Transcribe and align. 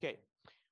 Okay. 0.00 0.16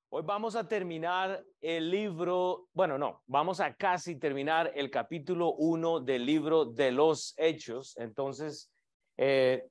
Hoy 0.07 0.23
vamos 0.25 0.55
a 0.55 0.65
terminar 0.69 1.43
el 1.59 1.91
libro, 1.91 2.69
bueno, 2.71 2.97
no, 2.97 3.23
vamos 3.27 3.59
a 3.59 3.73
casi 3.73 4.17
terminar 4.17 4.71
el 4.73 4.89
capítulo 4.89 5.51
1 5.55 5.99
del 5.99 6.25
libro 6.25 6.63
de 6.63 6.93
los 6.93 7.33
hechos. 7.35 7.93
Entonces, 7.97 8.71
eh, 9.17 9.67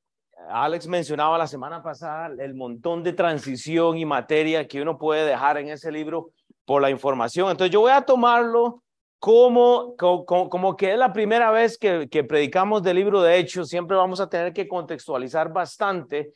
Alex 0.51 0.87
mencionaba 0.89 1.39
la 1.39 1.47
semana 1.47 1.83
pasada 1.83 2.35
el 2.39 2.55
montón 2.55 3.03
de 3.03 3.15
transición 3.15 3.97
y 3.97 4.05
materia 4.05 4.69
que 4.69 4.83
uno 4.83 4.99
puede 4.99 5.25
dejar 5.25 5.57
en 5.57 5.71
ese 5.71 5.91
libro 5.91 6.33
por 6.67 6.83
la 6.83 6.91
información. 6.91 7.51
Entonces, 7.51 7.73
yo 7.73 7.81
voy 7.81 7.93
a 7.93 8.03
tomarlo 8.03 8.83
como, 9.19 9.97
como, 9.97 10.51
como 10.51 10.77
que 10.77 10.93
es 10.93 10.99
la 10.99 11.15
primera 11.15 11.51
vez 11.51 11.79
que, 11.79 12.11
que 12.11 12.25
predicamos 12.25 12.83
del 12.83 12.97
libro 12.97 13.23
de 13.23 13.39
hechos. 13.39 13.71
Siempre 13.71 13.97
vamos 13.97 14.21
a 14.21 14.29
tener 14.29 14.53
que 14.53 14.69
contextualizar 14.69 15.51
bastante 15.51 16.31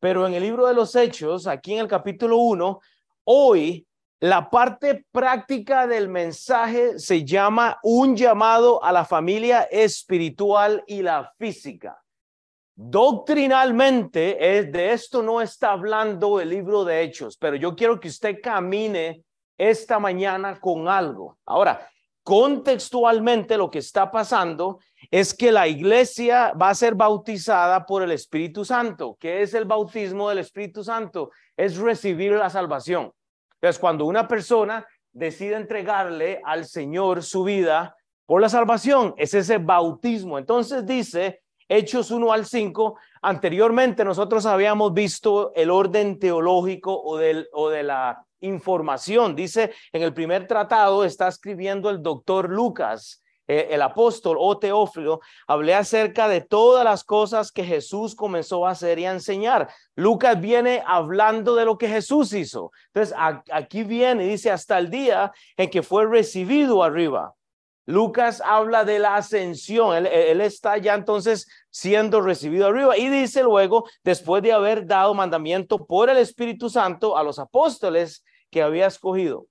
pero 0.00 0.26
en 0.26 0.34
el 0.34 0.42
libro 0.42 0.66
de 0.66 0.74
los 0.74 0.94
Hechos, 0.94 1.46
aquí 1.46 1.74
en 1.74 1.80
el 1.80 1.88
capítulo 1.88 2.38
1, 2.38 2.80
hoy 3.24 3.86
la 4.20 4.48
parte 4.48 5.04
práctica 5.12 5.86
del 5.86 6.08
mensaje 6.08 6.98
se 6.98 7.24
llama 7.24 7.78
un 7.82 8.16
llamado 8.16 8.82
a 8.82 8.92
la 8.92 9.04
familia 9.04 9.62
espiritual 9.64 10.82
y 10.86 11.02
la 11.02 11.32
física. 11.38 12.02
Doctrinalmente, 12.74 14.58
es, 14.58 14.72
de 14.72 14.92
esto 14.92 15.22
no 15.22 15.40
está 15.40 15.72
hablando 15.72 16.40
el 16.40 16.50
libro 16.50 16.84
de 16.84 17.02
Hechos, 17.02 17.36
pero 17.38 17.56
yo 17.56 17.74
quiero 17.74 17.98
que 17.98 18.08
usted 18.08 18.40
camine 18.42 19.22
esta 19.56 19.98
mañana 19.98 20.60
con 20.60 20.88
algo. 20.88 21.38
Ahora, 21.46 21.88
contextualmente 22.22 23.56
lo 23.56 23.70
que 23.70 23.78
está 23.78 24.10
pasando 24.10 24.80
es 25.10 25.34
que 25.34 25.52
la 25.52 25.68
iglesia 25.68 26.52
va 26.60 26.70
a 26.70 26.74
ser 26.74 26.94
bautizada 26.94 27.86
por 27.86 28.02
el 28.02 28.12
Espíritu 28.12 28.64
Santo. 28.64 29.16
¿Qué 29.20 29.42
es 29.42 29.54
el 29.54 29.64
bautismo 29.64 30.28
del 30.28 30.38
Espíritu 30.38 30.82
Santo? 30.82 31.30
Es 31.56 31.76
recibir 31.76 32.32
la 32.32 32.50
salvación. 32.50 33.12
Entonces, 33.54 33.78
cuando 33.78 34.04
una 34.04 34.28
persona 34.28 34.86
decide 35.12 35.56
entregarle 35.56 36.40
al 36.44 36.66
Señor 36.66 37.22
su 37.22 37.44
vida 37.44 37.96
por 38.26 38.40
la 38.40 38.48
salvación, 38.48 39.14
es 39.16 39.34
ese 39.34 39.58
bautismo. 39.58 40.38
Entonces 40.38 40.84
dice 40.84 41.40
Hechos 41.68 42.10
1 42.10 42.32
al 42.32 42.46
5, 42.46 42.98
anteriormente 43.22 44.04
nosotros 44.04 44.46
habíamos 44.46 44.92
visto 44.92 45.52
el 45.54 45.70
orden 45.70 46.18
teológico 46.18 46.92
o, 46.92 47.18
o 47.52 47.70
de 47.70 47.82
la 47.82 48.24
información. 48.40 49.34
Dice, 49.34 49.72
en 49.92 50.02
el 50.02 50.12
primer 50.12 50.46
tratado 50.46 51.04
está 51.04 51.28
escribiendo 51.28 51.90
el 51.90 52.02
doctor 52.02 52.50
Lucas, 52.50 53.22
eh, 53.48 53.68
el 53.70 53.82
apóstol 53.82 54.36
o 54.40 54.58
Teófilo, 54.58 55.20
hablé 55.46 55.74
acerca 55.74 56.26
de 56.28 56.40
todas 56.40 56.84
las 56.84 57.04
cosas 57.04 57.52
que 57.52 57.64
Jesús 57.64 58.14
comenzó 58.14 58.66
a 58.66 58.70
hacer 58.70 58.98
y 58.98 59.06
a 59.06 59.12
enseñar. 59.12 59.68
Lucas 59.94 60.40
viene 60.40 60.82
hablando 60.84 61.54
de 61.54 61.64
lo 61.64 61.78
que 61.78 61.88
Jesús 61.88 62.32
hizo. 62.32 62.72
Entonces, 62.88 63.16
aquí 63.52 63.84
viene, 63.84 64.24
dice, 64.26 64.50
hasta 64.50 64.78
el 64.78 64.90
día 64.90 65.32
en 65.56 65.70
que 65.70 65.82
fue 65.82 66.06
recibido 66.06 66.82
arriba. 66.82 67.34
Lucas 67.88 68.42
habla 68.44 68.84
de 68.84 68.98
la 68.98 69.14
ascensión, 69.14 69.94
él, 69.96 70.06
él, 70.06 70.40
está 70.40 70.76
ya 70.76 70.94
entonces 70.94 71.46
siendo 71.70 72.20
recibido 72.20 72.66
arriba 72.66 72.98
y 72.98 73.08
dice 73.08 73.44
luego, 73.44 73.84
después 74.02 74.42
de 74.42 74.52
haber 74.52 74.86
dado 74.86 75.14
mandamiento 75.14 75.86
por 75.86 76.10
el 76.10 76.16
Espíritu 76.16 76.68
Santo 76.68 77.16
a 77.16 77.22
los 77.22 77.38
apóstoles 77.38 78.24
que 78.50 78.60
había 78.60 78.88
escogido, 78.88 79.46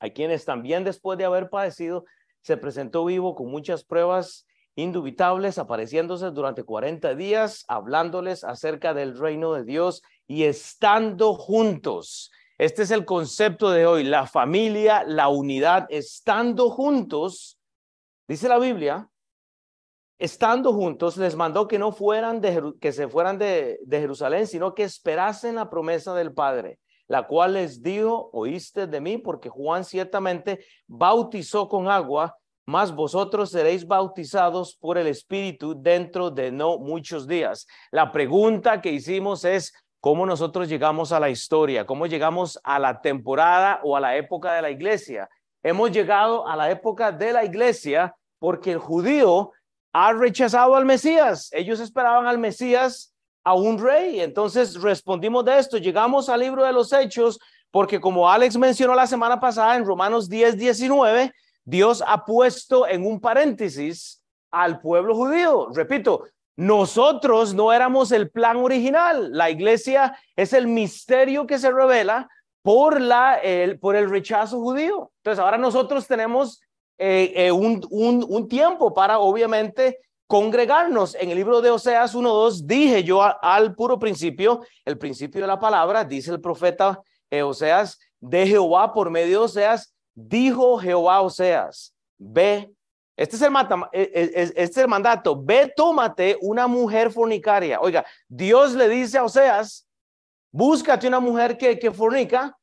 a 0.00 0.08
quienes 0.08 0.46
también 0.46 0.82
después 0.82 1.18
de 1.18 1.26
haber 1.26 1.50
padecido 1.50 2.06
se 2.42 2.56
presentó 2.56 3.04
vivo 3.04 3.34
con 3.34 3.50
muchas 3.50 3.84
pruebas 3.84 4.46
indubitables, 4.74 5.58
apareciéndose 5.58 6.30
durante 6.30 6.62
40 6.62 7.14
días, 7.14 7.64
hablándoles 7.68 8.44
acerca 8.44 8.94
del 8.94 9.18
reino 9.18 9.52
de 9.52 9.64
Dios 9.64 10.02
y 10.26 10.44
estando 10.44 11.34
juntos. 11.34 12.30
Este 12.58 12.82
es 12.82 12.90
el 12.90 13.04
concepto 13.04 13.70
de 13.70 13.86
hoy, 13.86 14.04
la 14.04 14.26
familia, 14.26 15.04
la 15.04 15.28
unidad, 15.28 15.86
estando 15.90 16.70
juntos 16.70 17.58
Dice 18.28 18.46
la 18.46 18.58
Biblia, 18.58 19.08
estando 20.18 20.74
juntos, 20.74 21.16
les 21.16 21.34
mandó 21.34 21.66
que 21.66 21.78
no 21.78 21.92
fueran 21.92 22.42
de, 22.42 22.74
que 22.78 22.92
se 22.92 23.08
fueran 23.08 23.38
de, 23.38 23.80
de 23.86 24.00
Jerusalén, 24.00 24.46
sino 24.46 24.74
que 24.74 24.82
esperasen 24.82 25.54
la 25.54 25.70
promesa 25.70 26.14
del 26.14 26.34
Padre, 26.34 26.78
la 27.06 27.26
cual 27.26 27.54
les 27.54 27.82
dijo, 27.82 28.28
oíste 28.34 28.86
de 28.86 29.00
mí, 29.00 29.16
porque 29.16 29.48
Juan 29.48 29.82
ciertamente 29.82 30.62
bautizó 30.86 31.70
con 31.70 31.88
agua, 31.88 32.37
mas 32.68 32.94
vosotros 32.94 33.50
seréis 33.50 33.86
bautizados 33.86 34.76
por 34.76 34.98
el 34.98 35.06
Espíritu 35.06 35.74
dentro 35.74 36.30
de 36.30 36.52
no 36.52 36.76
muchos 36.76 37.26
días. 37.26 37.66
La 37.90 38.12
pregunta 38.12 38.82
que 38.82 38.92
hicimos 38.92 39.46
es, 39.46 39.72
¿cómo 40.00 40.26
nosotros 40.26 40.68
llegamos 40.68 41.10
a 41.10 41.18
la 41.18 41.30
historia? 41.30 41.86
¿Cómo 41.86 42.04
llegamos 42.04 42.60
a 42.62 42.78
la 42.78 43.00
temporada 43.00 43.80
o 43.84 43.96
a 43.96 44.00
la 44.00 44.18
época 44.18 44.52
de 44.52 44.60
la 44.60 44.70
iglesia? 44.70 45.30
Hemos 45.62 45.92
llegado 45.92 46.46
a 46.46 46.56
la 46.56 46.70
época 46.70 47.10
de 47.10 47.32
la 47.32 47.42
iglesia 47.42 48.14
porque 48.38 48.72
el 48.72 48.78
judío 48.78 49.52
ha 49.94 50.12
rechazado 50.12 50.76
al 50.76 50.84
Mesías. 50.84 51.48
Ellos 51.52 51.80
esperaban 51.80 52.26
al 52.26 52.36
Mesías 52.36 53.14
a 53.44 53.54
un 53.54 53.82
rey. 53.82 54.20
Entonces 54.20 54.78
respondimos 54.82 55.42
de 55.46 55.58
esto. 55.58 55.78
Llegamos 55.78 56.28
al 56.28 56.40
libro 56.40 56.66
de 56.66 56.74
los 56.74 56.92
Hechos 56.92 57.40
porque 57.70 57.98
como 57.98 58.30
Alex 58.30 58.58
mencionó 58.58 58.94
la 58.94 59.06
semana 59.06 59.40
pasada 59.40 59.74
en 59.74 59.86
Romanos 59.86 60.28
10, 60.28 60.58
19, 60.58 61.32
Dios 61.68 62.02
ha 62.06 62.24
puesto 62.24 62.88
en 62.88 63.04
un 63.04 63.20
paréntesis 63.20 64.22
al 64.50 64.80
pueblo 64.80 65.14
judío. 65.14 65.68
Repito, 65.74 66.24
nosotros 66.56 67.52
no 67.52 67.74
éramos 67.74 68.10
el 68.10 68.30
plan 68.30 68.56
original. 68.56 69.32
La 69.32 69.50
iglesia 69.50 70.18
es 70.34 70.54
el 70.54 70.66
misterio 70.66 71.46
que 71.46 71.58
se 71.58 71.70
revela 71.70 72.26
por, 72.62 73.02
la, 73.02 73.34
el, 73.34 73.78
por 73.78 73.96
el 73.96 74.08
rechazo 74.08 74.58
judío. 74.58 75.12
Entonces 75.18 75.44
ahora 75.44 75.58
nosotros 75.58 76.06
tenemos 76.06 76.58
eh, 76.96 77.34
eh, 77.36 77.52
un, 77.52 77.86
un, 77.90 78.24
un, 78.26 78.48
tiempo 78.48 78.94
para 78.94 79.18
obviamente 79.18 79.98
congregarnos. 80.26 81.16
En 81.16 81.28
el 81.28 81.36
libro 81.36 81.60
de 81.60 81.70
Oseas 81.70 82.14
1.2 82.14 82.62
dije 82.64 83.04
yo 83.04 83.20
al 83.22 83.74
puro 83.74 83.98
principio, 83.98 84.62
el 84.86 84.96
principio 84.96 85.42
de 85.42 85.46
la 85.46 85.60
palabra, 85.60 86.02
dice 86.02 86.30
el 86.30 86.40
profeta 86.40 86.98
eh, 87.30 87.42
Oseas, 87.42 87.98
de 88.20 88.46
Jehová 88.46 88.94
por 88.94 89.10
medio 89.10 89.40
de 89.40 89.44
Oseas, 89.44 89.92
dijo 90.26 90.78
Jehová 90.78 91.20
Oseas, 91.20 91.94
ve, 92.18 92.72
este 93.16 93.36
es, 93.36 93.42
el 93.42 93.52
este 93.92 94.62
es 94.62 94.76
el 94.76 94.88
mandato, 94.88 95.40
ve, 95.40 95.72
tómate 95.76 96.36
una 96.40 96.66
mujer 96.66 97.12
fornicaria. 97.12 97.80
Oiga, 97.80 98.04
Dios 98.28 98.74
le 98.74 98.88
dice 98.88 99.18
a 99.18 99.24
Oseas, 99.24 99.86
búscate 100.50 101.06
una 101.06 101.20
mujer 101.20 101.56
que, 101.56 101.78
que 101.78 101.90
fornica 101.90 102.56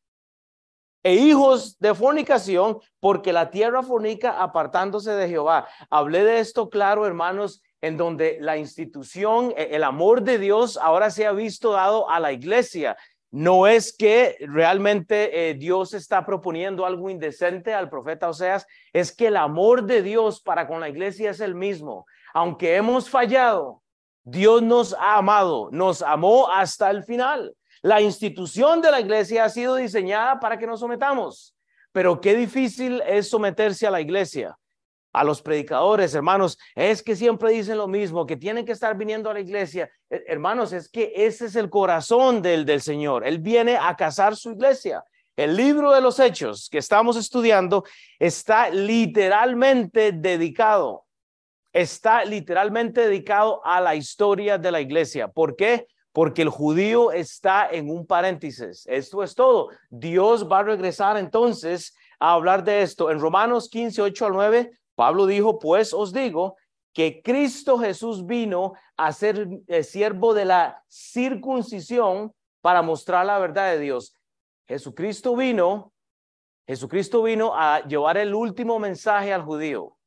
e 1.04 1.14
hijos 1.14 1.78
de 1.80 1.94
fornicación, 1.94 2.80
porque 3.00 3.32
la 3.32 3.52
tierra 3.52 3.84
fornica 3.84 4.42
apartándose 4.42 5.12
de 5.12 5.30
Jehová. 5.30 5.68
Hablé 5.90 6.24
de 6.24 6.40
esto 6.40 6.70
claro, 6.70 7.06
hermanos, 7.06 7.62
en 7.80 7.96
donde 7.96 8.40
la 8.42 8.58
institución, 8.58 9.54
e, 9.56 9.76
el 9.76 9.84
amor 9.84 10.24
de 10.24 10.40
Dios 10.40 10.78
ahora 10.82 11.12
se 11.12 11.28
ha 11.28 11.32
visto 11.32 11.74
dado 11.74 12.10
a 12.10 12.20
la 12.20 12.32
iglesia. 12.32 12.98
No 13.36 13.68
es 13.68 13.94
que 13.94 14.38
realmente 14.40 15.50
eh, 15.50 15.56
Dios 15.56 15.94
está 15.94 16.26
proponiendo 16.26 16.86
algo 16.86 17.10
indecente 17.10 17.74
al 17.74 17.90
profeta 17.90 18.30
Oseas, 18.30 18.66
es 18.94 19.12
que 19.12 19.28
el 19.28 19.36
amor 19.36 19.84
de 19.84 20.02
Dios 20.02 20.40
para 20.40 20.70
con 20.70 20.80
la 20.80 20.88
iglesia 20.88 21.32
es 21.32 21.42
el 21.42 21.54
mismo. 21.54 22.06
Aunque 22.34 22.78
hemos 22.78 23.10
fallado, 23.10 23.84
Dios 24.24 24.62
nos 24.62 24.94
ha 24.94 25.18
amado, 25.18 25.68
nos 25.74 26.02
amó 26.02 26.50
hasta 26.50 26.90
el 26.90 27.04
final. 27.04 27.54
La 27.82 28.00
institución 28.00 28.82
de 28.82 28.90
la 28.90 29.02
iglesia 29.02 29.44
ha 29.44 29.50
sido 29.50 29.76
diseñada 29.76 30.40
para 30.40 30.58
que 30.58 30.66
nos 30.66 30.80
sometamos, 30.80 31.58
pero 31.92 32.22
qué 32.22 32.36
difícil 32.36 33.04
es 33.06 33.30
someterse 33.30 33.86
a 33.86 33.92
la 33.92 34.00
iglesia. 34.00 34.58
A 35.16 35.24
los 35.24 35.42
predicadores, 35.42 36.14
hermanos, 36.14 36.58
es 36.76 37.02
que 37.02 37.16
siempre 37.16 37.52
dicen 37.52 37.78
lo 37.78 37.88
mismo, 37.88 38.26
que 38.26 38.38
tienen 38.38 38.66
que 38.66 38.72
estar 38.72 38.98
viniendo 38.98 39.30
a 39.30 39.34
la 39.34 39.40
iglesia. 39.40 39.90
Eh, 40.10 40.24
hermanos, 40.28 40.74
es 40.74 40.90
que 40.90 41.14
ese 41.16 41.46
es 41.46 41.56
el 41.56 41.70
corazón 41.70 42.42
del, 42.42 42.66
del 42.66 42.82
Señor. 42.82 43.26
Él 43.26 43.40
viene 43.40 43.78
a 43.78 43.96
casar 43.96 44.36
su 44.36 44.52
iglesia. 44.52 45.04
El 45.36 45.56
libro 45.56 45.92
de 45.92 46.02
los 46.02 46.20
hechos 46.20 46.70
que 46.70 46.78
estamos 46.78 47.18
estudiando 47.18 47.84
está 48.20 48.70
literalmente 48.70 50.12
dedicado, 50.14 51.06
está 51.74 52.24
literalmente 52.24 53.02
dedicado 53.02 53.66
a 53.66 53.82
la 53.82 53.96
historia 53.96 54.58
de 54.58 54.72
la 54.72 54.82
iglesia. 54.82 55.28
¿Por 55.28 55.56
qué? 55.56 55.88
porque 56.16 56.44
el 56.44 56.50
judío 56.50 57.12
está 57.12 57.68
en 57.70 57.90
un 57.90 58.08
paréntesis. 58.08 58.88
Esto 58.88 59.22
es 59.22 59.36
todo. 59.36 59.68
Dios 59.90 60.50
va 60.50 60.60
a 60.60 60.64
regresar 60.64 61.18
entonces 61.18 61.94
a 62.22 62.32
hablar 62.32 62.64
de 62.64 62.84
esto. 62.84 63.12
En 63.12 63.20
Romanos 63.20 63.68
15, 63.70 64.02
8 64.02 64.26
al 64.28 64.32
9, 64.32 64.72
Pablo 64.96 65.26
dijo, 65.26 65.60
pues 65.60 65.94
os 65.94 66.14
digo 66.14 66.56
que 66.94 67.22
Cristo 67.22 67.78
Jesús 67.78 68.26
vino 68.26 68.74
a 68.96 69.12
ser 69.12 69.48
eh, 69.68 69.84
siervo 69.84 70.34
de 70.34 70.46
la 70.46 70.84
circuncisión 70.88 72.34
para 72.62 72.82
mostrar 72.82 73.26
la 73.26 73.38
verdad 73.38 73.72
de 73.72 73.80
Dios. 73.80 74.16
Jesucristo 74.68 75.36
vino, 75.36 75.92
Jesucristo 76.66 77.22
vino 77.22 77.54
a 77.54 77.82
llevar 77.82 78.18
el 78.18 78.34
último 78.34 78.80
mensaje 78.80 79.34
al 79.34 79.44
judío. 79.44 79.98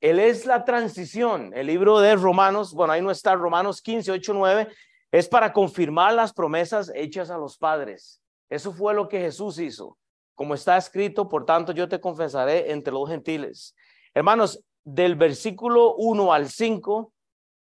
Él 0.00 0.18
es 0.18 0.46
la 0.46 0.64
transición. 0.64 1.52
El 1.54 1.66
libro 1.66 2.00
de 2.00 2.16
Romanos, 2.16 2.72
bueno, 2.72 2.94
ahí 2.94 3.02
no 3.02 3.10
está 3.10 3.34
Romanos 3.34 3.82
15, 3.82 4.10
8, 4.10 4.32
9, 4.34 4.68
es 5.12 5.28
para 5.28 5.52
confirmar 5.52 6.14
las 6.14 6.32
promesas 6.32 6.90
hechas 6.94 7.30
a 7.30 7.36
los 7.36 7.58
padres. 7.58 8.22
Eso 8.48 8.72
fue 8.72 8.94
lo 8.94 9.08
que 9.08 9.20
Jesús 9.20 9.58
hizo. 9.58 9.98
Como 10.34 10.54
está 10.54 10.78
escrito, 10.78 11.28
por 11.28 11.44
tanto 11.44 11.72
yo 11.72 11.86
te 11.86 12.00
confesaré 12.00 12.72
entre 12.72 12.94
los 12.94 13.08
gentiles. 13.08 13.74
Hermanos, 14.14 14.64
del 14.84 15.14
versículo 15.14 15.94
1 15.94 16.32
al 16.32 16.48
5, 16.48 17.12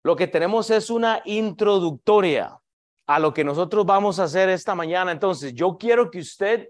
lo 0.03 0.15
que 0.15 0.27
tenemos 0.27 0.69
es 0.71 0.89
una 0.89 1.21
introductoria 1.25 2.59
a 3.07 3.19
lo 3.19 3.33
que 3.33 3.43
nosotros 3.43 3.85
vamos 3.85 4.19
a 4.19 4.23
hacer 4.23 4.49
esta 4.49 4.73
mañana. 4.73 5.11
Entonces, 5.11 5.53
yo 5.53 5.77
quiero 5.77 6.09
que 6.09 6.19
usted 6.19 6.69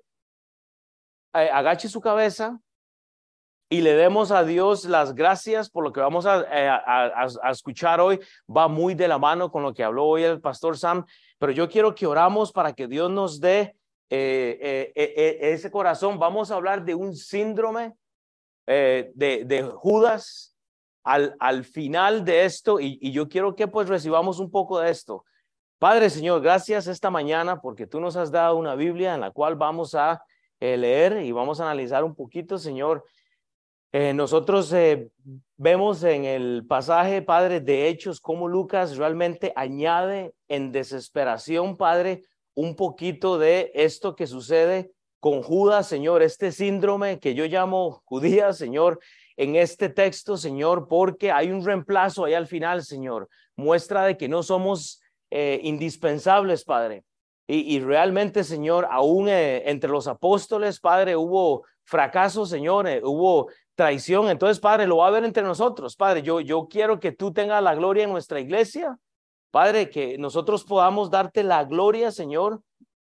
eh, 1.33 1.49
agache 1.53 1.87
su 1.87 2.01
cabeza 2.01 2.59
y 3.69 3.79
le 3.79 3.93
demos 3.93 4.31
a 4.31 4.43
Dios 4.43 4.83
las 4.83 5.15
gracias 5.15 5.69
por 5.69 5.85
lo 5.85 5.93
que 5.93 6.01
vamos 6.01 6.25
a, 6.25 6.41
eh, 6.51 6.67
a, 6.67 7.51
escuchar 7.51 8.01
hoy. 8.01 8.19
Va 8.53 8.67
muy 8.67 8.95
de 8.95 9.07
la 9.07 9.17
mano 9.17 9.49
con 9.49 9.63
lo 9.63 9.73
que 9.73 9.85
habló 9.85 10.05
hoy 10.05 10.23
el 10.23 10.41
pastor 10.41 10.77
Sam, 10.77 11.05
pero 11.39 11.53
yo 11.53 11.69
quiero 11.69 11.95
que 11.95 12.07
oramos 12.07 12.51
para 12.51 12.73
que 12.73 12.87
Dios 12.87 13.09
nos 13.09 13.39
dé 13.39 13.77
eh, 14.09 14.91
ese 15.39 15.71
corazón. 15.71 16.19
Vamos 16.19 16.51
a 16.51 16.55
hablar 16.55 16.83
de 16.83 16.95
un 16.95 17.15
síndrome 17.15 17.93
de, 18.65 19.11
de 19.15 19.63
Judas 19.75 20.55
al, 21.03 21.35
al 21.39 21.63
final 21.63 22.23
de 22.23 22.45
esto 22.45 22.79
y, 22.79 22.97
y 23.01 23.11
yo 23.11 23.27
quiero 23.27 23.55
que 23.55 23.67
pues 23.67 23.89
recibamos 23.89 24.39
un 24.39 24.51
poco 24.51 24.79
de 24.79 24.91
esto. 24.91 25.25
Padre 25.79 26.11
Señor, 26.11 26.41
gracias 26.41 26.85
esta 26.85 27.09
mañana 27.09 27.59
porque 27.59 27.87
tú 27.87 27.99
nos 27.99 28.15
has 28.15 28.31
dado 28.31 28.55
una 28.55 28.75
Biblia 28.75 29.15
en 29.15 29.21
la 29.21 29.31
cual 29.31 29.55
vamos 29.55 29.95
a 29.95 30.23
eh, 30.59 30.77
leer 30.77 31.23
y 31.23 31.31
vamos 31.31 31.59
a 31.59 31.63
analizar 31.63 32.03
un 32.03 32.13
poquito, 32.13 32.59
Señor. 32.59 33.03
Eh, 33.91 34.13
nosotros 34.13 34.71
eh, 34.73 35.09
vemos 35.57 36.03
en 36.03 36.23
el 36.23 36.65
pasaje, 36.67 37.23
Padre, 37.23 37.61
de 37.61 37.87
Hechos, 37.87 38.21
cómo 38.21 38.47
Lucas 38.47 38.95
realmente 38.95 39.51
añade 39.55 40.35
en 40.47 40.71
desesperación, 40.71 41.75
Padre, 41.75 42.25
un 42.53 42.75
poquito 42.75 43.39
de 43.39 43.71
esto 43.73 44.15
que 44.15 44.27
sucede 44.27 44.91
con 45.21 45.43
Judas, 45.43 45.87
Señor, 45.87 46.23
este 46.23 46.51
síndrome 46.51 47.19
que 47.19 47.35
yo 47.35 47.45
llamo 47.45 48.01
judía, 48.05 48.53
Señor, 48.53 48.99
en 49.37 49.55
este 49.55 49.87
texto, 49.87 50.35
Señor, 50.35 50.87
porque 50.87 51.31
hay 51.31 51.51
un 51.51 51.63
reemplazo 51.63 52.25
ahí 52.25 52.33
al 52.33 52.47
final, 52.47 52.83
Señor, 52.83 53.29
muestra 53.55 54.03
de 54.03 54.17
que 54.17 54.27
no 54.27 54.41
somos 54.41 54.99
eh, 55.29 55.59
indispensables, 55.63 56.65
Padre. 56.65 57.05
Y, 57.47 57.81
realmente, 57.81 58.45
Señor, 58.45 58.87
aún 58.89 59.27
eh, 59.27 59.69
entre 59.69 59.89
los 59.89 60.07
apóstoles, 60.07 60.79
Padre, 60.79 61.17
hubo 61.17 61.65
fracaso, 61.83 62.45
Señor, 62.45 62.87
eh, 62.87 63.01
hubo 63.03 63.49
traición. 63.75 64.29
Entonces, 64.29 64.59
Padre, 64.59 64.87
lo 64.87 64.97
va 64.97 65.07
a 65.07 65.11
ver 65.11 65.25
entre 65.25 65.43
nosotros, 65.43 65.97
Padre. 65.97 66.21
Yo, 66.21 66.39
yo 66.39 66.67
quiero 66.69 66.99
que 66.99 67.11
tú 67.11 67.33
tengas 67.33 67.61
la 67.61 67.75
gloria 67.75 68.05
en 68.05 68.11
nuestra 68.11 68.39
iglesia, 68.39 68.97
Padre, 69.51 69.89
que 69.89 70.17
nosotros 70.17 70.63
podamos 70.63 71.11
darte 71.11 71.43
la 71.43 71.65
gloria, 71.65 72.11
Señor, 72.11 72.61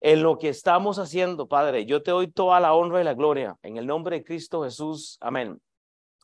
en 0.05 0.21
lo 0.25 0.37
que 0.37 0.49
estamos 0.49 0.99
haciendo, 0.99 1.47
Padre. 1.47 1.87
Yo 1.87 2.03
te 2.03 2.11
doy 2.11 2.27
toda 2.27 2.59
la 2.59 2.75
honra 2.75 3.01
y 3.01 3.05
la 3.05 3.15
gloria 3.15 3.57
en 3.63 3.77
el 3.77 3.87
nombre 3.87 4.19
de 4.19 4.25
Cristo 4.25 4.65
Jesús. 4.65 5.17
Amén. 5.21 5.63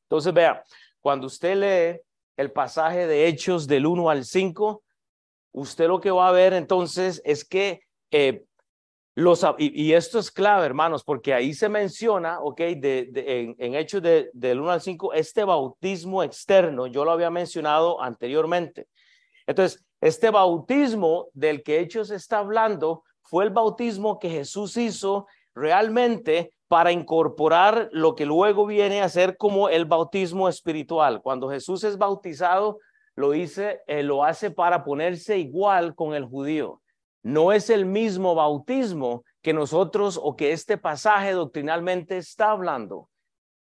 Entonces, 0.02 0.34
vea, 0.34 0.64
cuando 1.00 1.28
usted 1.28 1.56
lee 1.56 2.00
el 2.36 2.50
pasaje 2.50 3.06
de 3.06 3.28
Hechos 3.28 3.68
del 3.68 3.86
1 3.86 4.10
al 4.10 4.24
5, 4.24 4.82
usted 5.52 5.86
lo 5.86 6.00
que 6.00 6.10
va 6.10 6.28
a 6.28 6.32
ver 6.32 6.54
entonces 6.54 7.22
es 7.24 7.44
que 7.44 7.82
eh, 8.10 8.42
los, 9.14 9.46
y, 9.58 9.92
esto 9.92 10.18
es 10.18 10.32
clave, 10.32 10.66
hermanos, 10.66 11.04
porque 11.04 11.32
ahí 11.32 11.54
se 11.54 11.68
menciona, 11.68 12.40
ok, 12.40 12.58
de, 12.58 13.54
en, 13.58 13.74
Hechos 13.76 14.02
de, 14.02 14.30
del 14.32 14.58
1 14.58 14.70
al 14.72 14.80
5, 14.80 15.12
este 15.12 15.44
bautismo 15.44 16.24
externo, 16.24 16.88
yo 16.88 17.04
lo 17.04 17.12
había 17.12 17.30
mencionado 17.30 18.02
anteriormente. 18.02 18.88
Entonces, 19.46 19.84
este 20.00 20.30
bautismo 20.30 21.28
del 21.32 21.62
que 21.62 21.78
Hechos 21.78 22.10
está 22.10 22.40
hablando 22.40 23.04
fue 23.28 23.44
el 23.44 23.50
bautismo 23.50 24.18
que 24.18 24.30
Jesús 24.30 24.76
hizo 24.78 25.26
realmente 25.54 26.54
para 26.66 26.92
incorporar 26.92 27.88
lo 27.92 28.14
que 28.14 28.24
luego 28.24 28.64
viene 28.64 29.02
a 29.02 29.08
ser 29.08 29.36
como 29.36 29.68
el 29.68 29.84
bautismo 29.84 30.48
espiritual. 30.48 31.20
Cuando 31.20 31.50
Jesús 31.50 31.84
es 31.84 31.98
bautizado, 31.98 32.78
lo, 33.16 33.34
hice, 33.34 33.80
eh, 33.86 34.02
lo 34.02 34.24
hace 34.24 34.50
para 34.50 34.82
ponerse 34.82 35.38
igual 35.38 35.94
con 35.94 36.14
el 36.14 36.24
judío. 36.24 36.80
No 37.22 37.52
es 37.52 37.68
el 37.68 37.84
mismo 37.84 38.34
bautismo 38.34 39.24
que 39.42 39.52
nosotros 39.52 40.18
o 40.22 40.36
que 40.36 40.52
este 40.52 40.78
pasaje 40.78 41.32
doctrinalmente 41.32 42.16
está 42.16 42.52
hablando. 42.52 43.10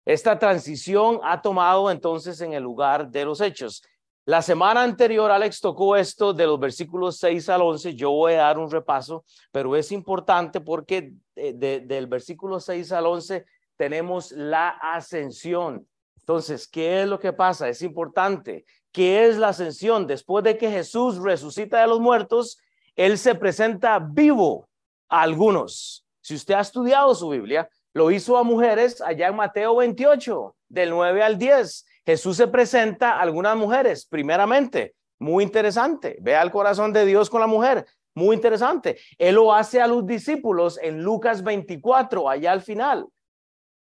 Esta 0.04 0.38
transición 0.38 1.20
ha 1.22 1.40
tomado 1.40 1.90
entonces 1.90 2.40
en 2.42 2.52
el 2.52 2.62
lugar 2.62 3.10
de 3.10 3.24
los 3.24 3.40
hechos. 3.40 3.82
La 4.26 4.40
semana 4.40 4.82
anterior 4.82 5.30
Alex 5.30 5.60
tocó 5.60 5.96
esto 5.96 6.32
de 6.32 6.46
los 6.46 6.58
versículos 6.58 7.18
6 7.18 7.48
al 7.50 7.62
11. 7.62 7.94
Yo 7.94 8.10
voy 8.10 8.34
a 8.34 8.38
dar 8.38 8.58
un 8.58 8.70
repaso, 8.70 9.24
pero 9.52 9.76
es 9.76 9.92
importante 9.92 10.60
porque 10.60 11.12
eh, 11.36 11.52
del 11.52 12.06
versículo 12.06 12.58
6 12.58 12.92
al 12.92 13.06
11 13.06 13.44
tenemos 13.76 14.32
la 14.32 14.70
ascensión. 14.70 15.86
Entonces, 16.18 16.66
¿qué 16.66 17.02
es 17.02 17.08
lo 17.08 17.18
que 17.18 17.34
pasa? 17.34 17.68
Es 17.68 17.82
importante 17.82 18.64
¿Qué 18.94 19.26
es 19.26 19.38
la 19.38 19.48
ascensión? 19.48 20.06
Después 20.06 20.44
de 20.44 20.56
que 20.56 20.70
Jesús 20.70 21.18
resucita 21.18 21.80
de 21.80 21.88
los 21.88 21.98
muertos, 21.98 22.60
Él 22.94 23.18
se 23.18 23.34
presenta 23.34 23.98
vivo 23.98 24.68
a 25.08 25.22
algunos. 25.22 26.06
Si 26.20 26.36
usted 26.36 26.54
ha 26.54 26.60
estudiado 26.60 27.12
su 27.16 27.28
Biblia, 27.28 27.68
lo 27.92 28.12
hizo 28.12 28.38
a 28.38 28.44
mujeres 28.44 29.00
allá 29.00 29.26
en 29.26 29.34
Mateo 29.34 29.74
28, 29.74 30.54
del 30.68 30.90
9 30.90 31.24
al 31.24 31.38
10. 31.38 31.86
Jesús 32.06 32.36
se 32.36 32.48
presenta 32.48 33.12
a 33.12 33.20
algunas 33.20 33.56
mujeres, 33.56 34.06
primeramente. 34.06 34.94
Muy 35.18 35.44
interesante. 35.44 36.16
Vea 36.20 36.42
el 36.42 36.50
corazón 36.50 36.92
de 36.92 37.06
Dios 37.06 37.30
con 37.30 37.40
la 37.40 37.46
mujer. 37.46 37.86
Muy 38.14 38.36
interesante. 38.36 38.98
Él 39.18 39.36
lo 39.36 39.52
hace 39.52 39.80
a 39.80 39.86
los 39.86 40.06
discípulos 40.06 40.78
en 40.80 41.02
Lucas 41.02 41.42
24, 41.42 42.28
allá 42.28 42.52
al 42.52 42.62
final. 42.62 43.06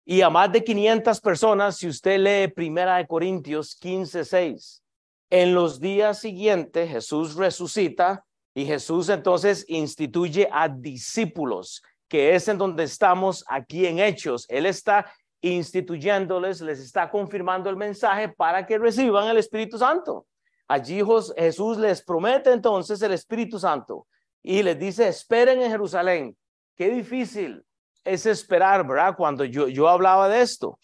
Y 0.06 0.22
a 0.22 0.30
más 0.30 0.52
de 0.52 0.64
500 0.64 1.20
personas, 1.20 1.78
si 1.78 1.88
usted 1.88 2.20
lee 2.20 2.54
Primera 2.54 2.98
de 2.98 3.08
Corintios 3.08 3.76
15, 3.76 4.24
6. 4.24 4.84
En 5.32 5.56
los 5.56 5.80
días 5.80 6.20
siguientes 6.20 6.90
Jesús 6.90 7.36
resucita 7.36 8.24
y 8.54 8.66
Jesús 8.66 9.10
entonces 9.10 9.66
instituye 9.68 10.48
a 10.52 10.70
discípulos, 10.70 11.82
que 12.08 12.36
es 12.36 12.48
en 12.48 12.60
donde 12.60 12.84
estamos 12.84 13.44
aquí 13.48 13.88
en 13.88 14.00
Hechos. 14.00 14.46
Él 14.48 14.68
está 14.68 15.12
instituyéndoles, 15.54 16.62
les 16.62 16.80
está 16.80 17.10
confirmando 17.10 17.70
el 17.70 17.76
mensaje 17.76 18.30
para 18.30 18.66
que 18.66 18.78
reciban 18.78 19.28
el 19.28 19.38
Espíritu 19.38 19.78
Santo. 19.78 20.26
Allí 20.68 21.02
Jesús 21.38 21.78
les 21.78 22.04
promete 22.04 22.52
entonces 22.52 23.02
el 23.02 23.12
Espíritu 23.12 23.60
Santo 23.60 24.08
y 24.42 24.64
les 24.64 24.80
dice, 24.80 25.08
esperen 25.08 25.62
en 25.62 25.70
Jerusalén. 25.70 26.38
Qué 26.76 26.90
difícil 26.90 27.64
es 28.04 28.26
esperar, 28.26 28.88
¿verdad? 28.88 29.16
Cuando 29.16 29.44
yo, 29.44 29.68
yo 29.68 29.88
hablaba 29.88 30.30
de 30.30 30.42
esto. 30.42 30.80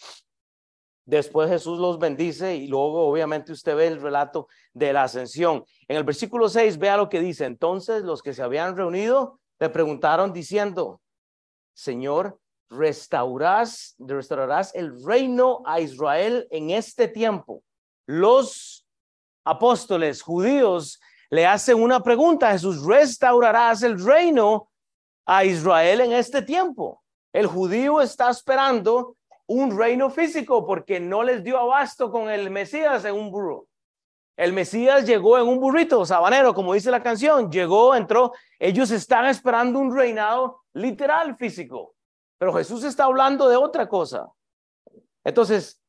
Después 1.06 1.50
Jesús 1.50 1.80
los 1.80 1.98
bendice 1.98 2.56
y 2.56 2.68
luego 2.68 3.08
obviamente 3.08 3.52
usted 3.52 3.76
ve 3.76 3.88
el 3.88 4.02
relato 4.02 4.48
de 4.74 4.94
la 4.94 5.04
ascensión. 5.04 5.64
En 5.88 5.98
el 5.98 6.04
versículo 6.04 6.48
6 6.48 6.78
vea 6.78 6.98
lo 6.98 7.10
que 7.10 7.20
dice. 7.20 7.46
Entonces 7.46 8.04
los 8.04 8.22
que 8.22 8.34
se 8.34 8.44
habían 8.44 8.78
reunido 8.78 9.40
le 9.60 9.70
preguntaron 9.70 10.32
diciendo, 10.32 11.02
Señor, 11.74 12.40
restaurarás, 12.72 13.96
restaurarás 14.00 14.74
el 14.74 15.04
reino 15.04 15.62
a 15.66 15.82
Israel 15.82 16.48
en 16.50 16.72
este 16.72 17.08
tiempo. 17.08 17.64
Los 18.08 18.88
apóstoles 19.46 20.22
judíos 20.22 21.00
le 21.30 21.46
hacen 21.46 21.82
una 21.82 22.02
pregunta 22.02 22.50
a 22.50 22.54
Jesús, 22.54 22.86
¿restaurarás 22.86 23.84
el 23.84 24.04
reino 24.04 24.70
a 25.26 25.46
Israel 25.46 26.02
en 26.02 26.14
este 26.14 26.42
tiempo? 26.42 27.04
El 27.34 27.48
judío 27.48 28.02
está 28.02 28.30
esperando 28.30 29.18
un 29.48 29.78
reino 29.78 30.10
físico 30.10 30.66
porque 30.66 31.00
no 31.00 31.24
les 31.24 31.44
dio 31.44 31.58
abasto 31.58 32.10
con 32.10 32.30
el 32.30 32.50
Mesías 32.50 33.04
en 33.06 33.16
un 33.16 33.32
burro. 33.32 33.68
El 34.38 34.54
Mesías 34.54 35.06
llegó 35.06 35.38
en 35.38 35.48
un 35.48 35.60
burrito 35.60 36.06
sabanero, 36.06 36.54
como 36.54 36.74
dice 36.74 36.90
la 36.90 37.04
canción, 37.04 37.52
llegó, 37.52 37.96
entró. 37.96 38.32
Ellos 38.58 38.90
están 38.92 39.26
esperando 39.26 39.78
un 39.80 39.96
reinado 39.96 40.62
literal 40.74 41.36
físico, 41.36 41.96
pero 42.42 42.54
Jesús 42.54 42.84
está 42.84 43.04
hablando 43.04 43.48
de 43.48 43.56
otra 43.56 43.88
cosa. 43.88 44.32
Entonces, 45.24 45.80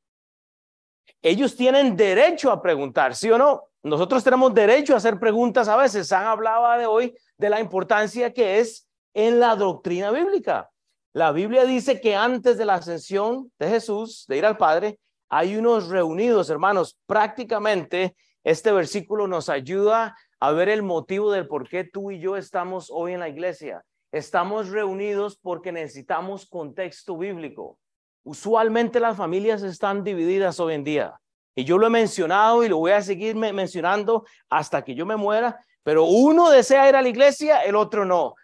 ellos 1.23 1.57
tienen 1.57 1.97
derecho 1.97 2.51
a 2.51 2.61
preguntar, 2.61 3.17
¿sí 3.17 3.31
o 3.31 3.39
no? 3.39 3.71
Nosotros 3.83 4.23
tenemos 4.23 4.53
derecho 4.53 4.93
a 4.93 4.99
hacer 4.99 5.19
preguntas 5.19 5.67
a 5.67 5.79
veces. 5.79 6.13
Han 6.13 6.27
hablado 6.27 6.79
de 6.79 6.85
hoy 6.85 7.17
de 7.39 7.49
la 7.49 7.59
importancia 7.59 8.35
que 8.35 8.59
es 8.59 8.87
en 9.15 9.41
la 9.41 9.57
doctrina 9.57 10.11
bíblica. 10.11 10.69
La 11.15 11.33
Biblia 11.33 11.65
dice 11.65 12.03
que 12.03 12.15
antes 12.15 12.59
de 12.59 12.67
la 12.67 12.75
ascensión 12.75 13.51
de 13.59 13.71
Jesús, 13.71 14.27
de 14.29 14.37
ir 14.37 14.45
al 14.45 14.59
Padre, 14.59 14.99
hay 15.31 15.57
unos 15.57 15.89
reunidos, 15.89 16.51
hermanos. 16.51 16.99
Prácticamente 17.07 18.15
este 18.45 18.73
versículo 18.73 19.27
nos 19.27 19.49
ayuda 19.49 20.15
a 20.39 20.53
ver 20.53 20.69
el 20.69 20.83
motivo 20.83 21.33
del 21.33 21.49
por 21.49 21.67
qué 21.67 21.85
tú 21.85 22.11
y 22.11 22.21
yo 22.21 22.37
estamos 22.37 22.91
hoy 22.91 23.15
en 23.15 23.21
la 23.21 23.31
iglesia. 23.31 23.83
Estamos 24.13 24.69
reunidos 24.69 25.37
porque 25.37 25.73
necesitamos 25.73 26.45
contexto 26.45 27.17
bíblico. 27.17 27.79
Usualmente 28.25 29.01
las 29.01 29.17
familias 29.17 29.63
están 29.63 30.05
divididas 30.05 30.61
hoy 30.61 30.75
en 30.75 30.85
día. 30.85 31.19
Y 31.55 31.65
yo 31.65 31.79
lo 31.79 31.87
he 31.87 31.91
mencionado 31.91 32.63
y 32.63 32.69
lo 32.69 32.77
voy 32.77 32.93
a 32.93 33.01
seguir 33.01 33.35
mencionando 33.35 34.25
hasta 34.51 34.85
que 34.85 34.95
yo 34.95 35.07
me 35.07 35.17
muera, 35.17 35.59
pero 35.83 36.05
uno 36.05 36.51
desea 36.51 36.89
ir 36.91 36.97
a 36.97 37.03
la 37.03 37.09
iglesia, 37.09 37.63
el 37.65 37.75
otro 37.75 38.05
no. 38.05 38.35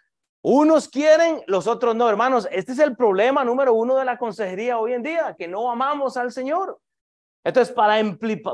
Unos 0.41 0.87
quieren, 0.87 1.41
los 1.45 1.67
otros 1.67 1.95
no, 1.95 2.09
hermanos. 2.09 2.47
Este 2.51 2.71
es 2.71 2.79
el 2.79 2.95
problema 2.95 3.43
número 3.43 3.73
uno 3.73 3.95
de 3.95 4.05
la 4.05 4.17
consejería 4.17 4.79
hoy 4.79 4.93
en 4.93 5.03
día, 5.03 5.35
que 5.37 5.47
no 5.47 5.69
amamos 5.69 6.17
al 6.17 6.31
Señor. 6.31 6.79
Entonces, 7.43 7.73
para, 7.73 8.01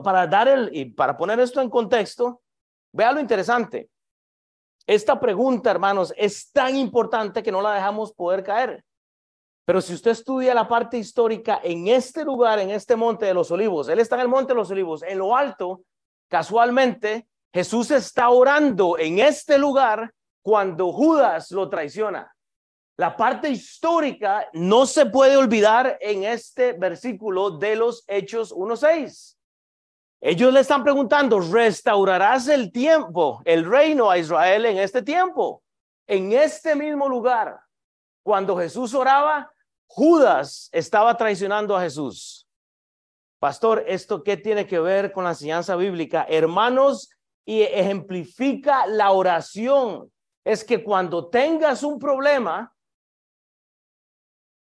para 0.03 0.27
dar 0.27 0.48
el, 0.48 0.69
y 0.74 0.86
para 0.86 1.15
poner 1.15 1.39
esto 1.39 1.62
en 1.62 1.69
contexto, 1.69 2.41
vea 2.91 3.12
lo 3.12 3.19
interesante. 3.19 3.89
Esta 4.88 5.20
pregunta, 5.20 5.72
hermanos, 5.72 6.13
es 6.15 6.51
tan 6.51 6.75
importante 6.75 7.42
que 7.42 7.51
no 7.51 7.62
la 7.62 7.74
dejamos 7.74 8.13
poder 8.13 8.44
caer. 8.44 8.84
Pero 9.65 9.82
si 9.82 9.96
usted 9.96 10.12
estudia 10.12 10.54
la 10.54 10.68
parte 10.68 10.98
histórica 10.98 11.60
en 11.63 11.88
este 11.88 12.24
lugar, 12.24 12.60
en 12.60 12.70
este 12.70 12.96
monte 12.96 13.25
de 13.25 13.34
los 13.34 13.50
olivos, 13.50 13.89
él 13.89 14.00
está 14.00 14.15
en 14.15 14.22
el 14.22 14.27
monte 14.27 14.54
de 14.54 14.60
los 14.60 14.70
olivos, 14.70 15.01
en 15.01 15.18
lo 15.18 15.36
alto, 15.36 15.82
casualmente, 16.30 17.27
Jesús 17.51 17.89
está 17.89 18.30
orando 18.30 19.00
en 19.00 19.18
este 19.20 19.58
lugar 19.58 20.13
cuando 20.44 20.92
Judas 20.92 21.50
lo 21.50 21.68
traiciona. 21.68 22.32
La 22.98 23.18
parte 23.18 23.50
histórica 23.50 24.48
no 24.54 24.86
se 24.86 25.08
puede 25.08 25.36
olvidar 25.36 25.98
en 26.00 26.24
este 26.24 26.74
versículo 26.74 27.51
de 27.51 27.75
los 27.75 28.04
Hechos 28.08 28.54
1.6. 28.54 29.35
Ellos 30.22 30.53
le 30.53 30.62
están 30.62 30.84
preguntando, 30.84 31.39
¿restaurarás 31.39 32.48
el 32.48 32.72
tiempo, 32.72 33.41
el 33.45 33.65
reino 33.65 34.10
a 34.10 34.17
Israel 34.17 34.65
en 34.65 34.77
este 34.77 35.01
tiempo? 35.01 35.63
En 36.07 36.34
este 36.34 36.75
mismo 36.75 37.07
lugar, 37.07 37.60
cuando 38.24 38.57
Jesús 38.57 38.93
oraba, 38.93 39.51
Judas 39.88 40.69
estaba 40.72 41.15
traicionando 41.15 41.75
a 41.75 41.81
Jesús. 41.81 42.48
Pastor, 43.39 43.84
¿esto 43.88 44.24
qué 44.24 44.38
tiene 44.38 44.65
que 44.65 44.79
ver 44.79 45.12
con 45.12 45.24
la 45.24 45.31
enseñanza 45.31 45.75
bíblica? 45.75 46.25
Hermanos, 46.27 47.10
y 47.45 47.62
ejemplifica 47.62 48.88
la 48.88 49.12
oración. 49.12 50.12
Es 50.43 50.63
que 50.63 50.84
cuando 50.84 51.29
tengas 51.29 51.84
un 51.84 52.00
problema, 52.00 52.74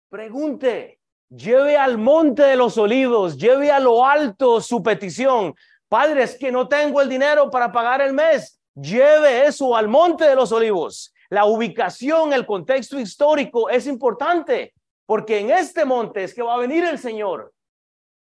pregunte, 0.10 1.00
lleve 1.36 1.78
al 1.78 1.98
monte 1.98 2.44
de 2.44 2.56
los 2.56 2.78
olivos, 2.78 3.38
lleve 3.38 3.72
a 3.72 3.80
lo 3.80 4.06
alto 4.06 4.62
su 4.62 4.82
petición. 4.84 5.56
Padre, 5.88 6.24
es 6.24 6.38
que 6.38 6.52
no 6.52 6.68
tengo 6.68 7.02
el 7.02 7.10
dinero 7.10 7.50
para 7.50 7.72
pagar 7.72 8.02
el 8.02 8.14
mes. 8.14 8.60
Lleve 8.76 9.46
eso 9.46 9.76
al 9.76 9.88
monte 9.88 10.26
de 10.26 10.36
los 10.36 10.52
olivos. 10.52 11.14
La 11.30 11.46
ubicación, 11.46 12.34
el 12.34 12.46
contexto 12.46 13.00
histórico 13.00 13.70
es 13.70 13.88
importante. 13.88 14.74
Porque 15.06 15.40
en 15.40 15.52
este 15.52 15.86
monte 15.86 16.24
es 16.24 16.34
que 16.34 16.42
va 16.42 16.56
a 16.56 16.60
venir 16.60 16.84
el 16.86 16.98
Señor. 16.98 17.54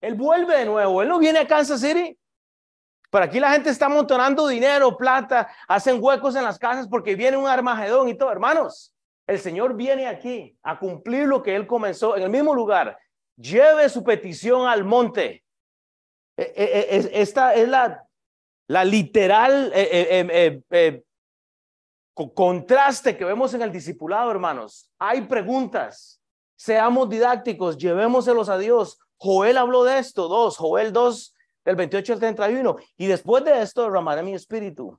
Él 0.01 0.15
vuelve 0.15 0.57
de 0.57 0.65
nuevo. 0.65 1.01
Él 1.01 1.07
no 1.07 1.17
viene 1.17 1.39
a 1.39 1.47
Kansas 1.47 1.81
City. 1.81 2.17
Pero 3.09 3.25
aquí 3.25 3.39
la 3.39 3.51
gente 3.51 3.69
está 3.69 3.85
amontonando 3.85 4.47
dinero, 4.47 4.97
plata, 4.97 5.47
hacen 5.67 5.99
huecos 6.01 6.35
en 6.35 6.43
las 6.43 6.57
casas 6.57 6.87
porque 6.87 7.15
viene 7.15 7.37
un 7.37 7.47
armagedón 7.47 8.09
y 8.09 8.17
todo. 8.17 8.31
Hermanos, 8.31 8.93
el 9.27 9.39
Señor 9.39 9.75
viene 9.75 10.07
aquí 10.07 10.57
a 10.63 10.77
cumplir 10.77 11.27
lo 11.27 11.41
que 11.41 11.55
Él 11.55 11.67
comenzó 11.67 12.17
en 12.17 12.23
el 12.23 12.29
mismo 12.29 12.53
lugar. 12.53 12.97
Lleve 13.37 13.89
su 13.89 14.03
petición 14.03 14.67
al 14.67 14.83
monte. 14.83 15.43
E, 16.37 16.53
e, 16.55 16.97
e, 16.97 17.21
esta 17.21 17.53
es 17.53 17.67
la, 17.67 18.83
literal 18.85 19.71
eh, 19.73 20.19
eh, 20.19 20.61
eh, 20.69 21.03
contraste 22.13 23.17
que 23.17 23.25
vemos 23.25 23.53
en 23.53 23.61
el 23.61 23.71
discipulado, 23.71 24.31
hermanos. 24.31 24.89
Hay 24.99 25.21
preguntas 25.21 26.21
Seamos 26.63 27.09
didácticos, 27.09 27.77
llevémoselos 27.77 28.47
a 28.47 28.57
Dios. 28.57 28.97
Joel 29.17 29.57
habló 29.57 29.83
de 29.83 29.99
esto, 29.99 30.29
dos, 30.29 30.55
Joel 30.55 30.93
2, 30.93 31.35
del 31.65 31.75
28 31.75 32.13
al 32.13 32.19
31. 32.19 32.77
Y 32.95 33.07
después 33.07 33.43
de 33.43 33.61
esto 33.61 33.83
derramaré 33.83 34.23
mi 34.23 34.33
espíritu 34.33 34.97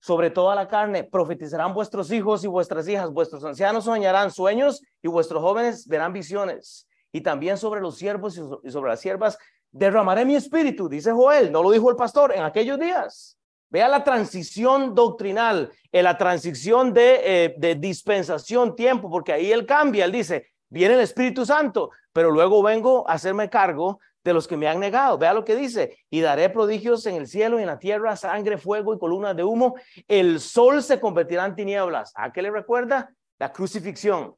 sobre 0.00 0.30
toda 0.30 0.54
la 0.54 0.66
carne. 0.66 1.04
Profetizarán 1.04 1.74
vuestros 1.74 2.10
hijos 2.10 2.42
y 2.44 2.46
vuestras 2.46 2.88
hijas, 2.88 3.10
vuestros 3.10 3.44
ancianos 3.44 3.84
soñarán 3.84 4.30
sueños 4.30 4.82
y 5.02 5.08
vuestros 5.08 5.42
jóvenes 5.42 5.86
verán 5.86 6.14
visiones. 6.14 6.88
Y 7.12 7.20
también 7.20 7.58
sobre 7.58 7.80
los 7.80 7.96
siervos 7.96 8.40
y 8.64 8.70
sobre 8.70 8.90
las 8.90 9.00
siervas 9.00 9.38
derramaré 9.70 10.24
mi 10.24 10.34
espíritu, 10.34 10.88
dice 10.88 11.12
Joel. 11.12 11.52
No 11.52 11.62
lo 11.62 11.70
dijo 11.70 11.90
el 11.90 11.96
pastor 11.96 12.34
en 12.34 12.42
aquellos 12.42 12.78
días. 12.78 13.38
Vea 13.70 13.88
la 13.88 14.04
transición 14.04 14.94
doctrinal, 14.94 15.70
en 15.90 16.04
la 16.04 16.18
transición 16.18 16.92
de, 16.92 17.20
eh, 17.24 17.54
de 17.56 17.74
dispensación, 17.74 18.76
tiempo, 18.76 19.10
porque 19.10 19.32
ahí 19.32 19.50
él 19.50 19.64
cambia. 19.64 20.04
Él 20.04 20.12
dice, 20.12 20.52
viene 20.68 20.94
el 20.94 21.00
Espíritu 21.00 21.46
Santo, 21.46 21.90
pero 22.12 22.30
luego 22.30 22.62
vengo 22.62 23.08
a 23.08 23.14
hacerme 23.14 23.48
cargo 23.48 23.98
de 24.22 24.34
los 24.34 24.46
que 24.46 24.58
me 24.58 24.68
han 24.68 24.78
negado. 24.78 25.16
Vea 25.16 25.32
lo 25.32 25.44
que 25.44 25.56
dice, 25.56 25.98
y 26.10 26.20
daré 26.20 26.50
prodigios 26.50 27.06
en 27.06 27.16
el 27.16 27.26
cielo 27.26 27.58
y 27.58 27.62
en 27.62 27.68
la 27.68 27.78
tierra, 27.78 28.14
sangre, 28.14 28.58
fuego 28.58 28.94
y 28.94 28.98
columnas 28.98 29.34
de 29.36 29.44
humo. 29.44 29.74
El 30.06 30.38
sol 30.40 30.82
se 30.82 31.00
convertirá 31.00 31.46
en 31.46 31.54
tinieblas. 31.54 32.12
¿A 32.14 32.30
qué 32.30 32.42
le 32.42 32.50
recuerda? 32.50 33.10
La 33.38 33.52
crucifixión. 33.52 34.36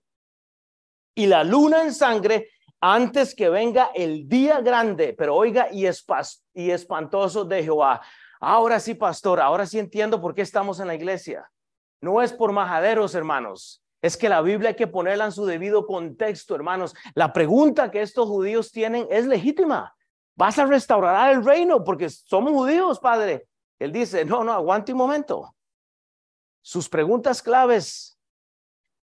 Y 1.16 1.26
la 1.26 1.44
luna 1.44 1.82
en 1.82 1.92
sangre 1.92 2.48
antes 2.86 3.34
que 3.34 3.48
venga 3.48 3.90
el 3.94 4.28
día 4.28 4.60
grande, 4.60 5.14
pero 5.16 5.34
oiga, 5.34 5.68
y, 5.72 5.86
y 6.52 6.70
espantoso 6.70 7.42
de 7.46 7.62
Jehová. 7.62 8.02
Ahora 8.38 8.78
sí, 8.78 8.92
pastor, 8.94 9.40
ahora 9.40 9.64
sí 9.64 9.78
entiendo 9.78 10.20
por 10.20 10.34
qué 10.34 10.42
estamos 10.42 10.78
en 10.80 10.88
la 10.88 10.94
iglesia. 10.94 11.50
No 12.02 12.20
es 12.20 12.34
por 12.34 12.52
majaderos, 12.52 13.14
hermanos. 13.14 13.82
Es 14.02 14.18
que 14.18 14.28
la 14.28 14.42
Biblia 14.42 14.68
hay 14.68 14.76
que 14.76 14.86
ponerla 14.86 15.24
en 15.24 15.32
su 15.32 15.46
debido 15.46 15.86
contexto, 15.86 16.54
hermanos. 16.54 16.94
La 17.14 17.32
pregunta 17.32 17.90
que 17.90 18.02
estos 18.02 18.28
judíos 18.28 18.70
tienen 18.70 19.06
es 19.08 19.24
legítima. 19.24 19.96
¿Vas 20.36 20.58
a 20.58 20.66
restaurar 20.66 21.32
el 21.32 21.42
reino? 21.42 21.82
Porque 21.84 22.10
somos 22.10 22.52
judíos, 22.52 23.00
padre. 23.00 23.48
Él 23.78 23.92
dice, 23.92 24.26
no, 24.26 24.44
no, 24.44 24.52
aguante 24.52 24.92
un 24.92 24.98
momento. 24.98 25.56
Sus 26.60 26.90
preguntas 26.90 27.40
claves, 27.40 28.18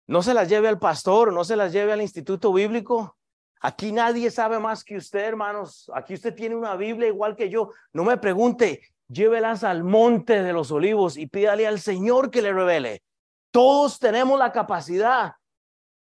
no 0.05 0.21
se 0.21 0.35
las 0.35 0.49
lleve 0.49 0.67
al 0.67 0.77
pastor, 0.77 1.33
no 1.33 1.43
se 1.43 1.55
las 1.55 1.73
lleve 1.73 1.93
al 1.93 2.01
instituto 2.03 2.53
bíblico. 2.53 3.17
Aquí 3.61 3.91
nadie 3.91 4.29
sabe 4.31 4.59
más 4.59 4.83
que 4.83 4.97
usted, 4.97 5.21
hermanos. 5.21 5.89
Aquí 5.93 6.13
usted 6.13 6.35
tiene 6.35 6.55
una 6.55 6.75
Biblia 6.75 7.07
igual 7.07 7.35
que 7.35 7.49
yo. 7.49 7.71
No 7.93 8.03
me 8.03 8.17
pregunte, 8.17 8.81
llévelas 9.07 9.63
al 9.63 9.83
monte 9.83 10.43
de 10.43 10.53
los 10.53 10.71
olivos 10.71 11.17
y 11.17 11.27
pídale 11.27 11.67
al 11.67 11.79
Señor 11.79 12.31
que 12.31 12.41
le 12.41 12.53
revele. 12.53 13.03
Todos 13.51 13.99
tenemos 13.99 14.37
la 14.37 14.51
capacidad. 14.51 15.33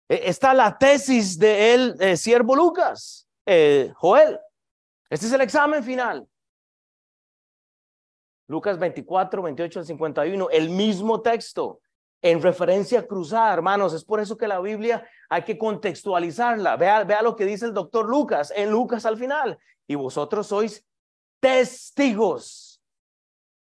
E, 0.08 0.29
está 0.29 0.53
la 0.53 0.77
tesis 0.77 1.38
de 1.38 1.74
él, 1.74 1.96
eh, 2.00 2.17
siervo 2.17 2.55
Lucas, 2.55 3.27
eh, 3.46 3.91
Joel. 3.96 4.39
Este 5.10 5.25
es 5.25 5.34
el 5.34 5.41
examen 5.41 5.84
final. 5.84 6.27
Lucas 8.48 8.77
24, 8.77 9.41
28 9.41 9.79
al 9.79 9.86
51, 9.86 10.50
el 10.50 10.70
mismo 10.70 11.22
texto 11.22 11.79
en 12.21 12.41
referencia 12.41 13.07
cruzada, 13.07 13.53
hermanos. 13.53 13.93
Es 13.93 14.03
por 14.03 14.19
eso 14.19 14.37
que 14.37 14.47
la 14.47 14.59
Biblia 14.59 15.07
hay 15.29 15.43
que 15.43 15.57
contextualizarla. 15.57 16.75
Vea, 16.77 17.03
vea 17.03 17.21
lo 17.21 17.35
que 17.35 17.45
dice 17.45 17.65
el 17.65 17.73
doctor 17.73 18.07
Lucas 18.07 18.53
en 18.55 18.71
Lucas 18.71 19.05
al 19.05 19.17
final. 19.17 19.57
Y 19.87 19.95
vosotros 19.95 20.47
sois 20.47 20.85
testigos 21.39 22.71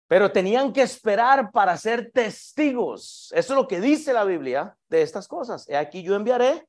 pero 0.07 0.31
tenían 0.31 0.71
que 0.71 0.81
esperar 0.81 1.51
para 1.51 1.75
ser 1.77 2.11
testigos. 2.11 3.31
Eso 3.35 3.53
es 3.53 3.57
lo 3.57 3.67
que 3.67 3.81
dice 3.81 4.13
la 4.13 4.23
Biblia 4.23 4.75
de 4.87 5.01
estas 5.01 5.27
cosas. 5.27 5.69
Aquí 5.69 6.01
yo 6.01 6.15
enviaré, 6.15 6.65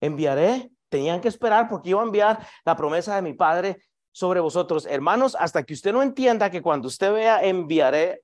enviaré, 0.00 0.70
tenían 0.88 1.20
que 1.20 1.28
esperar 1.28 1.68
porque 1.68 1.90
iba 1.90 2.00
a 2.00 2.04
enviar 2.04 2.46
la 2.64 2.76
promesa 2.76 3.14
de 3.14 3.22
mi 3.22 3.34
Padre 3.34 3.78
sobre 4.10 4.40
vosotros. 4.40 4.84
Hermanos, 4.86 5.36
hasta 5.38 5.62
que 5.62 5.74
usted 5.74 5.92
no 5.92 6.02
entienda 6.02 6.50
que 6.50 6.62
cuando 6.62 6.88
usted 6.88 7.12
vea 7.12 7.44
enviaré, 7.44 8.22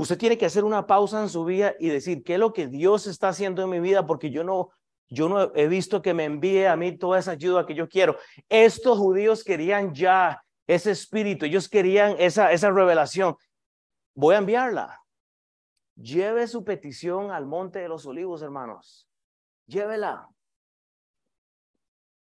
usted 0.00 0.18
tiene 0.18 0.38
que 0.38 0.46
hacer 0.46 0.64
una 0.64 0.86
pausa 0.86 1.20
en 1.22 1.28
su 1.28 1.44
vida 1.44 1.74
y 1.78 1.88
decir, 1.88 2.22
¿qué 2.22 2.34
es 2.34 2.40
lo 2.40 2.52
que 2.52 2.66
Dios 2.66 3.06
está 3.06 3.28
haciendo 3.28 3.62
en 3.62 3.70
mi 3.70 3.80
vida? 3.80 4.06
Porque 4.06 4.30
yo 4.30 4.44
no, 4.44 4.70
yo 5.08 5.28
no 5.28 5.52
he 5.54 5.68
visto 5.68 6.02
que 6.02 6.14
me 6.14 6.24
envíe 6.24 6.66
a 6.66 6.76
mí 6.76 6.96
toda 6.96 7.18
esa 7.18 7.32
ayuda 7.32 7.66
que 7.66 7.74
yo 7.74 7.88
quiero. 7.88 8.16
Estos 8.48 8.98
judíos 8.98 9.42
querían 9.42 9.94
ya 9.94 10.42
ese 10.66 10.90
espíritu, 10.90 11.44
ellos 11.44 11.68
querían 11.68 12.16
esa, 12.18 12.52
esa 12.52 12.70
revelación 12.70 13.36
voy 14.16 14.34
a 14.34 14.38
enviarla. 14.38 15.02
Lleve 15.94 16.46
su 16.48 16.64
petición 16.64 17.30
al 17.30 17.46
monte 17.46 17.78
de 17.78 17.88
los 17.88 18.04
olivos, 18.06 18.42
hermanos. 18.42 19.08
Llévela. 19.66 20.28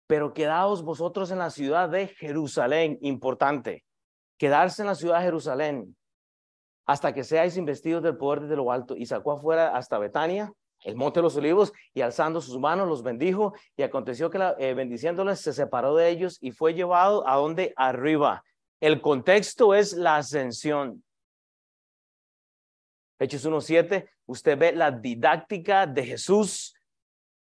Pero 0.06 0.34
quedaos 0.34 0.82
vosotros 0.82 1.30
en 1.30 1.38
la 1.38 1.50
ciudad 1.50 1.88
de 1.88 2.08
Jerusalén, 2.08 2.98
importante. 3.00 3.84
Quedarse 4.38 4.82
en 4.82 4.88
la 4.88 4.94
ciudad 4.94 5.18
de 5.18 5.24
Jerusalén 5.24 5.96
hasta 6.86 7.12
que 7.12 7.24
seáis 7.24 7.56
investidos 7.56 8.02
del 8.02 8.16
poder 8.16 8.42
desde 8.42 8.56
lo 8.56 8.70
alto. 8.70 8.96
Y 8.96 9.06
sacó 9.06 9.32
afuera 9.32 9.76
hasta 9.76 9.98
Betania, 9.98 10.52
el 10.80 10.96
monte 10.96 11.20
de 11.20 11.22
los 11.22 11.36
olivos, 11.36 11.72
y 11.94 12.02
alzando 12.02 12.40
sus 12.40 12.58
manos 12.58 12.88
los 12.88 13.02
bendijo. 13.02 13.54
Y 13.76 13.82
aconteció 13.82 14.30
que 14.30 14.38
eh, 14.58 14.74
bendiciéndoles 14.74 15.40
se 15.40 15.52
separó 15.52 15.94
de 15.94 16.08
ellos 16.08 16.38
y 16.40 16.50
fue 16.50 16.74
llevado 16.74 17.26
a 17.26 17.36
donde 17.36 17.72
arriba. 17.76 18.42
El 18.80 19.00
contexto 19.00 19.74
es 19.74 19.94
la 19.94 20.16
ascensión. 20.16 21.02
Hechos 23.18 23.46
1.7, 23.46 24.08
usted 24.26 24.58
ve 24.58 24.72
la 24.72 24.90
didáctica 24.90 25.86
de 25.86 26.04
Jesús, 26.04 26.74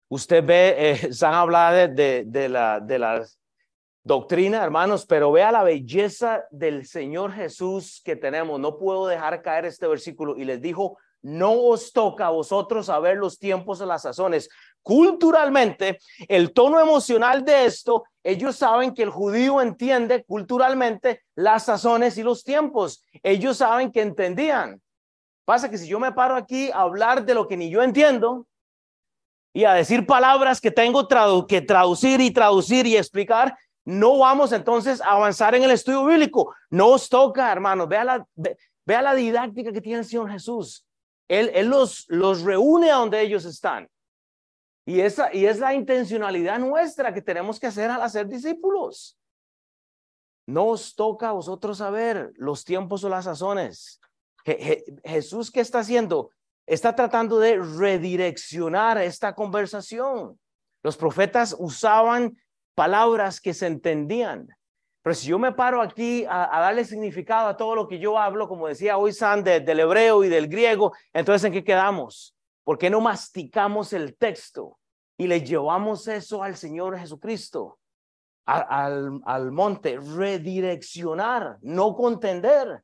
usted 0.09 0.45
ve, 0.45 0.75
eh, 0.77 0.97
se 1.13 1.25
han 1.25 1.35
hablado 1.35 1.89
de, 1.89 2.25
de, 2.27 2.49
la, 2.49 2.81
de 2.81 2.99
la 2.99 3.25
doctrina, 4.11 4.65
hermanos, 4.65 5.07
pero 5.07 5.31
vea 5.31 5.53
la 5.53 5.63
belleza 5.63 6.45
del 6.51 6.85
Señor 6.85 7.33
Jesús 7.33 8.03
que 8.05 8.17
tenemos. 8.17 8.59
No 8.59 8.77
puedo 8.77 9.07
dejar 9.07 9.41
caer 9.41 9.67
este 9.67 9.87
versículo 9.87 10.37
y 10.37 10.45
les 10.45 10.61
dijo, 10.61 10.99
no 11.23 11.53
os 11.53 11.93
toca 11.93 12.27
a 12.27 12.31
vosotros 12.31 12.87
saber 12.87 13.19
los 13.19 13.39
tiempos 13.39 13.81
o 13.81 13.87
las 13.87 14.03
sazones. 14.03 14.49
Culturalmente, 14.83 16.01
el 16.27 16.53
tono 16.53 16.81
emocional 16.81 17.45
de 17.45 17.67
esto, 17.67 18.03
ellos 18.25 18.57
saben 18.57 18.95
que 18.95 19.05
el 19.05 19.11
judío 19.11 19.61
entiende 19.61 20.25
culturalmente 20.25 21.23
las 21.37 21.67
sazones 21.67 22.19
y 22.19 22.25
los 22.25 22.43
tiempos. 22.43 23.05
Ellos 23.23 23.59
saben 23.59 23.93
que 23.93 24.03
entendían. 24.03 24.83
Pasa 25.45 25.71
que 25.71 25.79
si 25.79 25.87
yo 25.87 26.01
me 26.01 26.11
paro 26.11 26.35
aquí 26.35 26.69
a 26.73 26.81
hablar 26.81 27.25
de 27.25 27.35
lo 27.35 27.47
que 27.47 27.57
ni 27.57 27.71
yo 27.71 27.81
entiendo 27.81 28.49
y 29.53 29.67
a 29.67 29.75
decir 29.75 30.05
palabras 30.05 30.61
que 30.61 30.73
tengo 30.73 31.07
que 31.47 31.61
traducir 31.61 32.21
y 32.21 32.33
traducir 32.33 32.89
y 32.89 32.97
explicar, 32.97 33.57
no 33.85 34.19
vamos 34.19 34.53
entonces 34.53 35.01
a 35.01 35.13
avanzar 35.13 35.55
en 35.55 35.63
el 35.63 35.71
estudio 35.71 36.05
bíblico. 36.05 36.55
No 36.71 36.89
os 36.89 37.09
toca, 37.09 37.51
hermanos. 37.51 37.89
Vea 37.89 38.05
la, 38.05 38.27
vea 38.85 39.03
la 39.03 39.15
didáctica 39.15 39.73
que 39.73 39.81
tiene 39.81 40.01
el 40.01 40.05
Señor 40.05 40.31
Jesús. 40.31 40.87
Él, 41.29 41.51
él 41.55 41.69
los, 41.69 42.07
los 42.09 42.43
reúne 42.43 42.91
a 42.91 42.97
donde 42.97 43.21
ellos 43.21 43.45
están. 43.45 43.89
Y, 44.85 45.01
esa, 45.01 45.33
y 45.35 45.47
es 45.47 45.59
la 45.59 45.75
intencionalidad 45.75 46.59
nuestra 46.59 47.15
que 47.15 47.23
tenemos 47.23 47.61
que 47.61 47.69
hacer 47.69 47.91
al 47.91 48.03
hacer 48.03 48.27
discípulos. 48.27 49.17
No 50.47 50.67
os 50.67 50.95
toca 50.95 51.29
a 51.29 51.33
vosotros 51.33 51.79
saber 51.79 52.33
los 52.35 52.65
tiempos 52.65 53.05
o 53.05 53.09
las 53.09 53.27
sazones. 53.27 54.01
Jesús, 55.05 55.51
¿qué 55.51 55.61
está 55.61 55.81
haciendo? 55.81 56.31
Está 56.67 56.95
tratando 56.95 57.39
de 57.39 57.59
redireccionar 57.59 58.99
esta 58.99 59.35
conversación. 59.35 60.41
Los 60.83 60.97
profetas 60.97 61.55
usaban 61.59 62.37
palabras 62.75 63.41
que 63.41 63.55
se 63.55 63.67
entendían. 63.67 64.49
Pero 65.03 65.15
si 65.15 65.29
yo 65.29 65.39
me 65.39 65.53
paro 65.53 65.81
aquí 65.81 66.25
a, 66.29 66.49
darle 66.61 66.85
significado 66.85 67.49
a 67.49 67.57
todo 67.57 67.75
lo 67.75 67.89
que 67.89 67.99
yo 67.99 68.19
hablo, 68.19 68.49
como 68.49 68.69
decía 68.69 68.99
hoy 68.99 69.13
San, 69.13 69.43
del 69.43 69.81
hebreo 69.81 70.25
y 70.25 70.29
del 70.29 70.49
griego, 70.49 70.93
entonces 71.13 71.45
¿en 71.45 71.53
qué 71.53 71.65
quedamos? 71.65 72.37
¿Por 72.65 72.77
qué 72.79 72.91
no 72.91 73.01
masticamos 73.01 73.93
el 73.93 74.17
texto 74.17 74.79
y 75.17 75.27
le 75.27 75.43
llevamos 75.43 76.07
eso 76.07 76.43
al 76.43 76.57
Señor 76.57 76.99
Jesucristo? 76.99 77.79
al, 78.51 79.21
al 79.25 79.53
monte, 79.53 79.99
redireccionar, 79.99 81.59
no 81.63 81.95
contender. 81.95 82.83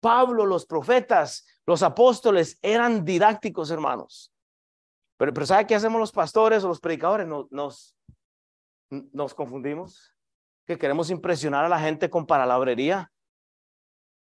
Pablo, 0.00 0.46
los 0.46 0.64
profetas, 0.64 1.46
los 1.66 1.82
apóstoles 1.82 2.58
eran 2.62 3.04
didácticos, 3.04 3.70
hermanos. 3.70 4.32
Pero, 5.16 5.34
pero 5.34 5.46
¿sabe 5.46 5.66
qué 5.66 5.74
hacemos 5.74 5.98
los 5.98 6.12
pastores 6.12 6.62
o 6.62 6.68
los 6.68 6.80
predicadores? 6.80 7.26
Nos, 7.26 7.50
nos, 7.50 7.96
nos 8.90 9.34
confundimos 9.34 10.14
que 10.66 10.78
queremos 10.78 11.10
impresionar 11.10 11.64
a 11.64 11.68
la 11.68 11.80
gente 11.80 12.10
con 12.10 12.26
palabrería. 12.26 13.10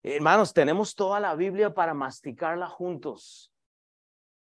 Hermanos, 0.04 0.54
tenemos 0.54 0.94
toda 0.94 1.20
la 1.20 1.36
Biblia 1.36 1.74
para 1.74 1.94
masticarla 1.94 2.68
juntos, 2.68 3.52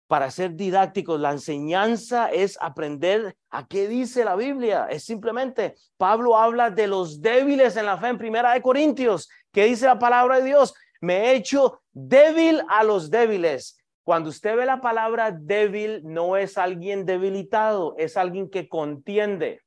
para 0.08 0.30
ser 0.30 0.54
didácticos. 0.54 1.20
La 1.20 1.30
enseñanza 1.30 2.30
es 2.30 2.58
aprender 2.60 3.36
a 3.50 3.66
qué 3.66 3.88
dice 3.88 4.24
la 4.24 4.36
Biblia. 4.36 4.86
Es 4.90 5.04
simplemente, 5.04 5.74
Pablo 5.96 6.36
habla 6.36 6.70
de 6.70 6.86
los 6.86 7.20
débiles 7.20 7.76
en 7.76 7.86
la 7.86 7.98
fe 7.98 8.08
en 8.08 8.18
Primera 8.18 8.54
de 8.54 8.62
Corintios. 8.62 9.28
¿Qué 9.52 9.64
dice 9.64 9.86
la 9.86 9.98
palabra 9.98 10.38
de 10.38 10.46
Dios? 10.46 10.74
Me 11.00 11.26
he 11.26 11.36
hecho 11.36 11.82
débil 11.92 12.62
a 12.68 12.82
los 12.82 13.10
débiles. 13.10 13.78
Cuando 14.04 14.30
usted 14.30 14.56
ve 14.56 14.66
la 14.66 14.80
palabra 14.80 15.30
débil, 15.30 16.00
no 16.04 16.36
es 16.36 16.58
alguien 16.58 17.04
debilitado, 17.04 17.94
es 17.98 18.16
alguien 18.16 18.50
que 18.50 18.68
contiende 18.68 19.61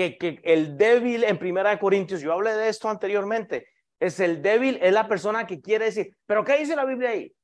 que, 0.00 0.40
el 0.44 0.76
débil 0.76 1.24
en 1.24 1.38
Primera 1.38 1.70
de 1.70 1.78
Corintios, 1.78 2.20
yo 2.20 2.32
hablé 2.32 2.52
de 2.52 2.68
esto 2.68 2.88
anteriormente, 2.88 3.68
es 3.98 4.18
el 4.20 4.40
débil, 4.40 4.78
es 4.80 4.92
la 4.92 5.06
persona 5.06 5.46
que 5.46 5.60
quiere 5.60 5.86
decir, 5.86 6.16
pero 6.26 6.44
¿qué 6.44 6.58
dice 6.58 6.74
la 6.74 6.84
Biblia 6.84 7.10
ahí? 7.10 7.34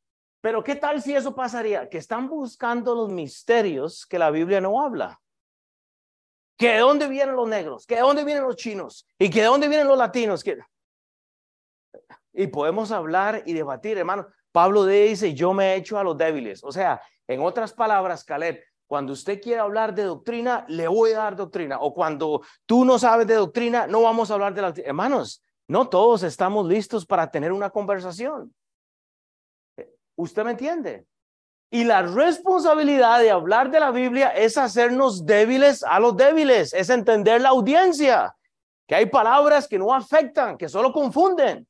Pero 0.40 0.62
¿qué 0.62 0.76
tal 0.76 1.02
si 1.02 1.14
eso 1.14 1.34
pasaría? 1.34 1.88
Que 1.88 1.98
están 1.98 2.28
buscando 2.28 2.94
los 2.94 3.10
misterios 3.10 4.06
que 4.06 4.18
la 4.18 4.30
Biblia 4.30 4.60
no 4.60 4.80
habla. 4.80 5.20
¿Que 6.56 6.72
de 6.72 6.78
dónde 6.78 7.08
vienen 7.08 7.36
los 7.36 7.48
negros? 7.48 7.86
¿Que 7.86 7.96
de 7.96 8.00
dónde 8.00 8.24
vienen 8.24 8.44
los 8.44 8.56
chinos? 8.56 9.06
¿Y 9.18 9.28
que 9.28 9.40
de 9.40 9.46
dónde 9.46 9.68
vienen 9.68 9.88
los 9.88 9.98
latinos? 9.98 10.42
Y 12.32 12.46
podemos 12.46 12.90
hablar 12.90 13.42
y 13.44 13.52
debatir, 13.52 13.98
hermano. 13.98 14.26
Pablo 14.52 14.86
dice, 14.86 15.34
yo 15.34 15.52
me 15.52 15.72
he 15.72 15.76
hecho 15.76 15.98
a 15.98 16.04
los 16.04 16.16
débiles. 16.16 16.64
O 16.64 16.72
sea, 16.72 17.02
en 17.26 17.40
otras 17.40 17.72
palabras, 17.72 18.24
Caleb, 18.24 18.62
cuando 18.86 19.12
usted 19.12 19.40
quiere 19.40 19.60
hablar 19.60 19.94
de 19.94 20.04
doctrina, 20.04 20.64
le 20.68 20.86
voy 20.86 21.12
a 21.12 21.18
dar 21.18 21.36
doctrina. 21.36 21.78
O 21.80 21.92
cuando 21.92 22.42
tú 22.66 22.84
no 22.84 22.98
sabes 22.98 23.26
de 23.26 23.34
doctrina, 23.34 23.86
no 23.86 24.02
vamos 24.02 24.30
a 24.30 24.34
hablar 24.34 24.54
de 24.54 24.62
la... 24.62 24.74
Hermanos, 24.84 25.42
no 25.68 25.88
todos 25.88 26.22
estamos 26.22 26.66
listos 26.66 27.04
para 27.04 27.30
tener 27.30 27.52
una 27.52 27.70
conversación. 27.70 28.54
¿Usted 30.16 30.44
me 30.44 30.52
entiende? 30.52 31.06
Y 31.70 31.84
la 31.84 32.02
responsabilidad 32.02 33.20
de 33.20 33.30
hablar 33.30 33.70
de 33.70 33.80
la 33.80 33.90
Biblia 33.90 34.28
es 34.28 34.56
hacernos 34.56 35.26
débiles 35.26 35.82
a 35.82 35.98
los 35.98 36.16
débiles, 36.16 36.72
es 36.72 36.88
entender 36.90 37.40
la 37.40 37.48
audiencia, 37.48 38.36
que 38.86 38.94
hay 38.94 39.06
palabras 39.06 39.66
que 39.66 39.78
no 39.78 39.92
afectan, 39.92 40.56
que 40.56 40.68
solo 40.68 40.92
confunden. 40.92 41.66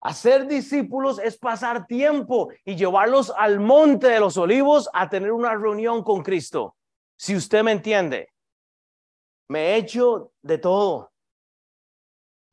Hacer 0.00 0.46
discípulos 0.46 1.18
es 1.18 1.36
pasar 1.36 1.86
tiempo 1.86 2.50
y 2.64 2.76
llevarlos 2.76 3.32
al 3.36 3.60
monte 3.60 4.08
de 4.08 4.20
los 4.20 4.36
olivos 4.36 4.88
a 4.92 5.08
tener 5.08 5.32
una 5.32 5.54
reunión 5.54 6.02
con 6.02 6.22
Cristo. 6.22 6.76
Si 7.16 7.34
usted 7.34 7.62
me 7.62 7.72
entiende, 7.72 8.28
me 9.48 9.60
he 9.60 9.76
hecho 9.76 10.32
de 10.42 10.58
todo. 10.58 11.10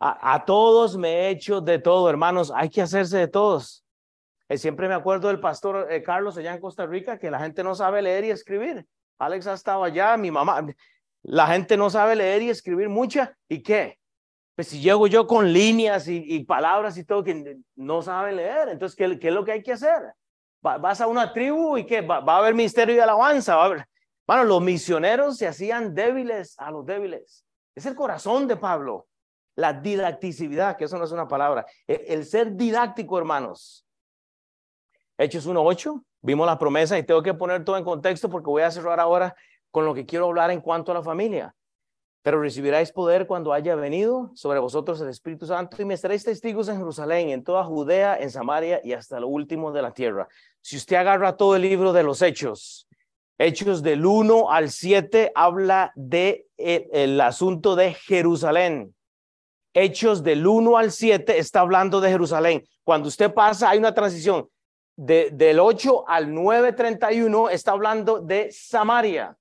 A, 0.05 0.43
todos 0.43 0.97
me 0.97 1.13
he 1.13 1.29
hecho 1.29 1.61
de 1.61 1.79
todo, 1.79 2.09
hermanos. 2.09 2.51
Hay 2.53 2.69
que 2.69 2.81
hacerse 2.81 3.17
de 3.17 3.27
todos. 3.29 3.85
Eh, 4.49 4.57
siempre 4.57 4.89
me 4.89 4.95
acuerdo 4.95 5.29
del 5.29 5.39
pastor 5.39 5.87
eh, 5.89 6.03
Carlos 6.03 6.37
allá 6.37 6.53
en 6.53 6.59
Costa 6.59 6.85
Rica 6.85 7.17
que 7.17 7.31
la 7.31 7.39
gente 7.39 7.63
no 7.63 7.73
sabe 7.73 8.01
leer 8.01 8.25
y 8.25 8.31
escribir. 8.31 8.85
Alex 9.17 9.47
ha 9.47 9.53
estado 9.53 9.81
allá, 9.83 10.17
mi 10.17 10.29
mamá. 10.29 10.65
La 11.21 11.47
gente 11.47 11.77
no 11.77 11.89
sabe 11.89 12.17
leer 12.17 12.41
y 12.41 12.49
escribir 12.49 12.89
mucha. 12.89 13.37
¿Y 13.47 13.63
qué? 13.63 13.97
Pues 14.55 14.67
si 14.67 14.79
llego 14.81 15.07
yo 15.07 15.25
con 15.25 15.51
líneas 15.51 16.07
y, 16.07 16.43
palabras 16.43 16.97
y 16.97 17.03
todo 17.03 17.23
que 17.23 17.57
no 17.75 18.01
saben 18.01 18.35
leer, 18.35 18.69
entonces, 18.69 18.95
¿qué, 18.95 19.19
¿qué, 19.19 19.29
es 19.29 19.33
lo 19.33 19.43
que 19.43 19.53
hay 19.53 19.63
que 19.63 19.73
hacer? 19.73 20.13
vas 20.63 21.01
a 21.01 21.07
una 21.07 21.33
tribu 21.33 21.77
y 21.77 21.85
¿qué? 21.85 22.01
Va, 22.01 22.23
a 22.25 22.37
haber 22.37 22.53
misterio 22.53 22.95
y 22.95 22.99
alabanza. 22.99 23.55
Va 23.55 23.63
a 23.63 23.65
haber... 23.65 23.87
Bueno, 24.25 24.45
los 24.45 24.61
misioneros 24.61 25.37
se 25.37 25.47
hacían 25.47 25.93
débiles 25.93 26.57
a 26.57 26.71
los 26.71 26.85
débiles. 26.85 27.45
Es 27.75 27.85
el 27.85 27.95
corazón 27.95 28.47
de 28.47 28.55
Pablo. 28.55 29.07
La 29.55 29.73
didacticidad, 29.73 30.77
que 30.77 30.85
eso 30.85 30.97
no 30.97 31.03
es 31.03 31.11
una 31.11 31.27
palabra. 31.27 31.65
El, 31.85 32.01
el 32.07 32.25
ser 32.25 32.55
didáctico, 32.55 33.17
hermanos. 33.17 33.85
Hechos 35.17 35.47
1.8, 35.47 36.03
vimos 36.21 36.47
la 36.47 36.57
promesa 36.57 36.97
y 36.97 37.03
tengo 37.03 37.21
que 37.21 37.33
poner 37.33 37.63
todo 37.63 37.77
en 37.77 37.83
contexto 37.83 38.29
porque 38.29 38.49
voy 38.49 38.63
a 38.63 38.71
cerrar 38.71 38.99
ahora 38.99 39.35
con 39.69 39.85
lo 39.85 39.93
que 39.93 40.05
quiero 40.05 40.27
hablar 40.27 40.49
en 40.49 40.61
cuanto 40.61 40.91
a 40.91 40.95
la 40.95 41.03
familia. 41.03 41.53
Pero 42.23 42.41
recibiráis 42.41 42.91
poder 42.91 43.27
cuando 43.27 43.53
haya 43.53 43.75
venido 43.75 44.31
sobre 44.33 44.59
vosotros 44.59 44.99
el 45.01 45.09
Espíritu 45.09 45.45
Santo 45.45 45.81
y 45.81 45.85
me 45.85 45.93
estaréis 45.93 46.23
testigos 46.23 46.69
en 46.69 46.77
Jerusalén, 46.77 47.29
en 47.29 47.43
toda 47.43 47.63
Judea, 47.65 48.17
en 48.17 48.31
Samaria 48.31 48.81
y 48.83 48.93
hasta 48.93 49.19
lo 49.19 49.27
último 49.27 49.71
de 49.71 49.81
la 49.81 49.93
tierra. 49.93 50.27
Si 50.61 50.77
usted 50.77 50.95
agarra 50.95 51.37
todo 51.37 51.55
el 51.57 51.61
libro 51.61 51.93
de 51.93 52.01
los 52.01 52.21
Hechos, 52.21 52.87
Hechos 53.37 53.83
del 53.83 54.05
1 54.05 54.51
al 54.51 54.69
7 54.69 55.31
habla 55.35 55.91
de 55.95 56.47
eh, 56.57 57.19
asunto 57.21 57.75
de 57.75 57.93
Jerusalén. 57.93 58.95
Hechos 59.73 60.23
del 60.23 60.45
1 60.45 60.77
al 60.77 60.91
7 60.91 61.39
está 61.39 61.61
hablando 61.61 61.99
de 61.99 62.09
Jerusalén. 62.09 62.63
Cuando 62.83 63.07
usted 63.07 63.33
pasa, 63.33 63.69
hay 63.69 63.79
una 63.79 63.93
transición. 63.93 64.47
De, 64.95 65.31
del 65.33 65.59
8 65.59 66.07
al 66.07 66.27
9.31 66.27 67.49
está 67.51 67.71
hablando 67.71 68.19
de 68.19 68.51
Samaria. 68.51 69.35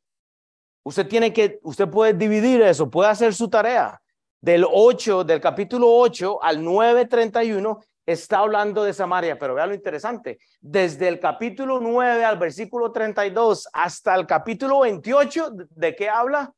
Usted 0.84 1.06
tiene 1.06 1.32
que, 1.32 1.60
usted 1.62 1.88
puede 1.88 2.14
dividir 2.14 2.60
eso, 2.62 2.90
puede 2.90 3.10
hacer 3.10 3.34
su 3.34 3.48
tarea. 3.48 4.00
Del 4.40 4.66
8, 4.68 5.22
del 5.22 5.40
capítulo 5.40 5.88
8 5.88 6.42
al 6.42 6.60
9:31 6.62 7.80
está 8.04 8.38
hablando 8.38 8.82
de 8.82 8.92
Samaria, 8.92 9.38
pero 9.38 9.54
vea 9.54 9.66
lo 9.66 9.74
interesante. 9.74 10.38
Desde 10.60 11.06
el 11.06 11.20
capítulo 11.20 11.78
9 11.78 12.24
al 12.24 12.38
versículo 12.38 12.90
32 12.90 13.68
hasta 13.72 14.16
el 14.16 14.26
capítulo 14.26 14.80
28, 14.80 15.50
¿de 15.70 15.94
qué 15.94 16.08
habla? 16.08 16.52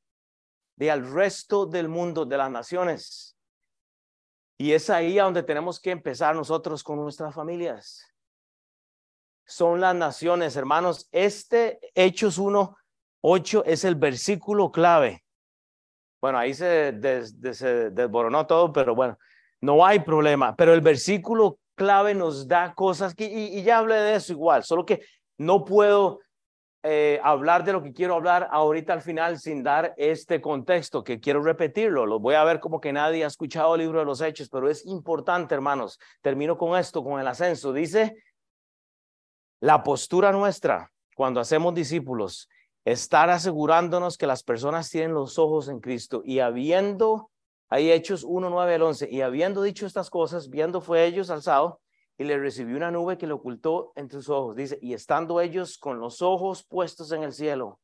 De 0.77 0.91
al 0.91 1.13
resto 1.13 1.67
del 1.67 1.89
mundo, 1.89 2.25
de 2.25 2.39
las 2.39 2.51
naciones. 2.51 3.37
Y 4.57 4.73
es 4.73 4.89
ahí 4.89 5.19
a 5.19 5.25
donde 5.25 5.43
tenemos 5.43 5.79
que 5.79 5.91
empezar 5.91 6.35
nosotros 6.35 6.83
con 6.83 6.97
nuestras 6.97 7.35
familias. 7.35 8.03
Son 9.47 9.79
las 9.79 9.95
naciones, 9.95 10.57
hermanos. 10.57 11.07
Este 11.13 11.79
Hechos 11.95 12.39
1 12.39 12.75
8 13.27 13.65
es 13.65 13.85
el 13.85 13.95
versículo 13.95 14.71
clave. 14.71 15.25
Bueno, 16.21 16.37
ahí 16.37 16.53
se, 16.53 16.93
desboronó 16.93 18.47
todo, 18.47 18.71
pero 18.71 18.95
bueno, 18.95 19.17
no 19.63 19.85
hay 19.85 20.01
problema. 20.01 20.55
Pero 20.55 20.75
el 20.75 20.83
versículo 20.83 21.59
clave 21.75 22.15
nos 22.15 22.47
da 22.47 22.75
cosas 22.75 23.15
que, 23.15 23.25
y, 23.25 23.63
ya 23.63 23.79
hablé 23.79 23.95
de 23.95 24.17
eso 24.17 24.33
igual, 24.35 24.63
solo 24.63 24.85
que 24.85 25.01
no 25.39 25.65
puedo 25.65 26.21
eh, 26.83 27.19
hablar 27.25 27.65
de 27.65 27.73
lo 27.73 27.83
que 27.83 27.95
quiero 27.95 28.15
hablar 28.15 28.47
ahorita 28.51 28.93
al 28.93 29.01
final 29.01 29.39
sin 29.39 29.63
dar 29.63 29.95
este 29.97 30.43
contexto, 30.43 31.03
que 31.03 31.19
quiero 31.19 31.43
repetirlo. 31.43 32.05
Lo 32.05 32.21
voy 32.21 32.35
a 32.35 32.45
ver 32.45 32.61
como 32.61 32.79
que 32.79 32.93
nadie 32.93 33.25
ha 33.25 33.29
escuchado 33.29 33.75
el 33.75 33.81
libro 33.81 34.01
de 34.01 34.05
los 34.05 34.21
hechos, 34.21 34.51
pero 34.51 34.69
es 34.69 34.85
importante, 34.85 35.55
hermanos. 35.55 35.99
Termino 36.21 36.59
con 36.59 36.79
esto, 36.79 37.03
con 37.03 37.19
el 37.19 37.27
ascenso. 37.27 37.73
Dice, 37.73 38.17
La 39.61 39.83
postura 39.83 40.31
nuestra 40.31 40.91
cuando 41.15 41.41
hacemos 41.41 41.75
discípulos, 41.75 42.51
estar 42.85 43.31
asegurándonos 43.31 44.19
que 44.19 44.27
las 44.27 44.43
personas 44.43 44.91
tienen 44.91 45.15
los 45.15 45.39
ojos 45.39 45.69
en 45.69 45.81
Cristo 45.81 46.23
y 46.25 46.41
habiendo, 46.41 47.31
hay 47.69 47.91
Hechos 47.91 48.25
1, 48.25 48.51
9 48.51 48.75
al 48.75 48.83
11, 48.83 49.09
y 49.11 49.23
habiendo 49.23 49.63
dicho 49.63 49.87
estas 49.87 50.11
cosas, 50.11 50.51
viendo 50.51 50.81
fue 50.81 51.07
ellos 51.07 51.31
alzado 51.31 51.81
y 52.19 52.25
le 52.25 52.39
recibió 52.39 52.77
una 52.77 52.91
nube 52.91 53.19
que 53.19 53.27
le 53.27 53.33
ocultó 53.33 53.93
entre 53.97 54.19
sus 54.19 54.29
ojos. 54.29 54.57
Dice, 54.57 54.79
y 54.81 54.93
estando 54.93 55.41
ellos 55.41 55.79
con 55.79 55.99
los 55.99 56.23
ojos 56.23 56.65
puestos 56.65 57.11
en 57.13 57.23
el 57.23 57.33
cielo, 57.33 57.81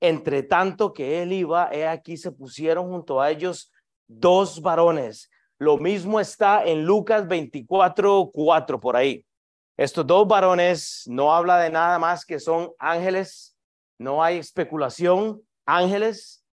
entre 0.00 0.42
tanto 0.42 0.92
que 0.92 1.22
él 1.22 1.32
iba, 1.32 1.70
he 1.72 1.86
aquí 1.86 2.16
se 2.16 2.32
pusieron 2.32 2.88
junto 2.88 3.20
a 3.20 3.30
ellos 3.30 3.72
dos 4.06 4.60
varones. 4.60 5.30
Lo 5.58 5.78
mismo 5.78 6.20
está 6.20 6.64
en 6.64 6.84
Lucas 6.84 7.26
24, 7.26 8.30
4 8.32 8.80
por 8.80 8.96
ahí. 8.96 9.24
Estos 9.76 10.06
dos 10.06 10.26
varones 10.26 11.04
no 11.06 11.32
habla 11.32 11.58
de 11.58 11.70
nada 11.70 11.98
más 11.98 12.24
que 12.24 12.38
son 12.38 12.72
ángeles, 12.78 13.51
no 14.02 14.22
hay 14.22 14.38
especulación, 14.38 15.42
ángeles, 15.64 16.44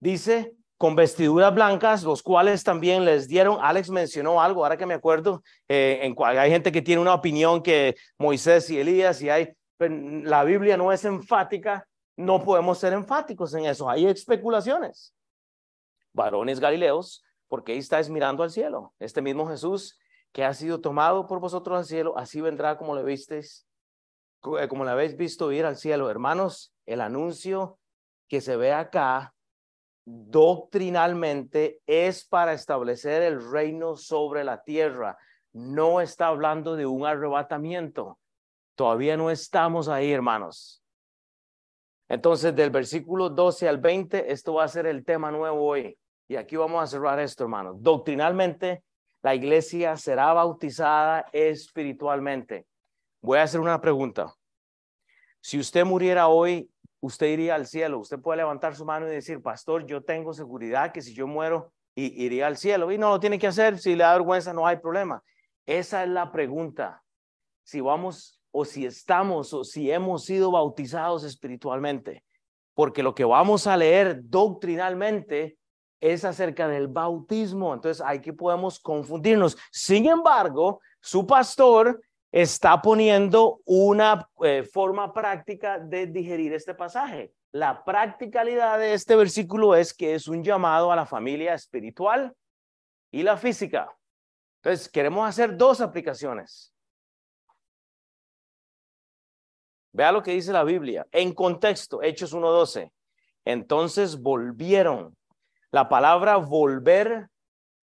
dice, 0.00 0.54
con 0.76 0.94
vestiduras 0.94 1.54
blancas, 1.54 2.02
los 2.02 2.22
cuales 2.22 2.62
también 2.64 3.04
les 3.04 3.28
dieron, 3.28 3.58
Alex 3.62 3.90
mencionó 3.90 4.42
algo, 4.42 4.62
ahora 4.64 4.76
que 4.76 4.86
me 4.86 4.94
acuerdo, 4.94 5.42
eh, 5.68 6.14
hay 6.18 6.50
gente 6.50 6.70
que 6.70 6.82
tiene 6.82 7.00
una 7.00 7.14
opinión 7.14 7.62
que 7.62 7.96
Moisés 8.18 8.68
y 8.70 8.78
Elías 8.78 9.22
y 9.22 9.30
hay, 9.30 9.54
pues, 9.78 9.90
la 9.90 10.44
Biblia 10.44 10.76
no 10.76 10.92
es 10.92 11.04
enfática, 11.04 11.86
no 12.16 12.42
podemos 12.42 12.78
ser 12.78 12.92
enfáticos 12.92 13.54
en 13.54 13.66
eso, 13.66 13.88
hay 13.88 14.06
especulaciones. 14.06 15.14
Varones 16.12 16.60
galileos, 16.60 17.22
porque 17.48 17.72
ahí 17.72 17.78
estáis 17.78 18.08
mirando 18.08 18.42
al 18.42 18.50
cielo. 18.50 18.94
Este 18.98 19.20
mismo 19.20 19.46
Jesús 19.46 19.98
que 20.32 20.44
ha 20.44 20.52
sido 20.52 20.80
tomado 20.80 21.26
por 21.26 21.40
vosotros 21.40 21.78
al 21.78 21.84
cielo, 21.86 22.18
así 22.18 22.42
vendrá 22.42 22.76
como 22.76 22.94
le 22.94 23.02
visteis, 23.02 23.65
como 24.68 24.84
le 24.84 24.90
habéis 24.90 25.16
visto 25.16 25.50
ir 25.52 25.64
al 25.64 25.76
cielo. 25.76 26.10
Hermanos, 26.10 26.72
el 26.86 27.00
anuncio 27.00 27.78
que 28.28 28.40
se 28.40 28.56
ve 28.56 28.72
acá 28.72 29.34
doctrinalmente 30.04 31.80
es 31.86 32.24
para 32.24 32.52
establecer 32.52 33.22
el 33.22 33.50
reino 33.50 33.96
sobre 33.96 34.44
la 34.44 34.62
tierra. 34.62 35.18
No 35.52 36.00
está 36.00 36.28
hablando 36.28 36.76
de 36.76 36.86
un 36.86 37.04
arrebatamiento. 37.04 38.18
Todavía 38.76 39.16
no 39.16 39.30
estamos 39.30 39.88
ahí, 39.88 40.12
hermanos. 40.12 40.82
Entonces, 42.08 42.54
del 42.54 42.70
versículo 42.70 43.30
12 43.30 43.68
al 43.68 43.78
20, 43.78 44.30
esto 44.30 44.54
va 44.54 44.64
a 44.64 44.68
ser 44.68 44.86
el 44.86 45.04
tema 45.04 45.32
nuevo 45.32 45.66
hoy. 45.66 45.98
Y 46.28 46.36
aquí 46.36 46.56
vamos 46.56 46.82
a 46.82 46.86
cerrar 46.86 47.18
esto, 47.18 47.44
hermanos. 47.44 47.76
Doctrinalmente, 47.80 48.84
la 49.22 49.34
iglesia 49.34 49.96
será 49.96 50.32
bautizada 50.32 51.26
espiritualmente. 51.32 52.66
Voy 53.26 53.38
a 53.38 53.42
hacer 53.42 53.58
una 53.58 53.80
pregunta. 53.80 54.32
Si 55.40 55.58
usted 55.58 55.84
muriera 55.84 56.28
hoy, 56.28 56.70
usted 57.00 57.26
iría 57.26 57.56
al 57.56 57.66
cielo. 57.66 57.98
Usted 57.98 58.20
puede 58.20 58.36
levantar 58.36 58.76
su 58.76 58.84
mano 58.84 59.08
y 59.08 59.10
decir, 59.10 59.42
pastor, 59.42 59.84
yo 59.84 60.04
tengo 60.04 60.32
seguridad 60.32 60.92
que 60.92 61.02
si 61.02 61.12
yo 61.12 61.26
muero, 61.26 61.72
iría 61.96 62.46
al 62.46 62.56
cielo. 62.56 62.92
Y 62.92 62.98
no 62.98 63.10
lo 63.10 63.18
tiene 63.18 63.40
que 63.40 63.48
hacer. 63.48 63.80
Si 63.80 63.96
le 63.96 64.04
da 64.04 64.12
vergüenza, 64.12 64.52
no 64.52 64.64
hay 64.64 64.76
problema. 64.76 65.24
Esa 65.66 66.04
es 66.04 66.08
la 66.08 66.30
pregunta. 66.30 67.02
Si 67.64 67.80
vamos 67.80 68.40
o 68.52 68.64
si 68.64 68.86
estamos 68.86 69.52
o 69.52 69.64
si 69.64 69.90
hemos 69.90 70.24
sido 70.24 70.52
bautizados 70.52 71.24
espiritualmente. 71.24 72.22
Porque 72.74 73.02
lo 73.02 73.12
que 73.12 73.24
vamos 73.24 73.66
a 73.66 73.76
leer 73.76 74.20
doctrinalmente 74.22 75.58
es 76.00 76.24
acerca 76.24 76.68
del 76.68 76.86
bautismo. 76.86 77.74
Entonces, 77.74 78.06
aquí 78.06 78.30
podemos 78.30 78.78
confundirnos. 78.78 79.58
Sin 79.72 80.06
embargo, 80.06 80.80
su 81.00 81.26
pastor 81.26 82.00
está 82.32 82.82
poniendo 82.82 83.60
una 83.64 84.28
eh, 84.42 84.62
forma 84.62 85.12
práctica 85.12 85.78
de 85.78 86.06
digerir 86.06 86.52
este 86.52 86.74
pasaje. 86.74 87.32
La 87.52 87.84
practicalidad 87.84 88.78
de 88.78 88.94
este 88.94 89.16
versículo 89.16 89.74
es 89.74 89.94
que 89.94 90.14
es 90.14 90.28
un 90.28 90.42
llamado 90.44 90.92
a 90.92 90.96
la 90.96 91.06
familia 91.06 91.54
espiritual 91.54 92.34
y 93.10 93.22
la 93.22 93.36
física. 93.36 93.90
Entonces, 94.62 94.88
queremos 94.88 95.28
hacer 95.28 95.56
dos 95.56 95.80
aplicaciones. 95.80 96.72
Vea 99.92 100.12
lo 100.12 100.22
que 100.22 100.32
dice 100.32 100.52
la 100.52 100.64
Biblia. 100.64 101.06
En 101.10 101.32
contexto, 101.32 102.02
Hechos 102.02 102.34
1.12. 102.34 102.92
Entonces 103.46 104.20
volvieron 104.20 105.16
la 105.70 105.88
palabra 105.88 106.36
volver 106.36 107.28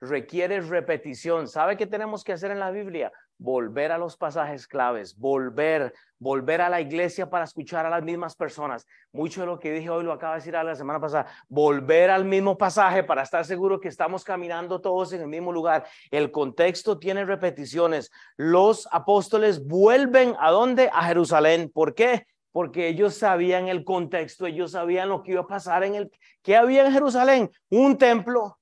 requiere 0.03 0.59
repetición. 0.61 1.47
¿Sabe 1.47 1.77
qué 1.77 1.87
tenemos 1.87 2.23
que 2.23 2.33
hacer 2.33 2.51
en 2.51 2.59
la 2.59 2.71
Biblia? 2.71 3.11
Volver 3.37 3.91
a 3.91 3.97
los 3.97 4.17
pasajes 4.17 4.67
claves, 4.67 5.17
volver, 5.17 5.93
volver 6.19 6.61
a 6.61 6.69
la 6.69 6.81
iglesia 6.81 7.29
para 7.29 7.45
escuchar 7.45 7.85
a 7.85 7.89
las 7.89 8.03
mismas 8.03 8.35
personas. 8.35 8.85
Mucho 9.11 9.41
de 9.41 9.47
lo 9.47 9.59
que 9.59 9.71
dije 9.71 9.89
hoy 9.89 10.03
lo 10.03 10.13
acaba 10.13 10.33
de 10.33 10.39
decir 10.39 10.55
a 10.55 10.63
la 10.63 10.75
semana 10.75 10.99
pasada. 10.99 11.27
Volver 11.47 12.09
al 12.09 12.25
mismo 12.25 12.57
pasaje 12.57 13.03
para 13.03 13.23
estar 13.23 13.45
seguro 13.45 13.79
que 13.79 13.87
estamos 13.87 14.23
caminando 14.23 14.81
todos 14.81 15.13
en 15.13 15.21
el 15.21 15.27
mismo 15.27 15.51
lugar. 15.51 15.85
El 16.11 16.31
contexto 16.31 16.99
tiene 16.99 17.25
repeticiones. 17.25 18.11
Los 18.37 18.87
apóstoles 18.91 19.65
vuelven 19.65 20.35
a 20.39 20.51
dónde? 20.51 20.89
A 20.93 21.05
Jerusalén. 21.05 21.71
¿Por 21.73 21.95
qué? 21.95 22.27
porque 22.51 22.87
ellos 22.87 23.15
sabían 23.15 23.67
el 23.67 23.83
contexto, 23.83 24.45
ellos 24.45 24.73
sabían 24.73 25.09
lo 25.09 25.23
que 25.23 25.31
iba 25.31 25.41
a 25.41 25.47
pasar 25.47 25.83
en 25.83 25.95
el 25.95 26.11
que 26.43 26.55
había 26.55 26.85
en 26.85 26.93
Jerusalén, 26.93 27.51
un 27.71 27.97
templo. 27.97 28.59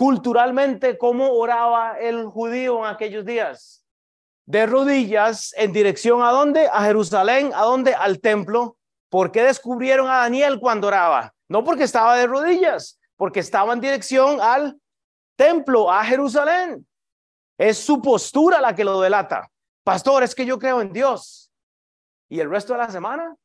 Culturalmente, 0.00 0.96
¿cómo 0.96 1.30
oraba 1.30 1.98
el 2.00 2.24
judío 2.24 2.78
en 2.78 2.86
aquellos 2.86 3.22
días? 3.22 3.84
De 4.46 4.64
rodillas 4.64 5.52
en 5.58 5.74
dirección 5.74 6.22
a 6.22 6.30
dónde? 6.30 6.70
A 6.72 6.84
Jerusalén, 6.84 7.52
a 7.54 7.64
dónde? 7.64 7.92
Al 7.92 8.18
templo. 8.18 8.78
¿Por 9.10 9.30
qué 9.30 9.42
descubrieron 9.42 10.08
a 10.08 10.20
Daniel 10.20 10.58
cuando 10.58 10.86
oraba? 10.86 11.34
No 11.50 11.62
porque 11.64 11.82
estaba 11.84 12.16
de 12.16 12.26
rodillas, 12.26 12.98
porque 13.16 13.40
estaba 13.40 13.74
en 13.74 13.80
dirección 13.82 14.40
al 14.40 14.80
templo, 15.36 15.92
a 15.92 16.02
Jerusalén. 16.02 16.88
Es 17.58 17.76
su 17.76 18.00
postura 18.00 18.58
la 18.58 18.74
que 18.74 18.84
lo 18.84 19.02
delata. 19.02 19.50
Pastor, 19.84 20.22
es 20.22 20.34
que 20.34 20.46
yo 20.46 20.58
creo 20.58 20.80
en 20.80 20.94
Dios. 20.94 21.52
¿Y 22.30 22.40
el 22.40 22.48
resto 22.48 22.72
de 22.72 22.78
la 22.78 22.90
semana? 22.90 23.36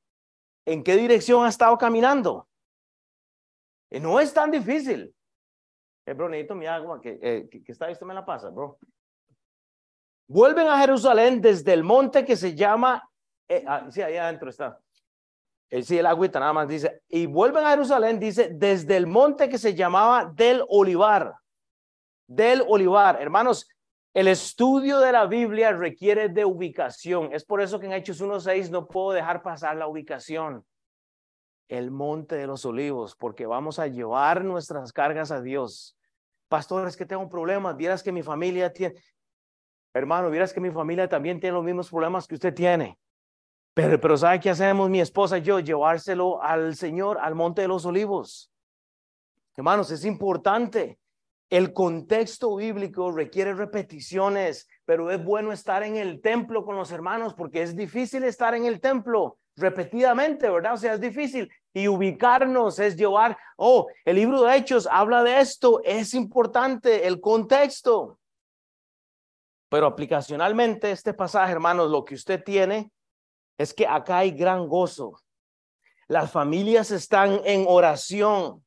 ¿En 0.66 0.86
qué 0.86 0.96
dirección 0.96 1.46
ha 1.46 1.50
estado 1.50 1.78
caminando? 1.78 2.48
Y 3.92 4.00
no 4.00 4.22
es 4.22 4.34
tan 4.34 4.52
difícil. 4.52 5.14
Eh, 6.06 6.14
bro, 6.14 6.30
mi 6.30 6.66
agua, 6.68 7.02
que, 7.02 7.20
eh, 7.22 7.50
que, 7.50 7.72
está 7.72 7.90
esto 7.90 8.06
me 8.06 8.14
la 8.14 8.26
pasa, 8.26 8.50
bro. 8.50 8.78
Vuelven 10.28 10.68
a 10.68 10.80
Jerusalén 10.80 11.42
desde 11.42 11.74
el 11.74 11.84
monte 11.84 12.26
que 12.26 12.36
se 12.36 12.56
llama, 12.56 13.08
eh, 13.48 13.64
ah, 13.68 13.88
sí, 13.90 14.02
ahí 14.02 14.18
adentro 14.18 14.50
está. 14.50 14.80
El, 15.70 15.84
sí, 15.84 15.98
el 15.98 16.06
agüita 16.06 16.40
nada 16.40 16.54
más 16.54 16.68
dice, 16.68 17.02
y 17.08 17.26
vuelven 17.26 17.66
a 17.66 17.72
Jerusalén, 17.72 18.20
dice, 18.20 18.50
desde 18.54 18.98
el 18.98 19.08
monte 19.08 19.50
que 19.50 19.58
se 19.58 19.76
llamaba 19.76 20.26
del 20.26 20.64
Olivar. 20.70 21.36
Del 22.28 22.64
Olivar. 22.68 23.22
Hermanos, 23.22 23.68
el 24.16 24.28
estudio 24.28 25.00
de 25.00 25.12
la 25.12 25.26
Biblia 25.26 25.74
requiere 25.74 26.30
de 26.30 26.46
ubicación. 26.46 27.34
Es 27.34 27.44
por 27.44 27.62
eso 27.62 27.80
que 27.80 27.86
en 27.86 27.94
Hechos 27.94 28.22
1.6 28.22 28.70
no 28.70 28.88
puedo 28.88 29.12
dejar 29.12 29.44
pasar 29.44 29.76
la 29.76 29.88
ubicación. 29.88 30.66
El 31.68 31.92
monte 31.92 32.36
de 32.36 32.48
los 32.48 32.64
olivos, 32.64 33.16
porque 33.16 33.46
vamos 33.46 33.78
a 33.78 33.88
llevar 33.88 34.46
nuestras 34.46 34.94
cargas 34.94 35.32
a 35.32 35.42
Dios. 35.42 35.95
Pastor, 36.56 36.88
es 36.88 36.96
que 36.96 37.06
tengo 37.06 37.28
problemas. 37.28 37.76
Vieras 37.76 38.02
que 38.02 38.14
mi 38.14 38.24
familia 38.24 38.72
tiene. 38.72 38.96
Hermano, 39.94 40.30
vieras 40.30 40.54
que 40.54 40.62
mi 40.62 40.72
familia 40.72 41.06
también 41.10 41.38
tiene 41.38 41.54
los 41.54 41.66
mismos 41.66 41.90
problemas 41.90 42.26
que 42.26 42.36
usted 42.36 42.54
tiene. 42.54 42.98
Pero, 43.74 44.00
pero 44.00 44.16
¿sabe 44.16 44.40
qué 44.40 44.52
hacemos 44.52 44.90
mi 44.90 45.02
esposa 45.02 45.38
y 45.38 45.42
yo? 45.42 45.60
Llevárselo 45.60 46.42
al 46.42 46.78
Señor, 46.78 47.18
al 47.22 47.36
monte 47.36 47.64
de 47.64 47.68
los 47.68 47.86
olivos. 47.86 48.54
Hermanos, 49.58 49.92
es 49.92 50.06
importante. 50.06 50.98
El 51.50 51.74
contexto 51.74 52.56
bíblico 52.56 53.12
requiere 53.12 53.54
repeticiones, 53.54 54.70
pero 54.86 55.12
es 55.12 55.22
bueno 55.22 55.52
estar 55.52 55.84
en 55.84 55.98
el 55.98 56.22
templo 56.22 56.64
con 56.64 56.78
los 56.78 56.90
hermanos 56.94 57.34
porque 57.34 57.64
es 57.64 57.76
difícil 57.76 58.24
estar 58.24 58.56
en 58.56 58.66
el 58.66 58.80
templo 58.80 59.40
repetidamente, 59.58 60.50
¿verdad? 60.50 60.76
O 60.76 60.78
sea, 60.78 60.94
es 60.94 61.02
difícil. 61.02 61.52
Y 61.76 61.88
ubicarnos 61.88 62.80
es 62.80 62.96
llevar, 62.96 63.38
oh, 63.58 63.88
el 64.04 64.16
libro 64.16 64.42
de 64.42 64.56
Hechos 64.56 64.88
habla 64.90 65.22
de 65.22 65.40
esto, 65.40 65.82
es 65.84 66.16
importante 66.16 67.06
el 67.06 67.22
contexto. 67.22 68.18
Pero 69.70 69.86
aplicacionalmente 69.86 70.90
este 70.90 71.14
pasaje, 71.14 71.52
hermanos, 71.52 71.92
lo 71.92 72.04
que 72.04 72.16
usted 72.16 72.44
tiene 72.44 72.92
es 73.58 73.74
que 73.74 73.86
acá 73.86 74.20
hay 74.20 74.32
gran 74.32 74.68
gozo. 74.68 75.20
Las 76.08 76.32
familias 76.32 76.92
están 76.92 77.42
en 77.44 77.66
oración 77.68 78.66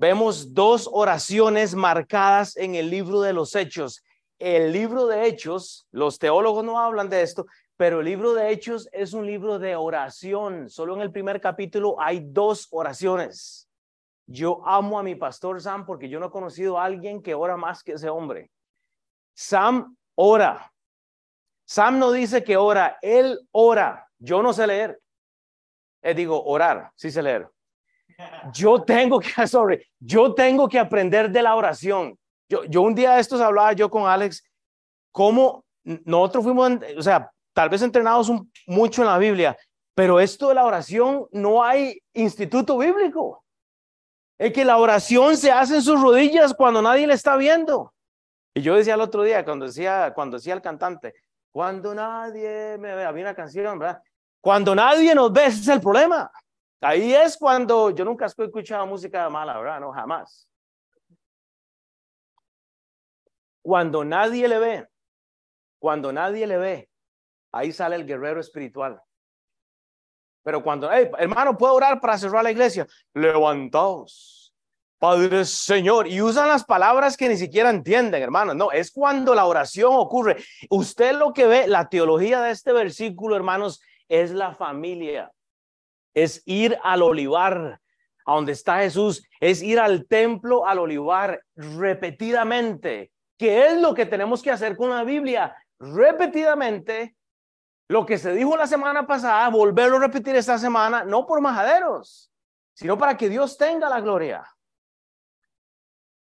vemos 0.00 0.54
dos 0.54 0.88
oraciones 0.90 1.74
marcadas 1.74 2.56
en 2.56 2.74
el 2.74 2.88
libro 2.88 3.20
de 3.20 3.34
los 3.34 3.54
Hechos. 3.54 4.02
El 4.38 4.72
libro 4.72 5.06
de 5.06 5.26
Hechos, 5.26 5.86
los 5.90 6.18
teólogos 6.18 6.64
no 6.64 6.80
hablan 6.80 7.10
de 7.10 7.20
esto, 7.20 7.44
pero 7.80 8.00
el 8.00 8.04
libro 8.04 8.34
de 8.34 8.50
Hechos 8.50 8.90
es 8.92 9.14
un 9.14 9.24
libro 9.24 9.58
de 9.58 9.74
oración. 9.74 10.68
Solo 10.68 10.94
en 10.96 11.00
el 11.00 11.10
primer 11.10 11.40
capítulo 11.40 11.98
hay 11.98 12.20
dos 12.22 12.68
oraciones. 12.72 13.70
Yo 14.26 14.60
amo 14.66 14.98
a 14.98 15.02
mi 15.02 15.14
pastor 15.14 15.62
Sam 15.62 15.86
porque 15.86 16.06
yo 16.06 16.20
no 16.20 16.26
he 16.26 16.30
conocido 16.30 16.78
a 16.78 16.84
alguien 16.84 17.22
que 17.22 17.32
ora 17.32 17.56
más 17.56 17.82
que 17.82 17.92
ese 17.92 18.10
hombre. 18.10 18.50
Sam 19.32 19.96
ora. 20.14 20.70
Sam 21.64 21.98
no 21.98 22.12
dice 22.12 22.44
que 22.44 22.58
ora, 22.58 22.98
él 23.00 23.48
ora. 23.50 24.06
Yo 24.18 24.42
no 24.42 24.52
sé 24.52 24.66
leer. 24.66 25.00
Eh, 26.02 26.12
digo, 26.12 26.44
orar, 26.44 26.92
sí 26.96 27.10
sé 27.10 27.22
leer. 27.22 27.48
Yo 28.52 28.82
tengo 28.82 29.20
que, 29.20 29.30
sorry, 29.46 29.82
yo 29.98 30.34
tengo 30.34 30.68
que 30.68 30.78
aprender 30.78 31.30
de 31.30 31.40
la 31.40 31.56
oración. 31.56 32.18
Yo, 32.46 32.62
yo 32.64 32.82
un 32.82 32.94
día 32.94 33.14
de 33.14 33.22
estos 33.22 33.40
hablaba 33.40 33.72
yo 33.72 33.88
con 33.88 34.06
Alex, 34.06 34.44
cómo 35.10 35.64
nosotros 35.82 36.44
fuimos, 36.44 36.72
o 36.98 37.02
sea, 37.02 37.32
tal 37.52 37.68
vez 37.68 37.82
entrenados 37.82 38.30
mucho 38.66 39.02
en 39.02 39.08
la 39.08 39.18
Biblia, 39.18 39.56
pero 39.94 40.20
esto 40.20 40.48
de 40.48 40.54
la 40.54 40.64
oración 40.64 41.26
no 41.32 41.62
hay 41.62 42.00
instituto 42.14 42.78
bíblico. 42.78 43.44
Es 44.38 44.52
que 44.52 44.64
la 44.64 44.78
oración 44.78 45.36
se 45.36 45.50
hace 45.50 45.76
en 45.76 45.82
sus 45.82 46.00
rodillas 46.00 46.54
cuando 46.54 46.80
nadie 46.80 47.06
le 47.06 47.14
está 47.14 47.36
viendo. 47.36 47.92
Y 48.54 48.62
yo 48.62 48.74
decía 48.74 48.94
el 48.94 49.00
otro 49.00 49.22
día, 49.22 49.44
cuando 49.44 49.66
decía, 49.66 50.12
cuando 50.14 50.38
decía 50.38 50.54
el 50.54 50.62
cantante, 50.62 51.14
cuando 51.52 51.94
nadie 51.94 52.78
me 52.78 52.94
ve, 52.94 53.04
había 53.04 53.24
una 53.24 53.34
canción, 53.34 53.78
¿verdad? 53.78 54.02
Cuando 54.40 54.74
nadie 54.74 55.14
nos 55.14 55.32
ve, 55.32 55.46
ese 55.46 55.60
es 55.60 55.68
el 55.68 55.80
problema. 55.80 56.30
Ahí 56.80 57.12
es 57.12 57.36
cuando 57.36 57.90
yo 57.90 58.04
nunca 58.04 58.24
he 58.24 58.44
escuchado 58.44 58.86
música 58.86 59.28
mala, 59.28 59.58
¿verdad? 59.58 59.80
No, 59.80 59.92
jamás. 59.92 60.48
Cuando 63.62 64.04
nadie 64.04 64.48
le 64.48 64.58
ve, 64.58 64.88
cuando 65.78 66.12
nadie 66.12 66.46
le 66.46 66.56
ve, 66.56 66.89
ahí 67.52 67.72
sale 67.72 67.96
el 67.96 68.06
guerrero 68.06 68.40
espiritual. 68.40 69.00
Pero 70.42 70.62
cuando, 70.62 70.90
hey, 70.90 71.10
hermano, 71.18 71.56
¿puedo 71.56 71.74
orar 71.74 72.00
para 72.00 72.16
cerrar 72.16 72.42
la 72.42 72.50
iglesia? 72.50 72.86
Levantaos, 73.14 74.54
Padre 74.98 75.44
Señor. 75.44 76.08
Y 76.08 76.22
usan 76.22 76.48
las 76.48 76.64
palabras 76.64 77.16
que 77.16 77.28
ni 77.28 77.36
siquiera 77.36 77.70
entienden, 77.70 78.22
hermano. 78.22 78.54
No, 78.54 78.72
es 78.72 78.90
cuando 78.90 79.34
la 79.34 79.44
oración 79.44 79.92
ocurre. 79.94 80.42
Usted 80.70 81.14
lo 81.14 81.32
que 81.32 81.46
ve, 81.46 81.66
la 81.68 81.88
teología 81.88 82.40
de 82.40 82.52
este 82.52 82.72
versículo, 82.72 83.36
hermanos, 83.36 83.82
es 84.08 84.30
la 84.30 84.54
familia. 84.54 85.30
Es 86.14 86.42
ir 86.46 86.78
al 86.82 87.02
olivar, 87.02 87.80
a 88.24 88.34
donde 88.34 88.52
está 88.52 88.78
Jesús. 88.78 89.22
Es 89.40 89.62
ir 89.62 89.78
al 89.78 90.06
templo, 90.06 90.66
al 90.66 90.78
olivar, 90.78 91.42
repetidamente. 91.54 93.12
¿Qué 93.38 93.66
es 93.68 93.80
lo 93.80 93.94
que 93.94 94.06
tenemos 94.06 94.42
que 94.42 94.50
hacer 94.50 94.76
con 94.76 94.90
la 94.90 95.04
Biblia? 95.04 95.54
Repetidamente 95.78 97.14
lo 97.90 98.06
que 98.06 98.18
se 98.18 98.32
dijo 98.32 98.56
la 98.56 98.68
semana 98.68 99.04
pasada, 99.04 99.48
volverlo 99.48 99.96
a 99.96 100.00
repetir 100.02 100.36
esta 100.36 100.56
semana, 100.58 101.02
no 101.02 101.26
por 101.26 101.40
majaderos, 101.40 102.30
sino 102.72 102.96
para 102.96 103.16
que 103.16 103.28
Dios 103.28 103.58
tenga 103.58 103.88
la 103.88 104.00
gloria. 104.00 104.46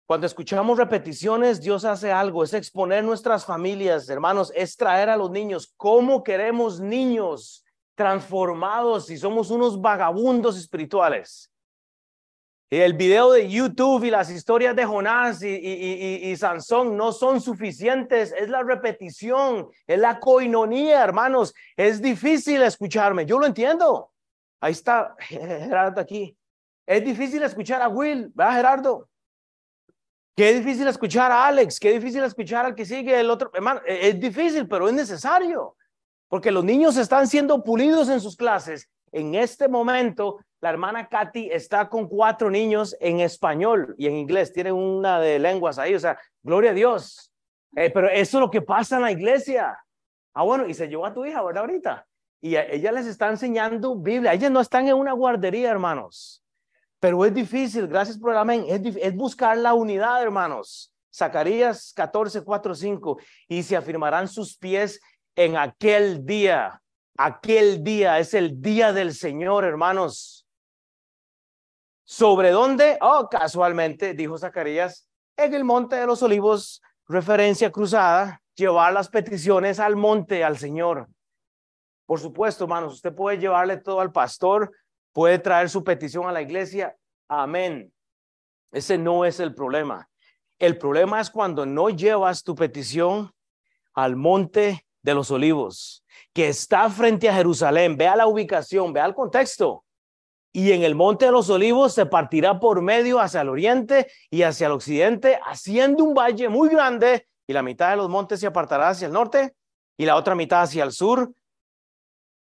Cuando 0.06 0.26
escuchamos 0.26 0.78
repeticiones, 0.78 1.60
Dios 1.60 1.84
hace 1.84 2.10
algo, 2.10 2.42
es 2.42 2.54
exponer 2.54 3.04
nuestras 3.04 3.44
familias, 3.44 4.08
hermanos, 4.08 4.50
es 4.56 4.78
traer 4.78 5.10
a 5.10 5.16
los 5.18 5.30
niños. 5.30 5.70
¿Cómo 5.76 6.24
queremos 6.24 6.80
niños 6.80 7.66
transformados 7.94 9.04
si 9.04 9.18
somos 9.18 9.50
unos 9.50 9.78
vagabundos 9.78 10.56
espirituales? 10.56 11.52
El 12.70 12.92
video 12.92 13.32
de 13.32 13.48
YouTube 13.48 14.04
y 14.04 14.10
las 14.10 14.30
historias 14.30 14.76
de 14.76 14.84
Jonás 14.84 15.42
y, 15.42 15.48
y, 15.48 16.30
y, 16.30 16.36
Sansón 16.36 16.98
no 16.98 17.12
son 17.12 17.40
suficientes. 17.40 18.34
Es 18.36 18.50
la 18.50 18.62
repetición, 18.62 19.68
es 19.86 19.98
la 19.98 20.20
coinonía, 20.20 21.02
hermanos. 21.02 21.54
Es 21.76 22.02
difícil 22.02 22.60
escucharme. 22.60 23.24
Yo 23.24 23.38
lo 23.38 23.46
entiendo. 23.46 24.12
Ahí 24.60 24.72
está 24.72 25.16
Gerardo 25.18 26.00
aquí. 26.00 26.36
Es 26.86 27.02
difícil 27.04 27.42
escuchar 27.42 27.80
a 27.80 27.88
Will, 27.88 28.30
¿verdad, 28.34 28.56
Gerardo? 28.56 29.08
Qué 30.36 30.54
difícil 30.54 30.86
escuchar 30.86 31.32
a 31.32 31.46
Alex, 31.46 31.80
qué 31.80 31.92
difícil 31.92 32.22
escuchar 32.22 32.64
al 32.64 32.74
que 32.74 32.84
sigue 32.84 33.18
el 33.18 33.30
otro. 33.30 33.50
Hermano, 33.52 33.80
e, 33.86 34.10
es 34.10 34.20
difícil, 34.20 34.68
pero 34.68 34.88
es 34.88 34.94
necesario. 34.94 35.74
Porque 36.28 36.50
los 36.50 36.64
niños 36.64 36.96
están 36.98 37.26
siendo 37.26 37.64
pulidos 37.64 38.08
en 38.08 38.20
sus 38.20 38.36
clases. 38.36 38.88
En 39.12 39.34
este 39.34 39.68
momento 39.68 40.38
la 40.60 40.70
hermana 40.70 41.08
Katy 41.08 41.50
está 41.52 41.88
con 41.88 42.08
cuatro 42.08 42.50
niños 42.50 42.96
en 43.00 43.20
español 43.20 43.94
y 43.96 44.06
en 44.06 44.16
inglés. 44.16 44.52
Tiene 44.52 44.72
una 44.72 45.20
de 45.20 45.38
lenguas 45.38 45.78
ahí. 45.78 45.94
O 45.94 46.00
sea, 46.00 46.18
gloria 46.42 46.72
a 46.72 46.74
Dios. 46.74 47.32
Eh, 47.76 47.90
pero 47.90 48.08
eso 48.08 48.38
es 48.38 48.40
lo 48.40 48.50
que 48.50 48.62
pasa 48.62 48.96
en 48.96 49.02
la 49.02 49.12
iglesia. 49.12 49.78
Ah, 50.34 50.42
bueno, 50.42 50.66
y 50.66 50.74
se 50.74 50.88
llevó 50.88 51.06
a 51.06 51.14
tu 51.14 51.24
hija, 51.24 51.42
¿verdad? 51.42 51.62
Ahorita. 51.62 52.06
Y 52.40 52.56
ella 52.56 52.92
les 52.92 53.06
está 53.06 53.28
enseñando 53.28 53.96
Biblia. 53.96 54.32
Ellas 54.32 54.50
no 54.50 54.60
están 54.60 54.88
en 54.88 54.94
una 54.94 55.12
guardería, 55.12 55.70
hermanos. 55.70 56.42
Pero 57.00 57.24
es 57.24 57.32
difícil, 57.32 57.86
gracias 57.86 58.18
por 58.18 58.32
el 58.32 58.38
amén. 58.38 58.64
Es, 58.68 58.96
es 58.96 59.14
buscar 59.14 59.56
la 59.56 59.74
unidad, 59.74 60.20
hermanos. 60.22 60.92
Zacarías 61.14 61.92
14, 61.94 62.42
4, 62.42 62.74
5. 62.74 63.18
Y 63.48 63.62
se 63.62 63.76
afirmarán 63.76 64.26
sus 64.26 64.56
pies 64.56 65.00
en 65.36 65.56
aquel 65.56 66.26
día. 66.26 66.82
Aquel 67.20 67.82
día 67.82 68.20
es 68.20 68.32
el 68.32 68.62
día 68.62 68.92
del 68.92 69.12
Señor, 69.12 69.64
hermanos. 69.64 70.46
¿Sobre 72.04 72.52
dónde? 72.52 72.96
Oh, 73.00 73.28
casualmente, 73.28 74.14
dijo 74.14 74.38
Zacarías, 74.38 75.08
en 75.36 75.52
el 75.52 75.64
monte 75.64 75.96
de 75.96 76.06
los 76.06 76.22
olivos, 76.22 76.80
referencia 77.08 77.72
cruzada, 77.72 78.40
llevar 78.54 78.92
las 78.92 79.08
peticiones 79.08 79.80
al 79.80 79.96
monte, 79.96 80.44
al 80.44 80.58
Señor. 80.58 81.08
Por 82.06 82.20
supuesto, 82.20 82.64
hermanos, 82.64 82.94
usted 82.94 83.12
puede 83.12 83.38
llevarle 83.38 83.78
todo 83.78 84.00
al 84.00 84.12
pastor, 84.12 84.72
puede 85.12 85.40
traer 85.40 85.68
su 85.68 85.82
petición 85.82 86.28
a 86.28 86.32
la 86.32 86.40
iglesia. 86.40 86.96
Amén. 87.26 87.92
Ese 88.70 88.96
no 88.96 89.24
es 89.24 89.40
el 89.40 89.56
problema. 89.56 90.08
El 90.56 90.78
problema 90.78 91.20
es 91.20 91.30
cuando 91.30 91.66
no 91.66 91.90
llevas 91.90 92.44
tu 92.44 92.54
petición 92.54 93.32
al 93.92 94.14
monte 94.14 94.86
de 95.02 95.14
los 95.14 95.30
olivos, 95.30 96.04
que 96.32 96.48
está 96.48 96.88
frente 96.90 97.28
a 97.28 97.34
Jerusalén. 97.34 97.96
Vea 97.96 98.16
la 98.16 98.26
ubicación, 98.26 98.92
vea 98.92 99.06
el 99.06 99.14
contexto 99.14 99.84
y 100.52 100.72
en 100.72 100.82
el 100.82 100.94
monte 100.94 101.26
de 101.26 101.32
los 101.32 101.50
olivos 101.50 101.94
se 101.94 102.06
partirá 102.06 102.58
por 102.58 102.82
medio 102.82 103.20
hacia 103.20 103.42
el 103.42 103.48
oriente 103.48 104.10
y 104.30 104.42
hacia 104.42 104.66
el 104.66 104.72
occidente, 104.72 105.38
haciendo 105.44 106.04
un 106.04 106.14
valle 106.14 106.48
muy 106.48 106.68
grande, 106.68 107.28
y 107.46 107.52
la 107.52 107.62
mitad 107.62 107.90
de 107.90 107.96
los 107.96 108.08
montes 108.08 108.40
se 108.40 108.46
apartará 108.46 108.88
hacia 108.88 109.06
el 109.06 109.12
norte 109.12 109.54
y 109.96 110.04
la 110.04 110.16
otra 110.16 110.34
mitad 110.34 110.62
hacia 110.62 110.84
el 110.84 110.92
sur, 110.92 111.32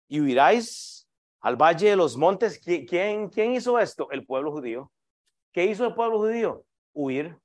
y 0.09 0.21
huiráis 0.21 1.09
al 1.41 1.57
valle 1.57 1.91
de 1.91 1.97
los 1.97 2.17
montes. 2.17 2.59
¿Quién, 2.59 3.31
hizo 3.55 3.79
esto? 3.79 4.11
El 4.11 4.25
pueblo 4.25 4.53
judío. 4.53 4.91
¿Qué 5.53 5.65
hizo 5.65 5.87
el 5.87 5.95
pueblo 5.95 6.19
judío? 6.19 6.65
Huir 6.93 7.39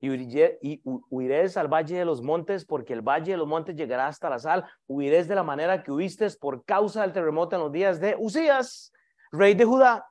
y, 0.00 0.80
huiréis 1.10 1.56
al 1.56 1.68
valle 1.68 1.98
de 1.98 2.04
los 2.04 2.22
montes, 2.22 2.64
porque 2.64 2.92
el 2.92 3.02
valle 3.02 3.32
de 3.32 3.36
los 3.36 3.46
montes 3.46 3.76
llegará 3.76 4.06
hasta 4.06 4.30
la 4.30 4.38
sal. 4.38 4.64
Huiréis 4.86 5.28
de 5.28 5.34
la 5.34 5.42
manera 5.42 5.82
que 5.82 5.92
huiste 5.92 6.26
por 6.40 6.64
causa 6.64 7.02
del 7.02 7.12
terremoto 7.12 7.56
en 7.56 7.62
los 7.62 7.72
días 7.72 8.00
de 8.00 8.16
Usías, 8.18 8.92
rey 9.30 9.54
de 9.54 9.64
Judá. 9.64 10.06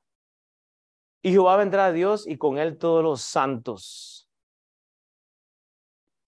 Y 1.22 1.32
Jehová 1.32 1.58
vendrá 1.58 1.88
a 1.88 1.92
Dios 1.92 2.28
y 2.28 2.38
con 2.38 2.58
él 2.58 2.78
todos 2.78 3.04
los 3.04 3.22
santos. 3.22 4.30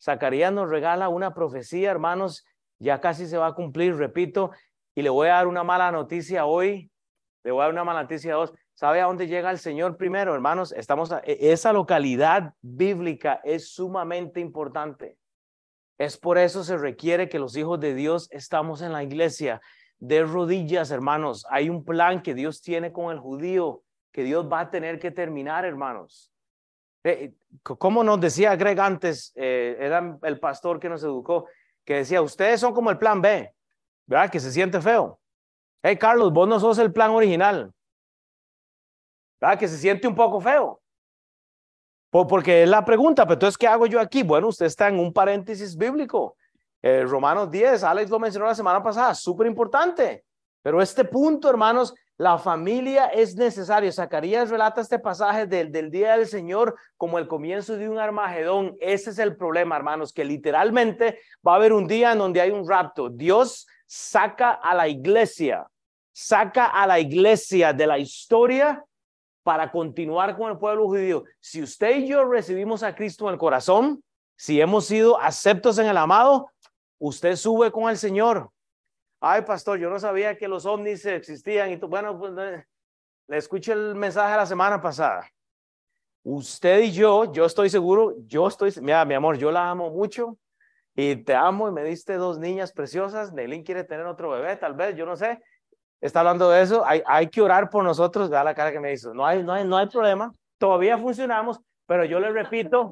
Zacarías 0.01 0.51
nos 0.51 0.69
regala 0.69 1.09
una 1.09 1.33
profecía, 1.33 1.91
hermanos, 1.91 2.43
ya 2.79 2.99
casi 2.99 3.27
se 3.27 3.37
va 3.37 3.47
a 3.47 3.53
cumplir, 3.53 3.95
repito, 3.95 4.51
y 4.95 5.03
le 5.03 5.09
voy 5.09 5.27
a 5.27 5.33
dar 5.33 5.47
una 5.47 5.63
mala 5.63 5.91
noticia 5.91 6.45
hoy. 6.45 6.91
Le 7.43 7.51
voy 7.51 7.61
a 7.61 7.63
dar 7.65 7.73
una 7.73 7.83
mala 7.83 8.01
noticia 8.01 8.33
a 8.33 8.39
¿Sabe 8.73 9.01
a 9.01 9.05
dónde 9.05 9.27
llega 9.27 9.51
el 9.51 9.59
Señor 9.59 9.97
primero, 9.97 10.33
hermanos? 10.33 10.71
Estamos 10.71 11.11
e, 11.23 11.51
esa 11.51 11.73
localidad 11.73 12.53
bíblica 12.61 13.41
es 13.43 13.73
sumamente 13.73 14.39
importante. 14.39 15.17
Es 15.97 16.17
por 16.17 16.37
eso 16.37 16.63
se 16.63 16.77
requiere 16.77 17.29
que 17.29 17.39
los 17.39 17.55
hijos 17.55 17.79
de 17.79 17.93
Dios 17.93 18.27
estamos 18.31 18.81
en 18.81 18.91
la 18.91 19.03
iglesia 19.03 19.61
de 19.99 20.23
rodillas, 20.23 20.89
hermanos. 20.89 21.45
Hay 21.49 21.69
un 21.69 21.85
plan 21.85 22.23
que 22.23 22.33
Dios 22.33 22.61
tiene 22.61 22.91
con 22.91 23.11
el 23.11 23.19
judío 23.19 23.83
que 24.11 24.23
Dios 24.23 24.51
va 24.51 24.61
a 24.61 24.71
tener 24.71 24.99
que 24.99 25.11
terminar, 25.11 25.63
hermanos. 25.63 26.31
Eh, 27.03 27.33
como 27.63 28.03
nos 28.03 28.19
decía 28.19 28.55
Greg 28.55 28.79
antes, 28.79 29.31
eh, 29.35 29.77
era 29.79 30.17
el 30.23 30.39
pastor 30.39 30.79
que 30.79 30.89
nos 30.89 31.03
educó, 31.03 31.47
que 31.85 31.95
decía, 31.95 32.21
ustedes 32.21 32.59
son 32.59 32.73
como 32.73 32.91
el 32.91 32.97
plan 32.97 33.21
B, 33.21 33.53
¿verdad? 34.05 34.29
Que 34.29 34.39
se 34.39 34.51
siente 34.51 34.81
feo. 34.81 35.19
Hey, 35.81 35.97
Carlos, 35.97 36.31
vos 36.31 36.47
no 36.47 36.59
sos 36.59 36.77
el 36.77 36.91
plan 36.91 37.11
original. 37.11 37.73
Que 39.57 39.67
se 39.67 39.77
siente 39.77 40.07
un 40.07 40.15
poco 40.15 40.39
feo. 40.39 40.79
Porque 42.11 42.63
es 42.63 42.69
la 42.69 42.83
pregunta, 42.83 43.23
pero 43.23 43.35
entonces, 43.35 43.57
¿qué 43.57 43.67
hago 43.67 43.85
yo 43.85 43.99
aquí? 43.99 44.21
Bueno, 44.21 44.49
usted 44.49 44.65
está 44.65 44.89
en 44.89 44.99
un 44.99 45.13
paréntesis 45.13 45.77
bíblico. 45.77 46.35
Eh, 46.81 47.03
Romanos 47.03 47.49
10, 47.49 47.83
Alex 47.83 48.09
lo 48.09 48.19
mencionó 48.19 48.47
la 48.47 48.55
semana 48.55 48.83
pasada, 48.83 49.15
súper 49.15 49.47
importante. 49.47 50.25
Pero 50.61 50.81
este 50.81 51.05
punto, 51.05 51.49
hermanos, 51.49 51.93
la 52.17 52.37
familia 52.37 53.07
es 53.07 53.35
necesaria. 53.35 53.91
Zacarías 53.91 54.49
relata 54.49 54.81
este 54.81 54.99
pasaje 54.99 55.47
del, 55.47 55.71
del 55.71 55.89
día 55.89 56.17
del 56.17 56.27
Señor 56.27 56.75
como 56.97 57.17
el 57.17 57.27
comienzo 57.27 57.77
de 57.77 57.89
un 57.89 57.97
Armagedón. 57.97 58.75
Ese 58.79 59.09
es 59.09 59.17
el 59.17 59.37
problema, 59.37 59.75
hermanos, 59.77 60.13
que 60.13 60.25
literalmente 60.25 61.19
va 61.45 61.53
a 61.53 61.55
haber 61.55 61.73
un 61.73 61.87
día 61.87 62.11
en 62.11 62.19
donde 62.19 62.41
hay 62.41 62.51
un 62.51 62.67
rapto. 62.67 63.09
Dios 63.09 63.65
saca 63.87 64.51
a 64.51 64.75
la 64.75 64.87
iglesia, 64.87 65.65
saca 66.11 66.65
a 66.65 66.85
la 66.85 66.99
iglesia 66.99 67.73
de 67.73 67.87
la 67.87 67.97
historia 67.97 68.83
para 69.43 69.71
continuar 69.71 70.37
con 70.37 70.51
el 70.51 70.57
pueblo 70.57 70.85
judío. 70.87 71.23
Si 71.39 71.61
usted 71.61 71.97
y 71.97 72.07
yo 72.07 72.25
recibimos 72.25 72.83
a 72.83 72.95
Cristo 72.95 73.27
en 73.27 73.33
el 73.33 73.39
corazón, 73.39 74.03
Si 74.41 74.59
hemos 74.59 74.87
sido 74.87 75.21
aceptos 75.21 75.77
en 75.77 75.85
el 75.85 75.95
amado, 75.97 76.49
usted 76.97 77.35
sube 77.35 77.71
con 77.71 77.91
el 77.91 77.97
Señor. 77.97 78.49
Ay, 79.19 79.43
pastor, 79.43 79.77
yo 79.77 79.87
no 79.87 79.99
sabía 79.99 80.35
que 80.35 80.47
los 80.47 80.65
ovnis 80.65 81.05
existían 81.05 81.69
y 81.69 81.75
bueno, 81.75 82.17
pues 82.17 82.33
le 82.33 83.37
escuché 83.37 83.73
el 83.73 83.93
mensaje 83.93 84.35
la 84.35 84.47
semana 84.47 84.81
pasada. 84.81 85.29
Usted 86.23 86.79
y 86.79 86.91
yo, 86.91 87.31
yo 87.31 87.45
estoy 87.45 87.69
seguro, 87.69 88.15
yo 88.25 88.47
estoy, 88.47 88.73
mira, 88.81 89.05
mi 89.05 89.13
amor, 89.13 89.37
yo 89.37 89.51
la 89.51 89.69
amo 89.69 89.91
mucho 89.91 90.39
y 90.95 91.17
te 91.17 91.35
amo 91.35 91.67
y 91.67 91.71
me 91.71 91.83
diste 91.83 92.15
dos 92.15 92.39
niñas 92.39 92.73
preciosas. 92.73 93.31
Nelín 93.33 93.63
quiere 93.63 93.83
tener 93.83 94.07
otro 94.07 94.31
bebé, 94.31 94.55
tal 94.55 94.73
vez, 94.73 94.95
yo 94.95 95.05
no 95.05 95.15
sé. 95.15 95.39
Está 96.01 96.21
hablando 96.21 96.49
de 96.49 96.63
eso. 96.63 96.83
Hay, 96.85 97.27
que 97.27 97.41
orar 97.41 97.69
por 97.69 97.83
nosotros. 97.83 98.29
Vea 98.29 98.43
la 98.43 98.55
cara 98.55 98.71
que 98.71 98.79
me 98.79 98.91
hizo. 98.91 99.13
No 99.13 99.25
hay, 99.25 99.43
no 99.43 99.53
hay, 99.53 99.63
no 99.63 99.77
hay 99.77 99.87
problema. 99.87 100.33
Todavía 100.57 100.97
funcionamos, 100.97 101.59
pero 101.85 102.03
yo 102.05 102.19
le 102.19 102.31
repito, 102.31 102.91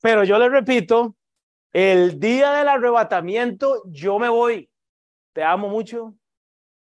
pero 0.00 0.24
yo 0.24 0.38
le 0.38 0.48
repito, 0.48 1.14
el 1.72 2.18
día 2.18 2.52
del 2.52 2.68
arrebatamiento 2.68 3.82
yo 3.86 4.18
me 4.18 4.28
voy. 4.28 4.70
Te 5.32 5.44
amo 5.44 5.68
mucho. 5.68 6.14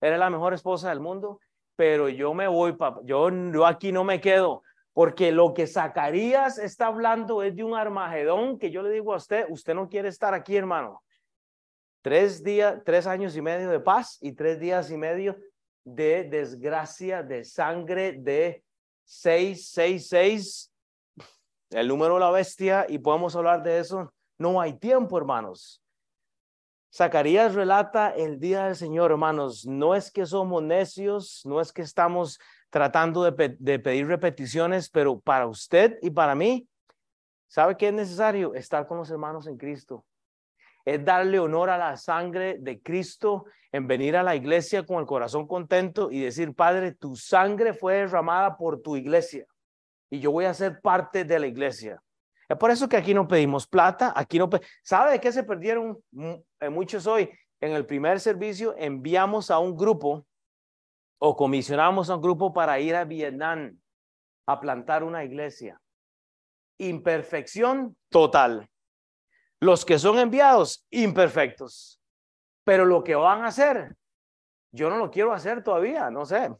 Eres 0.01 0.19
la 0.19 0.29
mejor 0.29 0.53
esposa 0.53 0.89
del 0.89 0.99
mundo, 0.99 1.39
pero 1.77 2.09
yo 2.09 2.33
me 2.33 2.47
voy, 2.47 2.73
papá. 2.73 2.99
Yo, 3.03 3.29
yo 3.29 3.65
aquí 3.65 3.91
no 3.91 4.03
me 4.03 4.19
quedo. 4.19 4.63
Porque 4.91 5.31
lo 5.31 5.53
que 5.53 5.65
Zacarías 5.65 6.59
está 6.59 6.87
hablando 6.87 7.41
es 7.41 7.55
de 7.55 7.63
un 7.63 7.75
Armagedón 7.75 8.59
que 8.59 8.69
yo 8.69 8.83
le 8.83 8.91
digo 8.91 9.13
a 9.13 9.17
usted, 9.17 9.45
usted 9.49 9.73
no 9.73 9.89
quiere 9.89 10.09
estar 10.09 10.33
aquí, 10.33 10.55
hermano. 10.55 11.01
Tres 12.03 12.43
días, 12.43 12.81
tres 12.83 13.07
años 13.07 13.33
y 13.37 13.41
medio 13.41 13.69
de 13.69 13.79
paz 13.79 14.17
y 14.19 14.33
tres 14.33 14.59
días 14.59 14.91
y 14.91 14.97
medio 14.97 15.37
de 15.85 16.25
desgracia, 16.25 17.23
de 17.23 17.45
sangre, 17.45 18.11
de 18.11 18.61
seis, 19.05 19.69
seis, 19.69 20.09
seis, 20.09 20.69
el 21.69 21.87
número 21.87 22.15
de 22.15 22.19
la 22.19 22.29
bestia, 22.29 22.85
y 22.89 22.97
podemos 22.97 23.37
hablar 23.37 23.63
de 23.63 23.79
eso. 23.79 24.13
No 24.37 24.59
hay 24.59 24.73
tiempo, 24.73 25.17
hermanos. 25.17 25.81
Zacarías 26.93 27.55
relata 27.55 28.09
el 28.09 28.37
día 28.37 28.65
del 28.65 28.75
Señor, 28.75 29.11
hermanos. 29.11 29.65
No 29.65 29.95
es 29.95 30.11
que 30.11 30.25
somos 30.25 30.61
necios, 30.61 31.43
no 31.45 31.61
es 31.61 31.71
que 31.71 31.83
estamos 31.83 32.37
tratando 32.69 33.23
de, 33.23 33.55
de, 33.57 33.79
pedir 33.79 34.07
repeticiones, 34.07 34.89
pero 34.89 35.21
para 35.21 35.47
usted 35.47 35.97
y 36.01 36.09
para 36.09 36.35
mí, 36.35 36.67
¿sabe 37.47 37.77
qué 37.77 37.87
es 37.87 37.93
necesario? 37.93 38.53
Estar 38.55 38.87
con 38.87 38.97
los 38.97 39.09
hermanos 39.09 39.47
en 39.47 39.55
Cristo. 39.55 40.03
Es 40.85 41.03
darle 41.03 41.39
honor 41.39 41.69
a 41.69 41.77
la 41.77 41.95
sangre 41.97 42.57
de 42.59 42.81
Cristo 42.81 43.45
en 43.71 43.87
venir 43.87 44.17
a 44.17 44.23
la 44.23 44.35
iglesia 44.35 44.85
con 44.85 44.99
el 44.99 45.05
corazón 45.05 45.47
contento 45.47 46.11
y 46.11 46.21
decir, 46.21 46.53
Padre, 46.53 46.91
tu 46.93 47.15
sangre 47.15 47.73
fue 47.73 47.95
derramada 47.95 48.57
por 48.57 48.81
tu 48.81 48.95
iglesia 48.95 49.45
y 50.13 50.19
yo 50.19 50.31
voy 50.31 50.45
a 50.45 50.53
ser 50.53 50.79
parte 50.79 51.25
de 51.25 51.39
la 51.39 51.47
iglesia. 51.47 51.99
Es 52.47 52.55
por 52.55 52.69
eso 52.69 52.87
que 52.87 52.97
aquí 52.97 53.15
no 53.15 53.27
pedimos 53.27 53.65
plata, 53.65 54.13
aquí 54.15 54.37
no... 54.37 54.47
¿Sabe 54.83 55.13
de 55.13 55.19
qué 55.19 55.31
se 55.31 55.43
perdieron 55.43 55.97
eh, 56.59 56.69
muchos 56.69 57.07
hoy? 57.07 57.31
En 57.59 57.71
el 57.71 57.87
primer 57.87 58.19
servicio 58.19 58.75
enviamos 58.77 59.49
a 59.49 59.57
un 59.57 59.75
grupo 59.75 60.23
o 61.17 61.35
comisionamos 61.35 62.11
a 62.11 62.15
un 62.17 62.21
grupo 62.21 62.53
para 62.53 62.79
ir 62.79 62.95
a 62.95 63.05
Vietnam 63.05 63.79
a 64.45 64.59
plantar 64.59 65.03
una 65.03 65.23
iglesia. 65.23 65.81
Imperfección 66.77 67.97
total. 68.09 68.69
Los 69.63 69.85
que 69.85 69.97
son 69.97 70.19
enviados, 70.19 70.85
imperfectos. 70.89 71.97
Pero 72.65 72.83
lo 72.83 73.01
que 73.01 73.15
van 73.15 73.43
a 73.43 73.47
hacer, 73.47 73.95
yo 74.73 74.89
no 74.89 74.97
lo 74.97 75.09
quiero 75.09 75.31
hacer 75.31 75.63
todavía, 75.63 76.11
no 76.11 76.25
sé. 76.25 76.53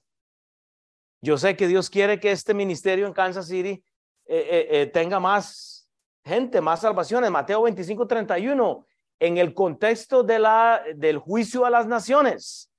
Yo 1.21 1.37
sé 1.37 1.57
que 1.57 1.67
Dios 1.67 1.89
quiere 1.89 2.17
que 2.21 2.31
este 2.31 2.53
ministerio 2.53 3.05
en 3.05 3.11
Kansas 3.11 3.47
City 3.47 3.83
eh, 4.25 4.47
eh, 4.49 4.67
eh, 4.69 4.85
tenga 4.85 5.19
más 5.19 5.89
gente, 6.23 6.61
más 6.61 6.79
salvaciones. 6.79 7.29
Mateo 7.29 7.63
25, 7.63 8.07
31, 8.07 8.87
en 9.19 9.37
el 9.37 9.53
contexto 9.53 10.23
de 10.23 10.39
la, 10.39 10.81
del 10.95 11.17
juicio 11.17 11.65
a 11.65 11.69
las 11.69 11.85
naciones. 11.85 12.71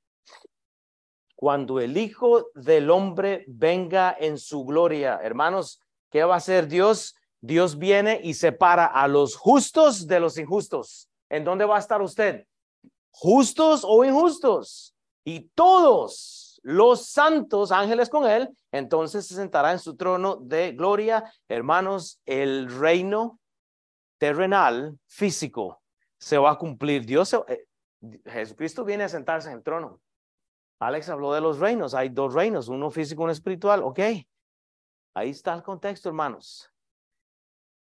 Cuando 1.36 1.80
el 1.80 1.98
Hijo 1.98 2.46
del 2.54 2.88
Hombre 2.88 3.44
venga 3.46 4.16
en 4.18 4.38
su 4.38 4.64
gloria, 4.64 5.20
hermanos, 5.22 5.82
¿qué 6.10 6.24
va 6.24 6.32
a 6.32 6.38
hacer 6.38 6.66
Dios? 6.66 7.14
Dios 7.44 7.76
viene 7.76 8.20
y 8.24 8.32
separa 8.32 8.86
a 8.86 9.06
los 9.06 9.36
justos 9.36 10.06
de 10.06 10.18
los 10.18 10.38
injustos. 10.38 11.10
¿En 11.28 11.44
dónde 11.44 11.66
va 11.66 11.76
a 11.76 11.78
estar 11.78 12.00
usted? 12.00 12.46
¿Justos 13.10 13.84
o 13.86 14.02
injustos? 14.02 14.94
Y 15.24 15.50
todos 15.54 16.58
los 16.62 17.04
santos 17.04 17.70
ángeles 17.70 18.08
con 18.08 18.26
él, 18.26 18.48
entonces 18.72 19.26
se 19.26 19.34
sentará 19.34 19.72
en 19.72 19.78
su 19.78 19.94
trono 19.94 20.36
de 20.36 20.72
gloria. 20.72 21.30
Hermanos, 21.46 22.18
el 22.24 22.74
reino 22.74 23.38
terrenal, 24.16 24.98
físico, 25.06 25.82
se 26.16 26.38
va 26.38 26.52
a 26.52 26.58
cumplir. 26.58 27.04
Dios, 27.04 27.34
eh, 27.46 27.66
Jesucristo 28.24 28.86
viene 28.86 29.04
a 29.04 29.08
sentarse 29.10 29.50
en 29.50 29.58
el 29.58 29.62
trono. 29.62 30.00
Alex 30.78 31.10
habló 31.10 31.34
de 31.34 31.42
los 31.42 31.58
reinos. 31.58 31.92
Hay 31.92 32.08
dos 32.08 32.32
reinos, 32.32 32.68
uno 32.68 32.90
físico 32.90 33.22
uno 33.22 33.32
espiritual. 33.32 33.82
Ok. 33.82 34.00
Ahí 35.12 35.28
está 35.28 35.52
el 35.52 35.62
contexto, 35.62 36.08
hermanos. 36.08 36.70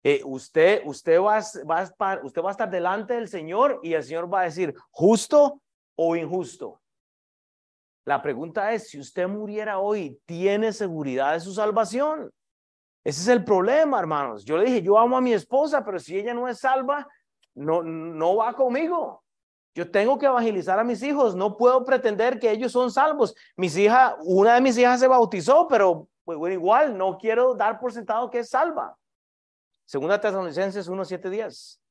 Eh, 0.07 0.21
usted, 0.23 0.83
usted, 0.85 1.19
va, 1.19 1.41
va, 1.67 2.19
usted 2.21 2.41
va 2.43 2.49
a 2.49 2.51
estar 2.51 2.69
delante 2.69 3.15
del 3.15 3.27
Señor 3.27 3.79
y 3.81 3.93
el 3.93 4.03
Señor 4.03 4.31
va 4.31 4.41
a 4.41 4.43
decir, 4.43 4.75
justo 4.91 5.59
o 5.95 6.15
injusto. 6.15 6.79
La 8.05 8.21
pregunta 8.21 8.71
es, 8.71 8.87
si 8.87 8.99
usted 8.99 9.27
muriera 9.27 9.79
hoy, 9.79 10.21
¿tiene 10.27 10.73
seguridad 10.73 11.33
de 11.33 11.39
su 11.39 11.55
salvación? 11.55 12.29
Ese 13.03 13.21
es 13.21 13.27
el 13.29 13.43
problema, 13.43 13.97
hermanos. 13.97 14.45
Yo 14.45 14.59
le 14.59 14.65
dije, 14.65 14.83
yo 14.83 14.99
amo 14.99 15.17
a 15.17 15.21
mi 15.21 15.33
esposa, 15.33 15.83
pero 15.83 15.97
si 15.97 16.15
ella 16.15 16.35
no 16.35 16.47
es 16.47 16.59
salva, 16.59 17.07
no, 17.55 17.81
no 17.81 18.35
va 18.35 18.53
conmigo. 18.53 19.23
Yo 19.73 19.89
tengo 19.89 20.19
que 20.19 20.27
evangelizar 20.27 20.77
a 20.77 20.83
mis 20.83 21.01
hijos. 21.01 21.35
No 21.35 21.57
puedo 21.57 21.83
pretender 21.83 22.37
que 22.37 22.51
ellos 22.51 22.71
son 22.71 22.91
salvos. 22.91 23.33
Mis 23.57 23.75
hijas, 23.75 24.13
una 24.21 24.53
de 24.53 24.61
mis 24.61 24.77
hijas 24.77 24.99
se 24.99 25.07
bautizó, 25.07 25.67
pero 25.67 26.07
pues, 26.23 26.53
igual 26.53 26.95
no 26.95 27.17
quiero 27.17 27.55
dar 27.55 27.79
por 27.79 27.91
sentado 27.91 28.29
que 28.29 28.39
es 28.39 28.49
salva. 28.49 28.95
Segunda 29.85 30.19
Tesalonicenses 30.19 30.87
1, 30.87 31.05
7, 31.05 31.29
10. 31.29 31.81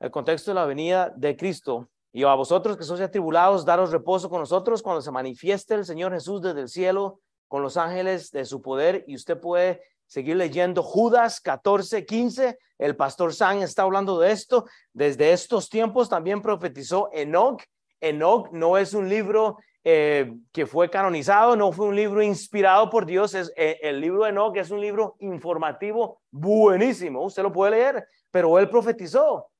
El 0.00 0.10
contexto 0.10 0.52
de 0.52 0.54
la 0.54 0.64
venida 0.64 1.12
de 1.16 1.36
Cristo 1.36 1.88
y 2.12 2.22
a 2.22 2.34
vosotros 2.34 2.76
que 2.76 2.84
sois 2.84 3.00
atribulados, 3.00 3.64
daros 3.64 3.90
reposo 3.90 4.30
con 4.30 4.38
nosotros 4.38 4.80
cuando 4.80 5.02
se 5.02 5.10
manifieste 5.10 5.74
el 5.74 5.84
Señor 5.84 6.12
Jesús 6.12 6.40
desde 6.40 6.60
el 6.60 6.68
cielo 6.68 7.20
con 7.48 7.62
los 7.62 7.76
ángeles 7.76 8.30
de 8.30 8.44
su 8.44 8.62
poder. 8.62 9.04
Y 9.08 9.16
usted 9.16 9.40
puede 9.40 9.82
seguir 10.06 10.36
leyendo 10.36 10.84
Judas 10.84 11.40
14, 11.40 12.06
15. 12.06 12.58
El 12.78 12.94
pastor 12.94 13.34
San 13.34 13.58
está 13.58 13.82
hablando 13.82 14.20
de 14.20 14.30
esto. 14.30 14.66
Desde 14.92 15.32
estos 15.32 15.68
tiempos 15.68 16.08
también 16.08 16.40
profetizó 16.40 17.10
Enoch. 17.12 17.64
Enoch 18.00 18.52
no 18.52 18.78
es 18.78 18.94
un 18.94 19.08
libro 19.08 19.56
eh, 19.86 20.34
que 20.50 20.64
fue 20.64 20.88
canonizado, 20.88 21.56
no 21.56 21.70
fue 21.70 21.86
un 21.86 21.94
libro 21.94 22.22
inspirado 22.22 22.88
por 22.88 23.04
Dios. 23.04 23.34
Es, 23.34 23.52
eh, 23.54 23.78
el 23.82 24.00
libro 24.00 24.24
de 24.24 24.30
Enoch 24.30 24.56
es 24.56 24.70
un 24.70 24.80
libro 24.80 25.16
informativo 25.20 26.22
buenísimo. 26.30 27.22
Usted 27.22 27.42
lo 27.42 27.52
puede 27.52 27.72
leer, 27.72 28.08
pero 28.30 28.58
él 28.58 28.70
profetizó. 28.70 29.50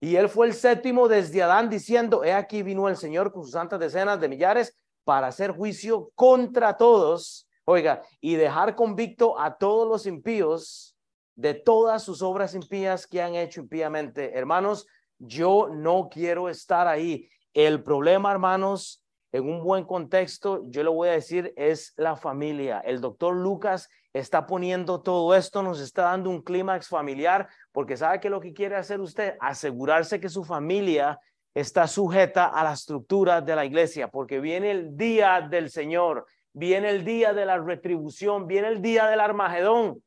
Y 0.00 0.16
él 0.16 0.28
fue 0.28 0.48
el 0.48 0.52
séptimo 0.52 1.08
desde 1.08 1.42
Adán 1.42 1.70
diciendo, 1.70 2.24
he 2.24 2.32
aquí 2.32 2.62
vino 2.62 2.88
el 2.88 2.96
Señor 2.96 3.32
con 3.32 3.44
sus 3.44 3.52
santas 3.52 3.80
decenas 3.80 4.20
de 4.20 4.28
millares 4.28 4.76
para 5.04 5.28
hacer 5.28 5.52
juicio 5.52 6.10
contra 6.14 6.76
todos, 6.76 7.48
oiga, 7.64 8.02
y 8.20 8.34
dejar 8.34 8.74
convicto 8.74 9.38
a 9.38 9.56
todos 9.56 9.88
los 9.88 10.06
impíos 10.06 10.96
de 11.36 11.54
todas 11.54 12.02
sus 12.02 12.20
obras 12.20 12.54
impías 12.54 13.06
que 13.06 13.22
han 13.22 13.34
hecho 13.34 13.60
impíamente. 13.60 14.36
Hermanos, 14.36 14.86
yo 15.18 15.68
no 15.70 16.08
quiero 16.10 16.48
estar 16.48 16.86
ahí. 16.86 17.28
El 17.54 17.82
problema, 17.82 18.30
hermanos, 18.30 19.01
en 19.32 19.48
un 19.48 19.64
buen 19.64 19.84
contexto, 19.84 20.62
yo 20.68 20.82
le 20.82 20.90
voy 20.90 21.08
a 21.08 21.12
decir, 21.12 21.54
es 21.56 21.94
la 21.96 22.16
familia. 22.16 22.80
El 22.80 23.00
doctor 23.00 23.34
Lucas 23.34 23.88
está 24.12 24.46
poniendo 24.46 25.00
todo 25.00 25.34
esto, 25.34 25.62
nos 25.62 25.80
está 25.80 26.02
dando 26.02 26.28
un 26.28 26.42
clímax 26.42 26.88
familiar, 26.88 27.48
porque 27.72 27.96
sabe 27.96 28.20
que 28.20 28.28
lo 28.28 28.40
que 28.40 28.52
quiere 28.52 28.76
hacer 28.76 29.00
usted, 29.00 29.36
asegurarse 29.40 30.20
que 30.20 30.28
su 30.28 30.44
familia 30.44 31.18
está 31.54 31.86
sujeta 31.86 32.46
a 32.46 32.62
la 32.62 32.74
estructura 32.74 33.40
de 33.40 33.56
la 33.56 33.64
iglesia, 33.64 34.08
porque 34.08 34.38
viene 34.38 34.70
el 34.70 34.96
día 34.98 35.46
del 35.50 35.70
Señor, 35.70 36.26
viene 36.52 36.90
el 36.90 37.02
día 37.02 37.32
de 37.32 37.46
la 37.46 37.58
retribución, 37.58 38.46
viene 38.46 38.68
el 38.68 38.82
día 38.82 39.06
del 39.06 39.20
Armagedón. 39.20 40.02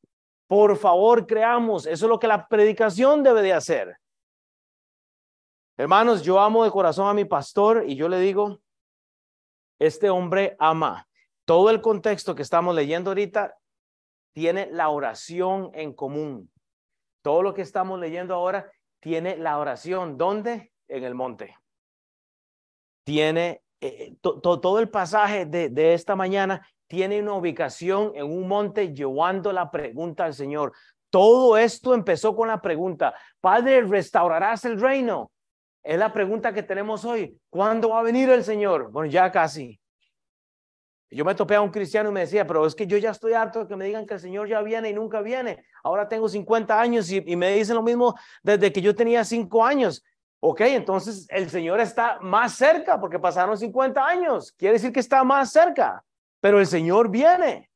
Por 0.47 0.77
favor, 0.77 1.25
creamos, 1.25 1.87
eso 1.87 2.05
es 2.05 2.09
lo 2.09 2.19
que 2.19 2.27
la 2.27 2.47
predicación 2.47 3.23
debe 3.23 3.41
de 3.41 3.53
hacer. 3.53 3.97
Hermanos, 5.77 6.21
yo 6.21 6.39
amo 6.39 6.63
de 6.63 6.69
corazón 6.69 7.07
a 7.09 7.13
mi 7.13 7.25
pastor 7.25 7.83
y 7.87 7.95
yo 7.95 8.07
le 8.07 8.19
digo, 8.19 8.59
este 9.79 10.09
hombre 10.09 10.55
ama. 10.59 11.07
Todo 11.45 11.69
el 11.69 11.81
contexto 11.81 12.35
que 12.35 12.41
estamos 12.41 12.73
leyendo 12.75 13.11
ahorita 13.11 13.57
tiene 14.33 14.67
la 14.71 14.89
oración 14.89 15.71
en 15.73 15.93
común. 15.93 16.51
Todo 17.21 17.41
lo 17.41 17.53
que 17.53 17.61
estamos 17.61 17.99
leyendo 17.99 18.33
ahora 18.33 18.71
tiene 18.99 19.37
la 19.37 19.57
oración. 19.57 20.17
¿Dónde? 20.17 20.71
En 20.87 21.03
el 21.03 21.15
monte. 21.15 21.55
Tiene 23.03 23.61
eh, 23.81 24.15
todo 24.21 24.79
el 24.79 24.89
pasaje 24.89 25.45
de, 25.45 25.69
de 25.69 25.93
esta 25.93 26.15
mañana 26.15 26.67
tiene 26.87 27.21
una 27.21 27.33
ubicación 27.33 28.11
en 28.15 28.25
un 28.25 28.47
monte 28.47 28.93
llevando 28.93 29.51
la 29.51 29.71
pregunta 29.71 30.25
al 30.25 30.33
Señor. 30.33 30.73
Todo 31.09 31.57
esto 31.57 31.93
empezó 31.93 32.35
con 32.35 32.47
la 32.47 32.61
pregunta, 32.61 33.13
Padre, 33.39 33.81
¿restaurarás 33.81 34.65
el 34.65 34.79
reino? 34.79 35.31
Es 35.85 35.99
la 35.99 36.11
pregunta 36.11 36.51
que 36.51 36.63
tenemos 36.63 37.05
hoy. 37.05 37.39
¿Cuándo 37.47 37.89
va 37.89 37.99
a 37.99 38.03
venir 38.03 38.27
el 38.31 38.43
Señor? 38.43 38.89
Bueno, 38.91 39.11
ya 39.11 39.31
casi. 39.31 39.79
Yo 41.11 41.23
me 41.23 41.35
topé 41.35 41.53
a 41.53 41.61
un 41.61 41.69
cristiano 41.69 42.09
y 42.09 42.11
me 42.11 42.21
decía, 42.21 42.47
pero 42.47 42.65
es 42.65 42.73
que 42.73 42.87
yo 42.87 42.97
ya 42.97 43.11
estoy 43.11 43.33
harto 43.33 43.59
de 43.59 43.67
que 43.67 43.75
me 43.75 43.85
digan 43.85 44.07
que 44.07 44.15
el 44.15 44.19
Señor 44.19 44.47
ya 44.47 44.63
viene 44.63 44.89
y 44.89 44.93
nunca 44.93 45.21
viene. 45.21 45.63
Ahora 45.83 46.09
tengo 46.09 46.27
50 46.27 46.81
años 46.81 47.11
y, 47.11 47.21
me 47.35 47.53
dicen 47.53 47.75
lo 47.75 47.83
mismo 47.83 48.15
desde 48.41 48.73
que 48.73 48.81
yo 48.81 48.95
tenía 48.95 49.23
5 49.23 49.63
años. 49.63 50.03
Ok, 50.39 50.61
entonces 50.61 51.27
el 51.29 51.51
Señor 51.51 51.79
está 51.79 52.17
más 52.19 52.55
cerca 52.55 52.99
porque 52.99 53.19
pasaron 53.19 53.55
50 53.55 54.03
años. 54.03 54.53
Quiere 54.53 54.73
decir 54.73 54.91
que 54.91 54.99
está 54.99 55.23
más 55.23 55.51
cerca, 55.51 56.03
pero 56.41 56.59
el 56.59 56.65
Señor 56.65 57.11
viene. 57.11 57.69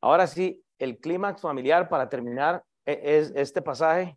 Ahora 0.00 0.26
sí, 0.26 0.64
el 0.78 0.96
clímax 0.98 1.42
familiar 1.42 1.90
para 1.90 2.08
terminar 2.08 2.64
e, 2.86 3.18
es 3.18 3.32
este 3.36 3.60
pasaje. 3.60 4.16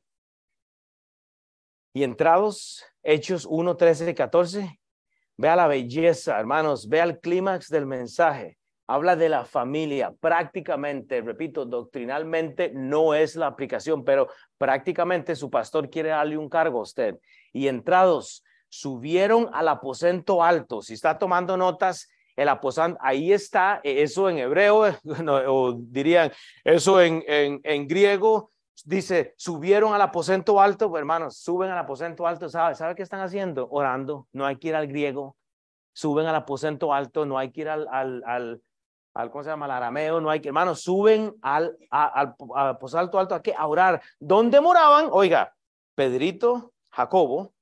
Y 1.94 2.04
entrados, 2.04 2.86
Hechos 3.04 3.46
1, 3.50 3.76
13 3.76 4.12
y 4.12 4.14
14. 4.14 4.80
Vea 5.38 5.56
la 5.56 5.68
belleza, 5.68 6.40
hermanos, 6.40 6.88
vea 6.88 7.04
el 7.04 7.20
clímax 7.20 7.68
del 7.68 7.86
mensaje. 7.86 8.58
Habla 8.88 9.16
de 9.16 9.30
la 9.30 9.46
familia. 9.46 10.14
Prácticamente, 10.20 11.22
repito, 11.22 11.66
doctrinalmente 11.66 12.72
no 12.74 13.14
es 13.14 13.36
la 13.36 13.48
aplicación, 13.48 14.04
pero 14.06 14.30
prácticamente 14.58 15.36
su 15.36 15.50
pastor 15.50 15.90
quiere 15.90 16.10
darle 16.10 16.38
un 16.38 16.50
cargo 16.50 16.80
a 16.80 16.84
usted. 16.84 17.18
Y 17.52 17.68
entrados, 17.68 18.44
subieron 18.70 19.50
al 19.54 19.68
aposento 19.68 20.44
alto. 20.44 20.82
Si 20.82 20.94
está 20.94 21.18
tomando 21.18 21.58
notas, 21.58 22.10
el 22.36 22.48
aposento, 22.48 22.98
ahí 23.02 23.34
está, 23.34 23.82
eso 23.84 24.30
en 24.30 24.38
hebreo, 24.38 24.84
o 25.48 25.74
dirían, 25.78 26.32
eso 26.64 27.02
en, 27.02 27.24
en, 27.28 27.60
en 27.64 27.88
griego, 27.88 28.52
dice, 28.86 29.34
subieron 29.38 29.94
al 29.94 30.02
aposento 30.02 30.60
alto, 30.62 30.90
pues, 30.90 31.00
hermanos, 31.00 31.38
suben 31.38 31.70
al 31.70 31.78
aposento 31.78 32.28
alto, 32.28 32.50
¿sabe? 32.50 32.76
¿Sabe 32.76 32.96
qué 32.96 33.04
están 33.04 33.22
haciendo? 33.22 33.68
Orando, 33.70 34.28
no 34.34 34.46
hay 34.46 34.58
que 34.58 34.70
ir 34.70 34.76
al 34.76 34.88
griego, 34.88 35.36
suben 35.94 36.26
al 36.28 36.36
aposento 36.36 36.94
alto, 36.94 37.26
no 37.26 37.38
hay 37.38 37.52
que 37.52 37.62
ir 37.62 37.70
al, 37.70 37.88
al, 37.90 38.24
al, 38.26 38.62
al 39.14 39.32
¿cómo 39.32 39.44
se 39.44 39.50
llama? 39.50 39.66
Al 39.66 39.72
arameo, 39.72 40.22
no 40.22 40.30
hay 40.30 40.40
que, 40.40 40.50
hermanos, 40.50 40.82
suben 40.82 41.36
al, 41.42 41.78
al, 41.90 42.36
aposento 42.54 43.20
alto 43.20 43.36
a 43.36 43.42
qué? 43.42 43.54
A 43.58 43.68
orar. 43.68 44.02
¿Dónde 44.20 44.62
moraban? 44.62 45.08
Oiga, 45.12 45.54
Pedrito, 45.96 46.74
Jacobo, 46.90 47.54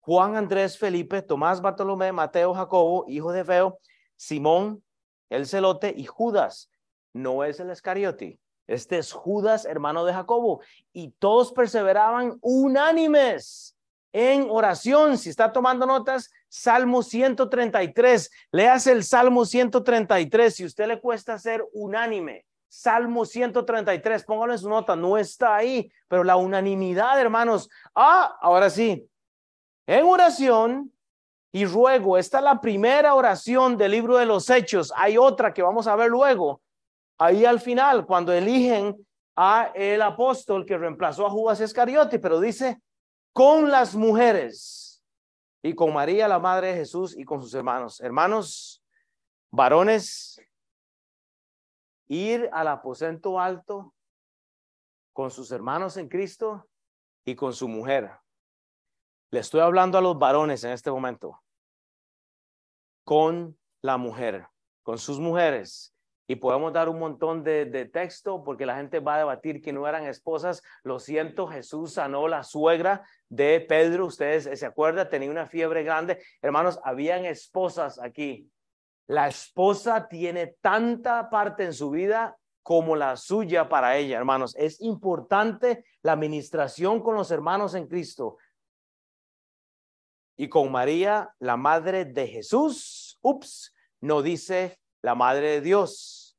Juan 0.00 0.36
Andrés 0.36 0.78
Felipe, 0.78 1.22
Tomás 1.22 1.60
Bartolomé, 1.60 2.12
Mateo, 2.12 2.52
Jacobo, 2.54 3.04
hijo 3.08 3.32
de 3.32 3.44
Feo, 3.44 3.78
Simón, 4.16 4.82
el 5.30 5.46
celote 5.46 5.94
y 5.96 6.04
Judas. 6.04 6.70
No 7.14 7.44
es 7.44 7.60
el 7.60 7.70
Escariote. 7.70 8.38
Este 8.66 8.98
es 8.98 9.12
Judas, 9.12 9.64
hermano 9.64 10.04
de 10.04 10.12
Jacobo. 10.12 10.60
Y 10.92 11.10
todos 11.18 11.52
perseveraban 11.52 12.38
unánimes 12.40 13.76
en 14.12 14.48
oración. 14.48 15.18
Si 15.18 15.28
está 15.28 15.52
tomando 15.52 15.86
notas, 15.86 16.30
Salmo 16.48 17.02
133. 17.02 18.30
Leas 18.52 18.86
el 18.86 19.04
Salmo 19.04 19.44
133. 19.44 20.54
Si 20.54 20.64
usted 20.64 20.86
le 20.86 21.00
cuesta 21.00 21.38
ser 21.38 21.64
unánime, 21.72 22.46
Salmo 22.68 23.24
133, 23.24 24.24
póngalo 24.24 24.52
en 24.52 24.58
su 24.58 24.68
nota, 24.68 24.96
no 24.96 25.16
está 25.16 25.54
ahí, 25.54 25.92
pero 26.08 26.24
la 26.24 26.34
unanimidad, 26.34 27.20
hermanos. 27.20 27.70
Ah, 27.94 28.36
ahora 28.40 28.68
sí. 28.68 29.08
En 29.86 30.04
oración 30.04 30.92
y 31.52 31.66
ruego, 31.66 32.18
esta 32.18 32.38
es 32.38 32.44
la 32.44 32.60
primera 32.60 33.14
oración 33.14 33.76
del 33.76 33.92
libro 33.92 34.16
de 34.16 34.26
los 34.26 34.50
Hechos. 34.50 34.92
Hay 34.96 35.16
otra 35.16 35.54
que 35.54 35.62
vamos 35.62 35.86
a 35.86 35.94
ver 35.94 36.08
luego 36.08 36.63
ahí 37.18 37.44
al 37.44 37.60
final, 37.60 38.06
cuando 38.06 38.32
eligen 38.32 39.06
a 39.36 39.72
el 39.74 40.02
apóstol 40.02 40.64
que 40.64 40.78
reemplazó 40.78 41.26
a 41.26 41.30
Judas 41.30 41.60
Iscariote, 41.60 42.18
pero 42.18 42.40
dice, 42.40 42.80
con 43.32 43.70
las 43.70 43.94
mujeres 43.94 45.02
y 45.62 45.74
con 45.74 45.92
María, 45.92 46.28
la 46.28 46.38
madre 46.38 46.68
de 46.68 46.74
Jesús, 46.74 47.16
y 47.16 47.24
con 47.24 47.42
sus 47.42 47.54
hermanos. 47.54 48.00
Hermanos, 48.00 48.84
varones, 49.50 50.40
ir 52.06 52.48
al 52.52 52.68
aposento 52.68 53.40
alto 53.40 53.94
con 55.12 55.30
sus 55.30 55.50
hermanos 55.52 55.96
en 55.96 56.08
Cristo 56.08 56.68
y 57.24 57.34
con 57.34 57.52
su 57.54 57.66
mujer. 57.66 58.10
Le 59.30 59.40
estoy 59.40 59.60
hablando 59.60 59.96
a 59.96 60.02
los 60.02 60.18
varones 60.18 60.62
en 60.64 60.72
este 60.72 60.90
momento. 60.90 61.40
Con 63.04 63.58
la 63.80 63.96
mujer, 63.96 64.46
con 64.82 64.98
sus 64.98 65.18
mujeres 65.18 65.93
y 66.26 66.36
podemos 66.36 66.72
dar 66.72 66.88
un 66.88 66.98
montón 66.98 67.44
de, 67.44 67.90
texto 67.92 68.42
porque 68.42 68.64
la 68.64 68.76
gente 68.76 69.00
va 69.00 69.16
a 69.16 69.18
debatir 69.18 69.60
que 69.60 69.72
no 69.72 69.86
eran 69.86 70.06
esposas. 70.06 70.62
Lo 70.82 70.98
siento, 70.98 71.46
Jesús 71.46 71.94
sanó 71.94 72.28
la 72.28 72.42
suegra 72.42 73.06
de 73.28 73.60
Pedro. 73.60 74.06
Ustedes 74.06 74.58
se 74.58 74.66
acuerdan, 74.66 75.08
tenía 75.10 75.30
una 75.30 75.46
fiebre 75.46 75.82
grande. 75.82 76.22
Hermanos, 76.40 76.80
habían 76.82 77.26
esposas 77.26 78.00
aquí. 78.00 78.50
La 79.06 79.28
esposa 79.28 80.08
tiene 80.08 80.56
tanta 80.62 81.28
parte 81.28 81.64
en 81.64 81.74
su 81.74 81.90
vida 81.90 82.38
como 82.62 82.96
la 82.96 83.18
suya 83.18 83.68
para 83.68 83.98
ella, 83.98 84.16
hermanos. 84.16 84.56
Es 84.56 84.80
importante 84.80 85.84
la 86.00 86.12
administración 86.12 87.02
con 87.02 87.14
los 87.14 87.30
hermanos 87.30 87.74
en 87.74 87.86
Cristo. 87.86 88.38
Y 90.36 90.48
con 90.48 90.72
María, 90.72 91.34
la 91.38 91.58
madre 91.58 92.06
de 92.06 92.26
Jesús, 92.26 93.18
ups, 93.20 93.74
no 94.00 94.22
dice 94.22 94.78
la 95.04 95.14
Madre 95.14 95.50
de 95.50 95.60
Dios. 95.60 96.34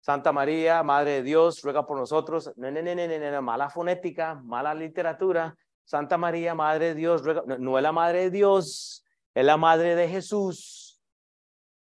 Santa 0.00 0.32
María, 0.32 0.82
Madre 0.82 1.10
de 1.16 1.22
Dios, 1.22 1.60
ruega 1.60 1.84
por 1.84 1.98
nosotros. 1.98 2.50
No, 2.56 2.70
no, 2.70 2.80
no, 2.80 2.94
no, 2.94 3.30
no, 3.30 3.42
mala 3.42 3.68
fonética, 3.68 4.34
mala 4.34 4.74
literatura. 4.74 5.54
Santa 5.84 6.16
María, 6.16 6.54
Madre 6.54 6.86
de 6.86 6.94
Dios, 6.94 7.22
ruega. 7.22 7.42
No, 7.58 7.76
es 7.76 7.82
la 7.82 7.92
Madre 7.92 8.20
de 8.22 8.30
Dios, 8.30 9.04
es 9.34 9.44
la 9.44 9.58
Madre 9.58 9.94
de 9.94 10.08
Jesús. 10.08 11.02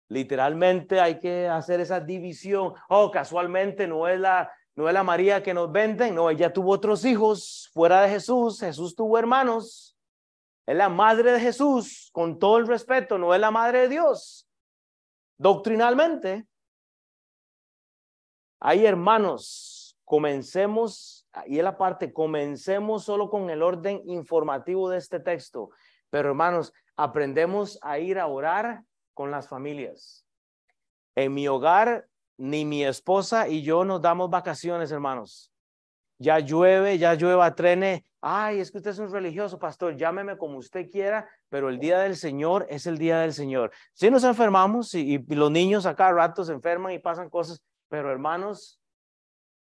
Literalmente 0.08 0.98
hay 0.98 1.18
que 1.18 1.46
hacer 1.46 1.80
esa 1.80 2.00
división. 2.00 2.72
Oh, 2.88 3.10
casualmente 3.10 3.86
no 3.86 4.08
es 4.08 4.18
la, 4.18 4.50
no 4.76 4.88
es 4.88 4.94
la 4.94 5.02
María 5.02 5.42
que 5.42 5.52
nos 5.52 5.70
venden, 5.70 6.14
no, 6.14 6.30
ella 6.30 6.50
tuvo 6.50 6.72
otros 6.72 7.04
hijos 7.04 7.68
fuera 7.74 8.00
de 8.00 8.08
Jesús, 8.08 8.60
Jesús 8.60 8.96
tuvo 8.96 9.18
hermanos. 9.18 9.94
Es 10.64 10.76
la 10.76 10.88
madre 10.88 11.32
de 11.32 11.40
Jesús, 11.40 12.08
con 12.12 12.38
todo 12.38 12.56
el 12.56 12.66
respeto, 12.66 13.18
no 13.18 13.34
es 13.34 13.40
la 13.40 13.50
madre 13.50 13.80
de 13.80 13.88
Dios. 13.88 14.47
Doctrinalmente, 15.38 16.46
hay 18.60 18.84
hermanos, 18.84 19.96
comencemos, 20.04 21.28
y 21.46 21.58
es 21.58 21.64
la 21.64 21.78
parte, 21.78 22.12
comencemos 22.12 23.04
solo 23.04 23.30
con 23.30 23.48
el 23.48 23.62
orden 23.62 24.02
informativo 24.06 24.90
de 24.90 24.98
este 24.98 25.20
texto, 25.20 25.70
pero 26.10 26.30
hermanos, 26.30 26.72
aprendemos 26.96 27.78
a 27.82 28.00
ir 28.00 28.18
a 28.18 28.26
orar 28.26 28.82
con 29.14 29.30
las 29.30 29.48
familias. 29.48 30.26
En 31.14 31.34
mi 31.34 31.46
hogar, 31.46 32.08
ni 32.36 32.64
mi 32.64 32.84
esposa 32.84 33.48
y 33.48 33.62
yo 33.62 33.84
nos 33.84 34.02
damos 34.02 34.30
vacaciones, 34.30 34.90
hermanos. 34.90 35.52
Ya 36.18 36.40
llueve, 36.40 36.98
ya 36.98 37.14
llueva, 37.14 37.54
trene, 37.54 38.04
Ay, 38.20 38.58
es 38.58 38.72
que 38.72 38.78
usted 38.78 38.90
es 38.90 38.98
un 38.98 39.12
religioso, 39.12 39.60
pastor, 39.60 39.96
llámeme 39.96 40.36
como 40.36 40.58
usted 40.58 40.90
quiera, 40.90 41.28
pero 41.48 41.68
el 41.68 41.78
día 41.78 42.00
del 42.00 42.16
Señor 42.16 42.66
es 42.68 42.86
el 42.86 42.98
día 42.98 43.20
del 43.20 43.32
Señor. 43.32 43.70
Si 43.92 44.10
nos 44.10 44.24
enfermamos 44.24 44.92
y, 44.94 45.18
los 45.28 45.52
niños 45.52 45.86
acá 45.86 46.10
rato 46.10 46.42
se 46.42 46.52
enferman 46.52 46.92
y 46.92 46.98
pasan 46.98 47.30
cosas, 47.30 47.62
pero 47.88 48.10
hermanos, 48.10 48.77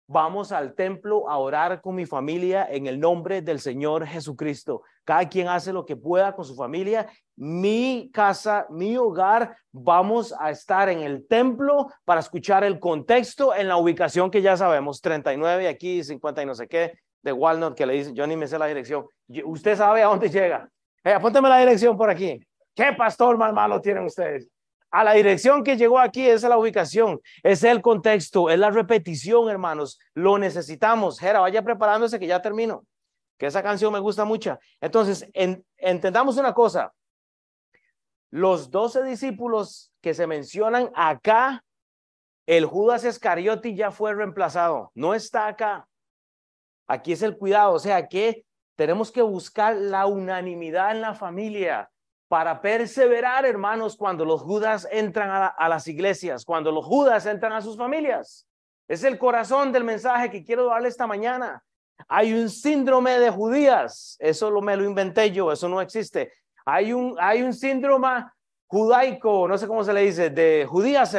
vamos 0.06 0.52
al 0.52 0.74
templo 0.74 1.28
a 1.28 1.38
orar 1.38 1.80
con 1.80 1.94
mi 1.94 2.06
familia 2.06 2.66
en 2.70 2.86
el 2.86 3.00
nombre 3.00 3.42
del 3.42 3.60
Señor 3.60 4.06
Jesucristo. 4.06 4.82
Cada 5.04 5.28
quien 5.28 5.48
hace 5.48 5.72
lo 5.72 5.84
que 5.84 5.96
pueda 5.96 6.34
con 6.34 6.44
su 6.44 6.54
familia. 6.54 7.08
Mi 7.36 8.10
casa, 8.12 8.66
mi 8.70 8.96
hogar, 8.96 9.56
vamos 9.72 10.34
a 10.38 10.50
estar 10.50 10.88
en 10.88 11.00
el 11.00 11.26
templo 11.26 11.88
para 12.04 12.20
escuchar 12.20 12.64
el 12.64 12.78
contexto 12.78 13.54
en 13.54 13.68
la 13.68 13.76
ubicación 13.76 14.30
que 14.30 14.42
ya 14.42 14.56
sabemos, 14.56 15.00
39 15.00 15.68
aquí, 15.68 16.04
50 16.04 16.42
y 16.42 16.46
no 16.46 16.54
sé 16.54 16.68
qué, 16.68 16.92
de 17.22 17.32
Walnut 17.32 17.74
que 17.74 17.86
le 17.86 17.94
dice, 17.94 18.12
yo 18.14 18.26
ni 18.26 18.36
me 18.36 18.46
sé 18.46 18.58
la 18.58 18.66
dirección. 18.66 19.06
Usted 19.44 19.76
sabe 19.76 20.02
a 20.02 20.06
dónde 20.06 20.28
llega. 20.28 20.68
Eh, 21.04 21.12
apúnteme 21.12 21.48
la 21.48 21.58
dirección 21.58 21.96
por 21.96 22.10
aquí. 22.10 22.40
¿Qué 22.74 22.92
pastor 22.96 23.36
más 23.36 23.52
malo 23.52 23.80
tienen 23.80 24.04
ustedes? 24.04 24.48
A 24.92 25.04
la 25.04 25.14
dirección 25.14 25.64
que 25.64 25.78
llegó 25.78 25.98
aquí, 25.98 26.26
esa 26.26 26.46
es 26.46 26.50
la 26.50 26.58
ubicación, 26.58 27.18
es 27.42 27.64
el 27.64 27.80
contexto, 27.80 28.50
es 28.50 28.58
la 28.58 28.70
repetición, 28.70 29.48
hermanos. 29.48 29.98
Lo 30.12 30.36
necesitamos. 30.36 31.18
Jera, 31.18 31.40
vaya 31.40 31.62
preparándose 31.62 32.20
que 32.20 32.26
ya 32.26 32.42
termino. 32.42 32.84
Que 33.38 33.46
esa 33.46 33.62
canción 33.62 33.90
me 33.90 34.00
gusta 34.00 34.26
mucho. 34.26 34.58
Entonces, 34.82 35.26
entendamos 35.78 36.36
una 36.36 36.52
cosa. 36.52 36.92
Los 38.30 38.70
doce 38.70 39.02
discípulos 39.02 39.92
que 40.02 40.12
se 40.12 40.26
mencionan 40.26 40.90
acá, 40.94 41.64
el 42.46 42.66
Judas 42.66 43.04
Iscariote 43.04 43.74
ya 43.74 43.90
fue 43.90 44.14
reemplazado. 44.14 44.92
No 44.94 45.14
está 45.14 45.46
acá. 45.46 45.88
Aquí 46.86 47.12
es 47.12 47.22
el 47.22 47.38
cuidado, 47.38 47.72
o 47.72 47.78
sea 47.78 48.08
que 48.08 48.44
tenemos 48.76 49.10
que 49.10 49.22
buscar 49.22 49.74
la 49.74 50.04
unanimidad 50.04 50.90
en 50.90 51.00
la 51.00 51.14
familia 51.14 51.91
para 52.32 52.62
perseverar, 52.62 53.44
hermanos, 53.44 53.94
cuando 53.94 54.24
los 54.24 54.40
judas 54.40 54.88
entran 54.90 55.52
a, 55.54 55.68
las 55.68 55.86
iglesias, 55.86 56.46
cuando 56.46 56.72
los 56.72 56.82
judas 56.82 57.26
entran 57.26 57.52
a 57.52 57.60
sus 57.60 57.76
familias. 57.76 58.48
Es 58.88 59.04
el 59.04 59.18
corazón 59.18 59.70
del 59.70 59.84
mensaje 59.84 60.30
que 60.30 60.42
quiero 60.42 60.64
darle 60.64 60.88
esta 60.88 61.06
mañana. 61.06 61.62
Hay 62.08 62.32
un 62.32 62.48
síndrome 62.48 63.18
de 63.18 63.28
judías, 63.28 64.16
eso 64.18 64.50
lo, 64.50 64.62
me 64.62 64.78
lo 64.78 64.84
inventé 64.84 65.30
yo, 65.30 65.52
eso 65.52 65.68
no 65.68 65.82
existe. 65.82 66.32
Hay 66.64 66.94
un, 66.94 67.18
hay 67.20 67.42
un 67.42 67.52
síndrome 67.52 68.24
judaico, 68.66 69.46
no 69.46 69.58
sé 69.58 69.66
cómo 69.66 69.84
se 69.84 69.92
le 69.92 70.00
dice, 70.00 70.30
de 70.30 70.64
judías. 70.66 71.14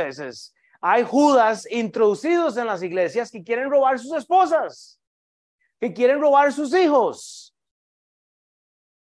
Hay 0.81 1.03
judas 1.03 1.67
introducidos 1.69 2.57
en 2.57 2.65
las 2.65 2.81
iglesias 2.81 3.29
que 3.29 3.43
quieren 3.43 3.69
robar 3.69 3.99
sus 3.99 4.17
esposas, 4.17 4.99
que 5.79 5.93
quieren 5.93 6.19
robar 6.19 6.51
sus 6.51 6.73
hijos. 6.73 7.42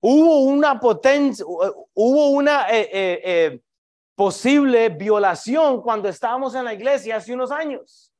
Hubo 0.07 0.41
una 0.41 0.79
potencia, 0.79 1.47
hubo 1.47 2.29
una 2.29 2.69
eh, 2.69 2.91
eh, 2.93 3.21
eh, 3.25 3.61
posible 4.15 4.91
violación 4.91 5.81
cuando 5.81 6.11
estábamos 6.11 6.55
en 6.55 6.67
la 6.67 6.75
iglesia 6.75 7.17
hace 7.17 7.33
unos 7.33 7.51
años. 7.51 8.13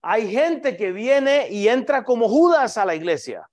Hay 0.00 0.30
gente 0.30 0.76
que 0.76 0.92
viene 0.92 1.48
y 1.50 1.66
entra 1.66 2.04
como 2.04 2.28
Judas 2.28 2.78
a 2.78 2.84
la 2.84 2.94
iglesia. 2.94 3.50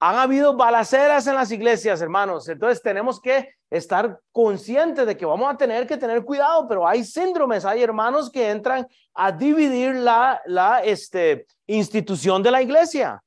Han 0.00 0.16
habido 0.16 0.54
balaceras 0.54 1.26
en 1.28 1.34
las 1.34 1.50
iglesias, 1.50 2.02
hermanos. 2.02 2.46
Entonces 2.46 2.82
tenemos 2.82 3.18
que 3.18 3.54
estar 3.70 4.20
conscientes 4.32 5.06
de 5.06 5.16
que 5.16 5.24
vamos 5.24 5.50
a 5.50 5.56
tener 5.56 5.86
que 5.86 5.96
tener 5.96 6.22
cuidado, 6.26 6.68
pero 6.68 6.86
hay 6.86 7.04
síndromes, 7.04 7.64
hay 7.64 7.82
hermanos 7.82 8.30
que 8.30 8.50
entran 8.50 8.86
a 9.14 9.32
dividir 9.32 9.94
la, 9.94 10.42
la 10.44 10.84
este, 10.84 11.46
institución 11.66 12.42
de 12.42 12.50
la 12.50 12.60
iglesia. 12.60 13.24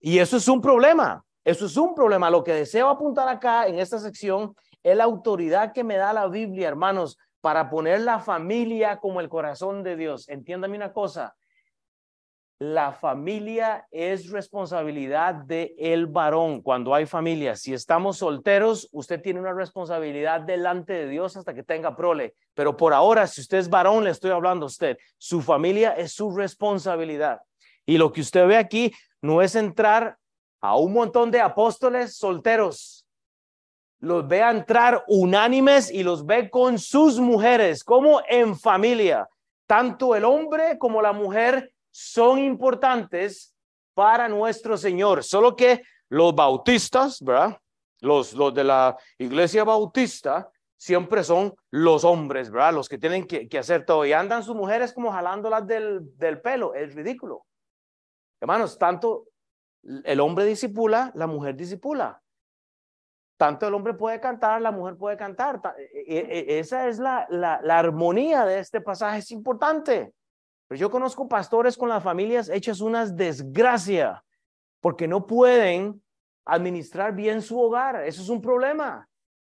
Y 0.00 0.18
eso 0.18 0.36
es 0.36 0.46
un 0.48 0.60
problema. 0.60 1.24
Eso 1.44 1.66
es 1.66 1.76
un 1.76 1.94
problema. 1.94 2.30
Lo 2.30 2.44
que 2.44 2.52
deseo 2.52 2.88
apuntar 2.88 3.28
acá 3.28 3.66
en 3.66 3.78
esta 3.78 3.98
sección 3.98 4.54
es 4.82 4.96
la 4.96 5.04
autoridad 5.04 5.72
que 5.72 5.84
me 5.84 5.96
da 5.96 6.12
la 6.12 6.28
Biblia, 6.28 6.68
hermanos, 6.68 7.18
para 7.40 7.68
poner 7.68 8.00
la 8.00 8.20
familia 8.20 8.98
como 8.98 9.20
el 9.20 9.28
corazón 9.28 9.82
de 9.82 9.96
Dios. 9.96 10.28
Entiéndame 10.28 10.76
una 10.76 10.92
cosa, 10.92 11.34
la 12.62 12.92
familia 12.92 13.88
es 13.90 14.30
responsabilidad 14.30 15.34
de 15.34 15.74
el 15.76 16.06
varón 16.06 16.62
cuando 16.62 16.94
hay 16.94 17.06
familia. 17.06 17.56
Si 17.56 17.74
estamos 17.74 18.18
solteros, 18.18 18.88
usted 18.92 19.20
tiene 19.20 19.40
una 19.40 19.52
responsabilidad 19.52 20.42
delante 20.42 20.92
de 20.92 21.08
Dios 21.08 21.36
hasta 21.36 21.54
que 21.54 21.64
tenga 21.64 21.96
prole. 21.96 22.36
Pero 22.54 22.76
por 22.76 22.92
ahora, 22.92 23.26
si 23.26 23.40
usted 23.40 23.58
es 23.58 23.68
varón, 23.68 24.04
le 24.04 24.10
estoy 24.10 24.30
hablando 24.30 24.66
a 24.66 24.68
usted. 24.68 24.96
Su 25.18 25.42
familia 25.42 25.94
es 25.94 26.12
su 26.12 26.30
responsabilidad. 26.30 27.40
Y 27.84 27.98
lo 27.98 28.12
que 28.12 28.20
usted 28.20 28.46
ve 28.46 28.56
aquí 28.56 28.92
no 29.20 29.42
es 29.42 29.56
entrar 29.56 30.16
a 30.62 30.76
un 30.76 30.92
montón 30.92 31.30
de 31.30 31.40
apóstoles 31.40 32.16
solteros 32.16 33.02
los 33.98 34.26
ve 34.26 34.42
a 34.42 34.50
entrar 34.50 35.04
unánimes 35.06 35.90
y 35.90 36.02
los 36.02 36.26
ve 36.26 36.50
con 36.50 36.78
sus 36.78 37.20
mujeres, 37.20 37.84
como 37.84 38.20
en 38.28 38.58
familia. 38.58 39.28
Tanto 39.66 40.16
el 40.16 40.24
hombre 40.24 40.76
como 40.76 41.00
la 41.00 41.12
mujer 41.12 41.72
son 41.90 42.40
importantes 42.40 43.54
para 43.94 44.28
nuestro 44.28 44.76
Señor, 44.76 45.22
solo 45.22 45.54
que 45.54 45.82
los 46.08 46.34
bautistas, 46.34 47.22
¿verdad? 47.22 47.58
Los, 48.00 48.32
los 48.32 48.52
de 48.52 48.64
la 48.64 48.96
iglesia 49.18 49.62
bautista 49.62 50.50
siempre 50.76 51.22
son 51.22 51.54
los 51.70 52.02
hombres, 52.02 52.50
¿verdad? 52.50 52.74
Los 52.74 52.88
que 52.88 52.98
tienen 52.98 53.24
que, 53.24 53.48
que 53.48 53.58
hacer 53.58 53.84
todo 53.86 54.04
y 54.04 54.12
andan 54.12 54.42
sus 54.42 54.56
mujeres 54.56 54.92
como 54.92 55.12
jalándolas 55.12 55.64
del, 55.64 56.18
del 56.18 56.40
pelo, 56.40 56.74
es 56.74 56.92
ridículo. 56.92 57.46
Hermanos, 58.40 58.76
tanto 58.76 59.26
el 59.82 60.20
hombre 60.20 60.44
disipula, 60.44 61.12
la 61.14 61.26
mujer 61.26 61.56
disipula. 61.56 62.22
Tanto 63.36 63.66
el 63.66 63.74
hombre 63.74 63.94
puede 63.94 64.20
cantar, 64.20 64.62
la 64.62 64.70
mujer 64.70 64.96
puede 64.96 65.16
cantar. 65.16 65.60
E, 65.76 66.04
e, 66.06 66.38
e, 66.38 66.58
esa 66.60 66.88
es 66.88 66.98
la, 66.98 67.26
la, 67.28 67.78
armonía 67.78 68.44
de 68.44 68.60
este 68.60 68.80
pasaje, 68.80 69.18
es 69.18 69.30
importante. 69.32 70.14
Pero 70.68 70.78
yo 70.78 70.90
conozco 70.90 71.28
pastores 71.28 71.76
con 71.76 71.88
las 71.88 72.02
familias 72.02 72.48
hechas 72.48 72.80
unas 72.80 73.16
desgracia 73.16 74.24
porque 74.80 75.08
no 75.08 75.26
pueden 75.26 76.02
administrar 76.44 77.14
bien 77.14 77.42
su 77.42 77.60
hogar. 77.60 78.04
Eso 78.04 78.22
es 78.22 78.28
un 78.28 78.40
problema. 78.40 79.08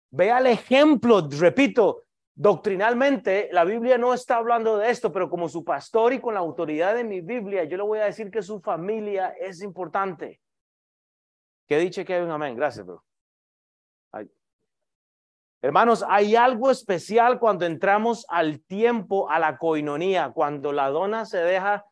Vea 0.09 0.39
el 0.39 0.47
ejemplo, 0.47 1.27
repito, 1.29 2.03
doctrinalmente 2.35 3.49
la 3.51 3.63
Biblia 3.63 3.97
no 3.97 4.13
está 4.13 4.37
hablando 4.37 4.77
de 4.77 4.89
esto, 4.89 5.11
pero 5.11 5.29
como 5.29 5.47
su 5.47 5.63
pastor 5.63 6.13
y 6.13 6.19
con 6.19 6.33
la 6.33 6.39
autoridad 6.39 6.95
de 6.95 7.03
mi 7.03 7.21
Biblia, 7.21 7.63
yo 7.65 7.77
le 7.77 7.83
voy 7.83 7.99
a 7.99 8.05
decir 8.05 8.31
que 8.31 8.41
su 8.41 8.59
familia 8.59 9.29
es 9.39 9.61
importante. 9.61 10.39
Que 11.67 11.77
dice 11.77 12.05
un 12.21 12.31
amén. 12.31 12.55
Gracias, 12.55 12.85
bro. 12.85 13.03
Hermanos, 15.61 16.03
hay 16.09 16.35
algo 16.35 16.69
especial 16.69 17.39
cuando 17.39 17.65
entramos 17.65 18.25
al 18.27 18.61
tiempo, 18.65 19.29
a 19.29 19.39
la 19.39 19.57
coinonía, 19.57 20.33
cuando 20.33 20.73
la 20.73 20.89
dona 20.89 21.23
se 21.23 21.37
deja 21.37 21.85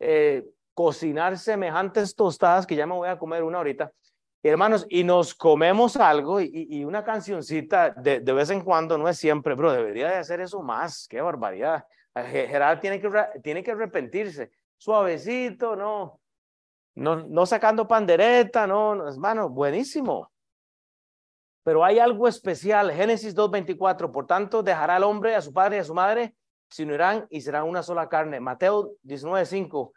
eh, 0.00 0.46
cocinar 0.72 1.36
semejantes 1.36 2.16
tostadas, 2.16 2.66
que 2.66 2.74
ya 2.74 2.86
me 2.86 2.94
voy 2.94 3.10
a 3.10 3.18
comer 3.18 3.42
una 3.42 3.58
ahorita, 3.58 3.92
hermanos, 4.48 4.86
y 4.88 5.04
nos 5.04 5.34
comemos 5.34 5.96
algo 5.96 6.40
y, 6.40 6.84
una 6.84 7.04
cancioncita 7.04 7.90
de, 7.90 8.20
de, 8.20 8.32
vez 8.32 8.50
en 8.50 8.62
cuando, 8.62 8.98
no 8.98 9.08
es 9.08 9.18
siempre, 9.18 9.54
pero 9.54 9.72
debería 9.72 10.08
de 10.08 10.16
hacer 10.16 10.40
eso 10.40 10.62
más, 10.62 11.06
qué 11.08 11.20
barbaridad. 11.20 11.84
Gerard 12.14 12.80
tiene 12.80 13.00
que, 13.00 13.10
tiene 13.42 13.62
que 13.62 13.70
arrepentirse, 13.70 14.50
suavecito, 14.76 15.76
no, 15.76 16.20
no, 16.96 17.16
no 17.16 17.46
sacando 17.46 17.88
pandereta, 17.88 18.66
no, 18.66 18.94
no 18.94 19.08
hermano, 19.08 19.48
buenísimo. 19.48 20.30
Pero 21.64 21.84
hay 21.84 21.98
algo 21.98 22.26
especial, 22.26 22.90
Génesis 22.92 23.36
2.24, 23.36 24.10
por 24.10 24.26
tanto 24.26 24.62
dejará 24.62 24.96
al 24.96 25.04
hombre 25.04 25.36
a 25.36 25.40
su 25.40 25.52
padre 25.52 25.76
y 25.76 25.80
a 25.80 25.84
su 25.84 25.94
madre, 25.94 26.34
se 26.68 26.82
unirán 26.82 27.26
y 27.30 27.40
serán 27.40 27.64
una 27.64 27.82
sola 27.82 28.08
carne. 28.08 28.40
Mateo 28.40 28.96
19.5, 29.04 29.92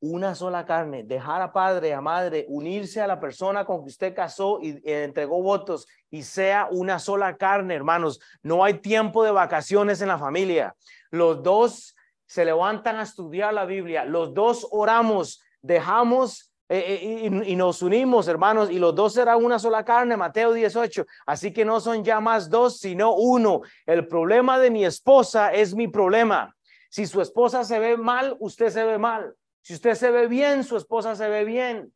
una 0.00 0.34
sola 0.34 0.64
carne, 0.66 1.02
dejar 1.02 1.42
a 1.42 1.52
padre, 1.52 1.94
a 1.94 2.00
madre, 2.00 2.44
unirse 2.48 3.00
a 3.00 3.06
la 3.06 3.18
persona 3.18 3.64
con 3.64 3.82
que 3.82 3.88
usted 3.88 4.14
casó 4.14 4.58
y, 4.60 4.80
entregó 4.84 5.42
votos 5.42 5.86
y 6.10 6.22
sea 6.22 6.68
una 6.70 6.98
sola 6.98 7.36
carne, 7.36 7.74
hermanos. 7.74 8.20
No 8.42 8.64
hay 8.64 8.74
tiempo 8.74 9.24
de 9.24 9.30
vacaciones 9.30 10.00
en 10.00 10.08
la 10.08 10.18
familia. 10.18 10.74
Los 11.10 11.42
dos 11.42 11.96
se 12.26 12.44
levantan 12.44 12.96
a 12.96 13.02
estudiar 13.02 13.54
la 13.54 13.64
Biblia, 13.64 14.04
los 14.04 14.34
dos 14.34 14.66
oramos, 14.70 15.40
dejamos 15.62 16.52
eh, 16.68 17.22
eh, 17.22 17.30
y, 17.46 17.54
nos 17.54 17.80
unimos, 17.80 18.26
hermanos, 18.26 18.70
y 18.70 18.78
los 18.80 18.92
dos 18.94 19.14
serán 19.14 19.44
una 19.44 19.58
sola 19.58 19.84
carne, 19.84 20.16
Mateo 20.16 20.52
18. 20.52 21.06
Así 21.24 21.52
que 21.52 21.64
no 21.64 21.80
son 21.80 22.04
ya 22.04 22.20
más 22.20 22.50
dos, 22.50 22.78
sino 22.78 23.14
uno. 23.14 23.62
El 23.86 24.08
problema 24.08 24.58
de 24.58 24.70
mi 24.70 24.84
esposa 24.84 25.52
es 25.52 25.74
mi 25.74 25.86
problema. 25.86 26.56
Si 26.90 27.06
su 27.06 27.20
esposa 27.20 27.62
se 27.64 27.78
ve 27.78 27.96
mal, 27.96 28.36
usted 28.40 28.70
se 28.70 28.84
ve 28.84 28.98
mal. 28.98 29.34
Si 29.66 29.74
usted 29.74 29.96
se 29.96 30.12
ve 30.12 30.28
bien, 30.28 30.62
su 30.62 30.76
esposa 30.76 31.16
se 31.16 31.28
ve 31.28 31.44
bien. 31.44 31.92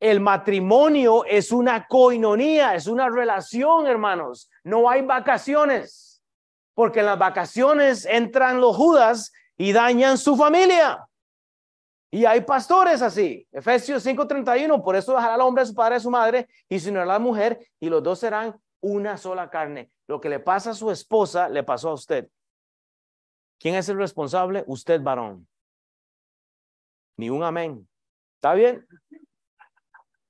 El 0.00 0.18
matrimonio 0.18 1.24
es 1.24 1.52
una 1.52 1.86
coinonía, 1.86 2.74
es 2.74 2.88
una 2.88 3.08
relación, 3.08 3.86
hermanos. 3.86 4.50
No 4.64 4.90
hay 4.90 5.02
vacaciones, 5.02 6.20
porque 6.74 6.98
en 6.98 7.06
las 7.06 7.16
vacaciones 7.16 8.06
entran 8.06 8.60
los 8.60 8.74
judas 8.74 9.32
y 9.56 9.72
dañan 9.72 10.18
su 10.18 10.36
familia. 10.36 11.06
Y 12.10 12.24
hay 12.24 12.40
pastores 12.40 13.00
así. 13.02 13.46
Efesios 13.52 14.04
5:31, 14.04 14.82
por 14.82 14.96
eso 14.96 15.14
dejará 15.14 15.34
al 15.34 15.42
hombre 15.42 15.62
a 15.62 15.66
su 15.66 15.76
padre 15.76 15.94
y 15.94 15.98
a 15.98 16.00
su 16.00 16.10
madre 16.10 16.48
y 16.68 16.80
se 16.80 16.88
unirá 16.88 17.04
a 17.04 17.06
la 17.06 17.18
mujer 17.20 17.68
y 17.78 17.88
los 17.88 18.02
dos 18.02 18.18
serán 18.18 18.60
una 18.80 19.16
sola 19.16 19.48
carne. 19.48 19.92
Lo 20.08 20.20
que 20.20 20.28
le 20.28 20.40
pasa 20.40 20.70
a 20.70 20.74
su 20.74 20.90
esposa 20.90 21.48
le 21.48 21.62
pasó 21.62 21.90
a 21.90 21.94
usted. 21.94 22.28
¿Quién 23.60 23.76
es 23.76 23.88
el 23.88 23.96
responsable? 23.96 24.64
Usted, 24.66 25.00
varón. 25.00 25.46
Ni 27.16 27.30
un 27.30 27.42
amén. 27.42 27.88
¿Está 28.36 28.54
bien? 28.54 28.86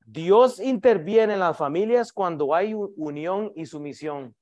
Dios 0.05 0.61
interviene 0.61 1.35
en 1.35 1.41
las 1.41 1.57
familias 1.57 2.13
cuando 2.13 2.55
hay 2.55 2.75
unión 2.75 3.53
y 3.57 3.67
sumisión. 3.67 4.35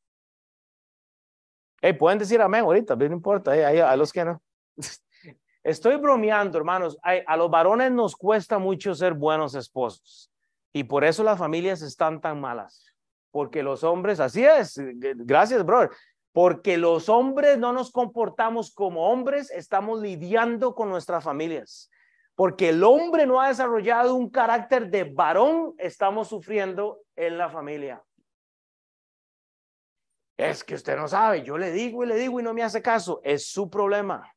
Hey, 1.80 1.94
pueden 1.94 2.18
decir 2.18 2.40
amén 2.40 2.64
ahorita, 2.64 2.96
no 2.96 3.04
importa, 3.06 3.52
a 3.52 3.96
los 3.96 4.12
que 4.12 4.24
no. 4.24 4.42
Estoy 5.62 5.96
bromeando, 5.96 6.58
hermanos. 6.58 6.98
A 7.02 7.36
los 7.36 7.50
varones 7.50 7.90
nos 7.90 8.14
cuesta 8.14 8.58
mucho 8.58 8.94
ser 8.94 9.14
buenos 9.14 9.54
esposos 9.54 10.30
y 10.74 10.84
por 10.84 11.04
eso 11.04 11.22
las 11.22 11.38
familias 11.38 11.80
están 11.80 12.20
tan 12.20 12.40
malas. 12.40 12.84
Porque 13.30 13.62
los 13.62 13.82
hombres, 13.82 14.20
así 14.20 14.44
es, 14.44 14.74
gracias, 14.76 15.64
brother. 15.64 15.90
Porque 16.32 16.76
los 16.76 17.08
hombres 17.08 17.58
no 17.58 17.72
nos 17.72 17.90
comportamos 17.90 18.74
como 18.74 19.08
hombres, 19.10 19.50
estamos 19.50 20.00
lidiando 20.00 20.74
con 20.74 20.90
nuestras 20.90 21.24
familias. 21.24 21.90
Porque 22.34 22.70
el 22.70 22.82
hombre 22.82 23.26
no 23.26 23.40
ha 23.40 23.48
desarrollado 23.48 24.14
un 24.14 24.28
carácter 24.28 24.90
de 24.90 25.04
varón, 25.04 25.74
estamos 25.78 26.28
sufriendo 26.28 27.02
en 27.14 27.38
la 27.38 27.48
familia. 27.48 28.02
Es 30.36 30.64
que 30.64 30.74
usted 30.74 30.96
no 30.96 31.06
sabe, 31.06 31.42
yo 31.42 31.56
le 31.56 31.70
digo 31.70 32.02
y 32.02 32.08
le 32.08 32.16
digo 32.16 32.40
y 32.40 32.42
no 32.42 32.52
me 32.52 32.64
hace 32.64 32.82
caso, 32.82 33.20
es 33.22 33.46
su 33.46 33.70
problema. 33.70 34.34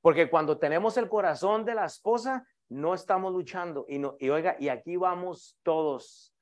Porque 0.00 0.28
cuando 0.28 0.58
tenemos 0.58 0.96
el 0.96 1.08
corazón 1.08 1.64
de 1.64 1.74
la 1.74 1.84
esposa, 1.84 2.46
no 2.68 2.94
estamos 2.94 3.32
luchando. 3.32 3.86
Y, 3.88 3.98
no, 3.98 4.16
y 4.18 4.28
oiga, 4.28 4.56
y 4.58 4.68
aquí 4.68 4.96
vamos 4.96 5.58
todos. 5.62 6.32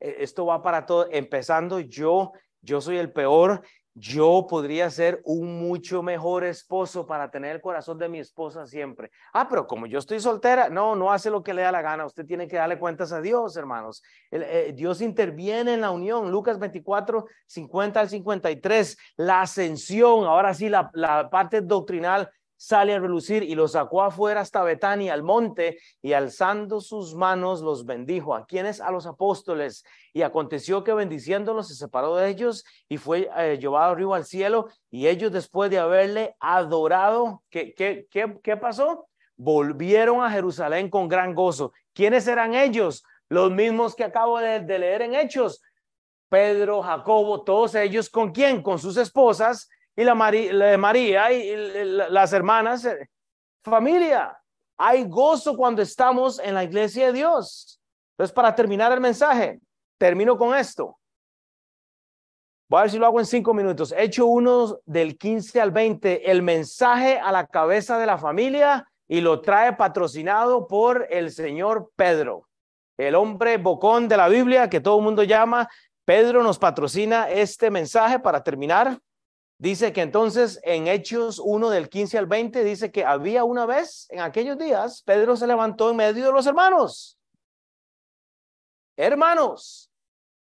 E, 0.00 0.16
esto 0.20 0.46
va 0.46 0.62
para 0.62 0.86
todos. 0.86 1.08
Empezando 1.10 1.80
yo, 1.80 2.32
yo 2.60 2.80
soy 2.80 2.98
el 2.98 3.12
peor 3.12 3.62
yo 3.98 4.46
podría 4.46 4.90
ser 4.90 5.22
un 5.24 5.58
mucho 5.58 6.02
mejor 6.02 6.44
esposo 6.44 7.06
para 7.06 7.30
tener 7.30 7.56
el 7.56 7.62
corazón 7.62 7.96
de 7.96 8.10
mi 8.10 8.18
esposa 8.18 8.66
siempre. 8.66 9.10
Ah, 9.32 9.48
pero 9.48 9.66
como 9.66 9.86
yo 9.86 9.98
estoy 9.98 10.20
soltera, 10.20 10.68
no, 10.68 10.94
no 10.94 11.10
hace 11.10 11.30
lo 11.30 11.42
que 11.42 11.54
le 11.54 11.62
da 11.62 11.72
la 11.72 11.80
gana. 11.80 12.04
Usted 12.04 12.26
tiene 12.26 12.46
que 12.46 12.56
darle 12.56 12.78
cuentas 12.78 13.10
a 13.12 13.22
Dios, 13.22 13.56
hermanos. 13.56 14.02
Eh, 14.30 14.74
Dios 14.76 15.00
interviene 15.00 15.72
en 15.72 15.80
la 15.80 15.90
unión. 15.90 16.30
Lucas 16.30 16.58
24, 16.58 17.24
50 17.46 18.00
al 18.00 18.10
53. 18.10 18.98
La 19.16 19.40
ascensión, 19.40 20.26
ahora 20.26 20.52
sí, 20.52 20.68
la, 20.68 20.90
la 20.92 21.30
parte 21.30 21.62
doctrinal 21.62 22.30
sale 22.56 22.94
a 22.94 22.98
relucir 22.98 23.42
y 23.42 23.54
los 23.54 23.72
sacó 23.72 24.02
afuera 24.02 24.40
hasta 24.40 24.62
Betania, 24.62 25.12
al 25.12 25.22
monte, 25.22 25.78
y 26.02 26.12
alzando 26.12 26.80
sus 26.80 27.14
manos 27.14 27.60
los 27.60 27.84
bendijo. 27.84 28.34
¿A 28.34 28.46
quienes? 28.46 28.80
A 28.80 28.90
los 28.90 29.06
apóstoles. 29.06 29.84
Y 30.12 30.22
aconteció 30.22 30.82
que 30.84 30.94
bendiciéndolos 30.94 31.68
se 31.68 31.74
separó 31.74 32.16
de 32.16 32.28
ellos 32.28 32.64
y 32.88 32.96
fue 32.96 33.30
eh, 33.36 33.58
llevado 33.60 33.92
arriba 33.92 34.16
al 34.16 34.24
cielo. 34.24 34.68
Y 34.90 35.06
ellos 35.06 35.32
después 35.32 35.70
de 35.70 35.78
haberle 35.78 36.36
adorado, 36.40 37.42
¿qué, 37.50 37.74
qué, 37.74 38.06
qué, 38.10 38.38
qué 38.42 38.56
pasó? 38.56 39.08
Volvieron 39.36 40.22
a 40.24 40.30
Jerusalén 40.30 40.88
con 40.88 41.08
gran 41.08 41.34
gozo. 41.34 41.72
¿Quiénes 41.92 42.26
eran 42.26 42.54
ellos? 42.54 43.04
Los 43.28 43.50
mismos 43.50 43.94
que 43.94 44.04
acabo 44.04 44.38
de, 44.38 44.60
de 44.60 44.78
leer 44.78 45.02
en 45.02 45.14
Hechos. 45.14 45.60
Pedro, 46.28 46.82
Jacobo, 46.82 47.44
todos 47.44 47.74
ellos, 47.76 48.10
¿con 48.10 48.32
quién? 48.32 48.62
Con 48.62 48.78
sus 48.78 48.96
esposas 48.96 49.68
y 49.96 50.04
la, 50.04 50.14
María, 50.14 51.32
y 51.32 51.56
las 51.86 52.32
hermanas, 52.34 52.84
eh, 52.84 53.08
familia. 53.64 54.38
Hay 54.78 55.04
gozo 55.08 55.56
cuando 55.56 55.80
estamos 55.80 56.38
en 56.38 56.54
la 56.54 56.64
iglesia 56.64 57.06
de 57.06 57.14
Dios. 57.14 57.80
Entonces, 58.12 58.34
para 58.34 58.54
terminar 58.54 58.92
el 58.92 59.00
mensaje, 59.00 59.58
termino 59.98 60.36
con 60.36 60.54
esto. 60.54 60.98
Voy 62.68 62.78
a 62.78 62.82
ver 62.82 62.90
si 62.90 62.98
lo 62.98 63.06
hago 63.06 63.20
en 63.20 63.26
cinco 63.26 63.54
minutos. 63.54 63.94
Hecho 63.96 64.26
uno 64.26 64.78
del 64.84 65.16
15 65.16 65.60
al 65.60 65.70
20, 65.70 66.30
el 66.30 66.42
mensaje 66.42 67.18
a 67.18 67.32
la 67.32 67.46
cabeza 67.46 67.96
de 67.96 68.06
la 68.06 68.18
familia 68.18 68.86
y 69.08 69.20
lo 69.20 69.40
trae 69.40 69.72
patrocinado 69.74 70.66
por 70.66 71.06
el 71.08 71.30
señor 71.30 71.90
Pedro, 71.96 72.48
el 72.98 73.14
hombre 73.14 73.56
bocón 73.56 74.08
de 74.08 74.16
la 74.16 74.28
Biblia 74.28 74.68
que 74.68 74.80
todo 74.80 74.98
el 74.98 75.04
mundo 75.04 75.22
llama. 75.22 75.68
Pedro 76.04 76.42
nos 76.42 76.58
patrocina 76.58 77.30
este 77.30 77.70
mensaje 77.70 78.18
para 78.18 78.42
terminar. 78.42 78.98
Dice 79.58 79.92
que 79.92 80.02
entonces 80.02 80.60
en 80.64 80.86
Hechos 80.86 81.40
1 81.42 81.70
del 81.70 81.88
15 81.88 82.18
al 82.18 82.26
20 82.26 82.62
dice 82.62 82.92
que 82.92 83.04
había 83.04 83.44
una 83.44 83.64
vez 83.64 84.06
en 84.10 84.20
aquellos 84.20 84.58
días, 84.58 85.02
Pedro 85.02 85.36
se 85.36 85.46
levantó 85.46 85.90
en 85.90 85.96
medio 85.96 86.26
de 86.26 86.32
los 86.32 86.46
hermanos. 86.46 87.18
Hermanos, 88.96 89.90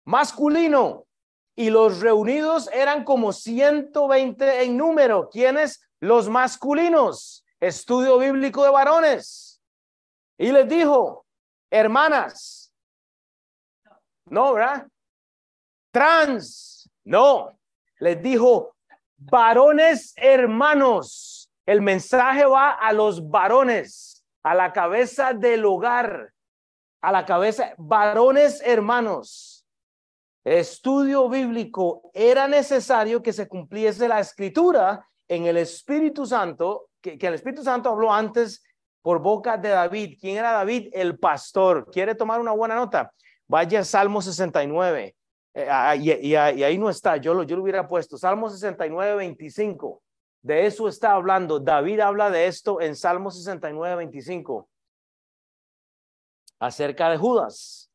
masculino. 0.05 1.05
Y 1.55 1.71
los 1.71 2.01
reunidos 2.01 2.69
eran 2.71 3.03
como 3.03 3.33
120 3.33 4.63
en 4.63 4.77
número. 4.77 5.27
¿Quiénes? 5.29 5.81
Los 5.99 6.29
masculinos. 6.29 7.43
Estudio 7.59 8.19
bíblico 8.19 8.63
de 8.63 8.69
varones. 8.69 9.59
Y 10.37 10.51
les 10.51 10.69
dijo, 10.69 11.25
hermanas. 11.71 12.71
No, 14.25 14.53
¿verdad? 14.53 14.87
Trans. 15.91 16.87
No. 17.03 17.57
Les 17.99 18.21
dijo, 18.21 18.76
varones 19.17 20.13
hermanos. 20.15 21.49
El 21.65 21.81
mensaje 21.81 22.45
va 22.45 22.71
a 22.71 22.93
los 22.93 23.29
varones, 23.29 24.25
a 24.43 24.55
la 24.55 24.71
cabeza 24.71 25.33
del 25.33 25.65
hogar, 25.65 26.31
a 27.01 27.11
la 27.11 27.25
cabeza, 27.25 27.73
varones 27.77 28.61
hermanos. 28.63 29.65
Estudio 30.45 31.27
bíblico, 31.27 32.09
era 32.13 32.47
necesario 32.47 33.21
que 33.21 33.33
se 33.33 33.49
cumpliese 33.49 34.07
la 34.07 34.21
escritura 34.21 35.05
en 35.27 35.45
el 35.45 35.57
Espíritu 35.57 36.25
Santo, 36.25 36.89
que, 37.01 37.17
el 37.19 37.33
Espíritu 37.33 37.63
Santo 37.63 37.89
habló 37.89 38.13
antes 38.13 38.63
por 39.01 39.21
boca 39.21 39.57
de 39.57 39.69
David. 39.69 40.17
¿Quién 40.19 40.37
era 40.37 40.53
David? 40.53 40.89
El 40.93 41.19
pastor. 41.19 41.89
¿Quiere 41.91 42.15
tomar 42.15 42.39
una 42.39 42.51
buena 42.51 42.75
nota? 42.75 43.11
Vaya 43.45 43.83
Salmo 43.83 44.21
69. 44.21 45.15
Eh, 45.57 45.67
ah, 45.71 45.95
y, 45.95 46.35
ahí 46.35 46.77
no 46.77 46.87
está, 46.87 47.17
yo 47.17 47.33
lo, 47.33 47.41
yo 47.41 47.55
lo 47.55 47.63
hubiera 47.63 47.87
puesto. 47.87 48.15
Salmo 48.15 48.47
69, 48.47 49.15
25. 49.15 50.03
De 50.43 50.67
eso 50.67 50.87
está 50.87 51.13
hablando. 51.13 51.59
David 51.59 51.99
habla 51.99 52.29
de 52.29 52.45
esto 52.45 52.79
en 52.79 52.95
Salmo 52.95 53.31
69, 53.31 53.95
25. 53.95 54.69
Acerca 56.59 57.09
de 57.09 57.17
Judas. 57.17 57.89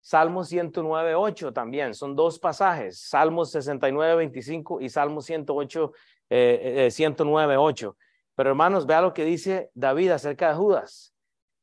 Salmo 0.00 0.42
109, 0.42 1.14
8 1.14 1.52
también. 1.52 1.94
Son 1.94 2.16
dos 2.16 2.40
pasajes. 2.40 2.98
Salmo 2.98 3.44
69, 3.44 4.16
25 4.16 4.80
y 4.80 4.88
Salmo 4.88 5.20
108, 5.20 5.92
eh, 6.30 6.88
109, 6.90 7.54
eh, 7.54 7.56
8. 7.58 7.96
Pero 8.34 8.50
hermanos, 8.50 8.86
vea 8.86 9.02
lo 9.02 9.14
que 9.14 9.24
dice 9.24 9.70
David 9.74 10.10
acerca 10.10 10.48
de 10.48 10.56
Judas 10.56 11.11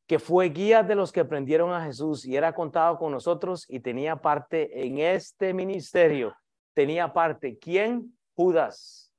que 0.10 0.18
fue 0.18 0.50
guía 0.50 0.82
de 0.82 0.96
los 0.96 1.12
que 1.12 1.24
prendieron 1.24 1.72
a 1.72 1.86
Jesús 1.86 2.26
y 2.26 2.36
era 2.36 2.56
contado 2.56 2.98
con 2.98 3.12
nosotros 3.12 3.68
y 3.70 3.80
tenía 3.80 4.16
parte 4.16 4.84
en 4.84 4.98
este 4.98 5.54
ministerio. 5.54 6.36
Tenía 6.74 7.14
parte, 7.14 7.60
¿quién? 7.60 8.18
Judas. 8.34 9.12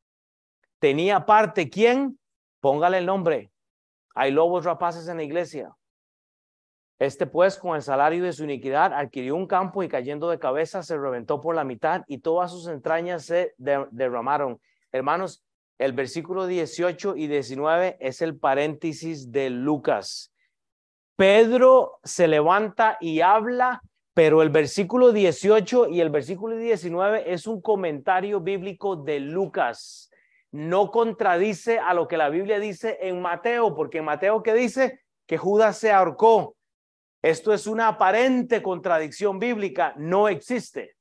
Tenía 0.81 1.25
parte, 1.25 1.71
¿quién? 1.71 2.19
Póngale 2.59 2.99
el 2.99 3.07
nombre. 3.07 3.53
Hay 4.17 4.33
lobos 4.33 4.65
rapaces 4.65 5.07
en 5.07 5.19
la 5.19 5.23
iglesia. 5.23 5.77
Este 6.99 7.25
pues 7.25 7.57
con 7.57 7.77
el 7.77 7.83
salario 7.83 8.25
de 8.25 8.33
su 8.33 8.43
iniquidad 8.43 8.93
adquirió 8.93 9.37
un 9.37 9.47
campo 9.47 9.85
y 9.85 9.89
cayendo 9.89 10.29
de 10.29 10.41
cabeza 10.41 10.83
se 10.83 10.99
reventó 10.99 11.41
por 11.41 11.55
la 11.55 11.63
mitad 11.63 12.03
y 12.09 12.19
todas 12.19 12.51
sus 12.51 12.67
entrañas 12.67 13.27
se 13.27 13.55
derramaron. 13.59 14.61
Hermanos, 14.91 15.45
el 15.79 15.93
versículo 15.93 16.49
18 16.49 17.15
y 17.15 17.29
19 17.29 17.97
es 18.01 18.23
el 18.23 18.37
paréntesis 18.37 19.31
de 19.31 19.51
Lucas. 19.51 20.30
Pedro 21.21 22.01
se 22.03 22.27
levanta 22.27 22.97
y 22.99 23.21
habla, 23.21 23.83
pero 24.15 24.41
el 24.41 24.49
versículo 24.49 25.13
18 25.13 25.91
y 25.91 26.01
el 26.01 26.09
versículo 26.09 26.57
19 26.57 27.31
es 27.31 27.47
un 27.47 27.61
comentario 27.61 28.41
bíblico 28.41 28.97
de 28.97 29.21
Lucas. 29.21 30.11
No 30.51 30.91
contradice 30.91 31.79
a 31.79 31.93
lo 31.93 32.09
que 32.09 32.17
la 32.17 32.31
Biblia 32.31 32.59
dice 32.59 32.97
en 33.03 33.21
Mateo, 33.21 33.75
porque 33.75 33.99
en 33.99 34.07
Mateo 34.07 34.43
que 34.43 34.55
dice 34.55 35.03
que 35.27 35.37
Judas 35.37 35.77
se 35.77 35.93
ahorcó. 35.93 36.57
Esto 37.21 37.53
es 37.53 37.67
una 37.67 37.89
aparente 37.89 38.63
contradicción 38.63 39.39
bíblica, 39.39 39.93
no 39.99 40.27
existe. 40.27 40.97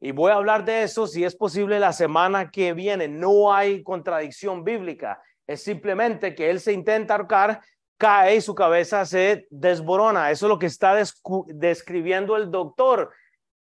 Y 0.00 0.12
voy 0.12 0.30
a 0.30 0.36
hablar 0.36 0.64
de 0.64 0.84
eso 0.84 1.08
si 1.08 1.24
es 1.24 1.34
posible 1.34 1.80
la 1.80 1.92
semana 1.92 2.52
que 2.52 2.72
viene. 2.72 3.08
No 3.08 3.52
hay 3.52 3.82
contradicción 3.82 4.62
bíblica. 4.62 5.20
Es 5.44 5.64
simplemente 5.64 6.36
que 6.36 6.50
él 6.50 6.60
se 6.60 6.72
intenta 6.72 7.16
ahorcar 7.16 7.60
cae 8.00 8.36
y 8.36 8.40
su 8.40 8.54
cabeza 8.54 9.04
se 9.04 9.46
desborona. 9.50 10.30
Eso 10.30 10.46
es 10.46 10.48
lo 10.48 10.58
que 10.58 10.66
está 10.66 10.96
describiendo 11.48 12.34
el 12.34 12.50
doctor. 12.50 13.12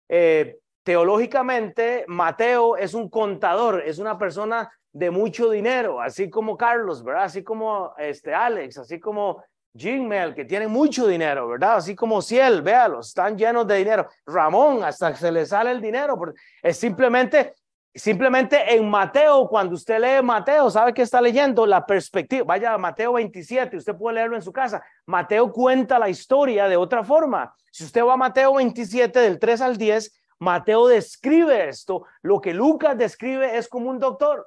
Eh, 0.09 0.59
teológicamente, 0.83 2.05
Mateo 2.09 2.77
es 2.77 2.93
un 2.93 3.09
contador, 3.09 3.85
es 3.87 3.99
una 3.99 4.19
persona 4.19 4.69
de 4.93 5.11
mucho 5.11 5.51
dinero, 5.51 6.01
así 6.01 6.29
como 6.29 6.57
Carlos, 6.57 7.05
¿verdad? 7.05 7.25
Así 7.25 7.45
como 7.45 7.95
este 7.99 8.35
Alex, 8.35 8.79
así 8.79 8.99
como 8.99 9.45
Mel, 9.75 10.35
que 10.35 10.45
tiene 10.45 10.67
mucho 10.67 11.07
dinero, 11.07 11.49
¿verdad? 11.49 11.77
Así 11.77 11.95
como 11.95 12.21
Ciel, 12.21 12.63
véalos, 12.63 13.09
están 13.09 13.37
llenos 13.37 13.67
de 13.67 13.77
dinero. 13.77 14.09
Ramón, 14.27 14.83
hasta 14.83 15.15
se 15.15 15.31
le 15.31 15.47
sale 15.47 15.71
el 15.71 15.81
dinero. 15.81 16.19
Es 16.63 16.79
simplemente 16.79 17.55
Simplemente 17.97 18.75
en 18.75 18.91
Mateo, 18.91 19.49
cuando 19.49 19.75
usted 19.75 19.99
lee 19.99 20.23
Mateo, 20.23 20.71
¿sabe 20.71 20.93
qué 20.93 21.01
está 21.01 21.19
leyendo? 21.19 21.65
La 21.65 21.87
perspectiva. 21.87 22.45
Vaya 22.45 22.75
a 22.75 22.79
Mateo 22.79 23.15
27, 23.15 23.79
usted 23.79 23.97
puede 23.97 24.17
leerlo 24.17 24.37
en 24.37 24.43
su 24.43 24.53
casa. 24.53 24.85
Mateo 25.07 25.51
cuenta 25.51 25.99
la 25.99 26.11
historia 26.11 26.69
de 26.69 26.77
otra 26.77 27.03
forma. 27.03 27.55
Si 27.71 27.85
usted 27.85 28.05
va 28.05 28.13
a 28.13 28.19
Mateo 28.19 28.55
27, 28.55 29.19
del 29.19 29.39
3 29.39 29.61
al 29.63 29.79
10, 29.79 30.15
Mateo 30.39 30.87
describe 30.89 31.71
esto. 31.71 32.05
Lo 32.21 32.39
que 32.39 32.53
Lucas 32.53 32.99
describe 32.99 33.57
es 33.57 33.67
como 33.67 33.89
un 33.89 33.99
doctor. 33.99 34.47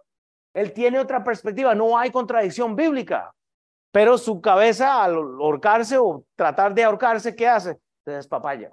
Él 0.54 0.72
tiene 0.72 1.00
otra 1.00 1.24
perspectiva, 1.24 1.74
no 1.74 1.98
hay 1.98 2.12
contradicción 2.12 2.76
bíblica. 2.76 3.34
Pero 3.92 4.20
su 4.20 4.42
cabeza 4.42 5.04
al 5.04 5.16
ahorcarse 5.16 5.98
o 5.98 6.24
tratar 6.36 6.76
de 6.76 6.84
ahorcarse, 6.84 7.36
¿qué 7.36 7.48
hace? 7.48 7.80
Se 8.06 8.12
despapaya. 8.12 8.72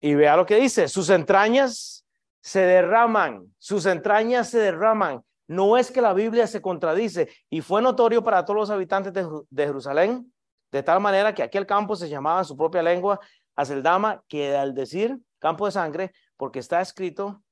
Y 0.00 0.14
vea 0.14 0.36
lo 0.36 0.46
que 0.46 0.56
dice, 0.56 0.86
sus 0.86 1.10
entrañas 1.10 2.01
se 2.42 2.60
derraman, 2.60 3.54
sus 3.58 3.86
entrañas 3.86 4.50
se 4.50 4.58
derraman. 4.58 5.24
No 5.46 5.76
es 5.76 5.90
que 5.90 6.00
la 6.00 6.12
Biblia 6.12 6.46
se 6.46 6.60
contradice 6.60 7.28
y 7.48 7.60
fue 7.60 7.80
notorio 7.80 8.22
para 8.24 8.44
todos 8.44 8.58
los 8.58 8.70
habitantes 8.70 9.12
de, 9.12 9.66
Jerusalén, 9.66 10.32
de 10.70 10.82
tal 10.82 11.00
manera 11.00 11.34
que 11.34 11.42
aquel 11.42 11.66
campo 11.66 11.94
se 11.94 12.08
llamaba 12.08 12.40
en 12.40 12.44
su 12.44 12.56
propia 12.56 12.82
lengua 12.82 13.20
Aceldama, 13.54 14.22
que 14.28 14.56
al 14.56 14.74
decir 14.74 15.18
campo 15.38 15.66
de 15.66 15.72
sangre, 15.72 16.12
porque 16.36 16.58
está 16.58 16.80
escrito 16.80 17.42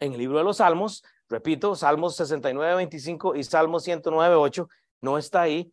en 0.00 0.12
el 0.12 0.18
libro 0.18 0.38
de 0.38 0.44
los 0.44 0.58
Salmos, 0.58 1.02
repito, 1.28 1.74
Salmos 1.74 2.16
69, 2.16 2.76
25 2.76 3.34
y 3.36 3.44
Salmos 3.44 3.84
109, 3.84 4.34
8, 4.34 4.68
no 5.00 5.18
está 5.18 5.42
ahí, 5.42 5.72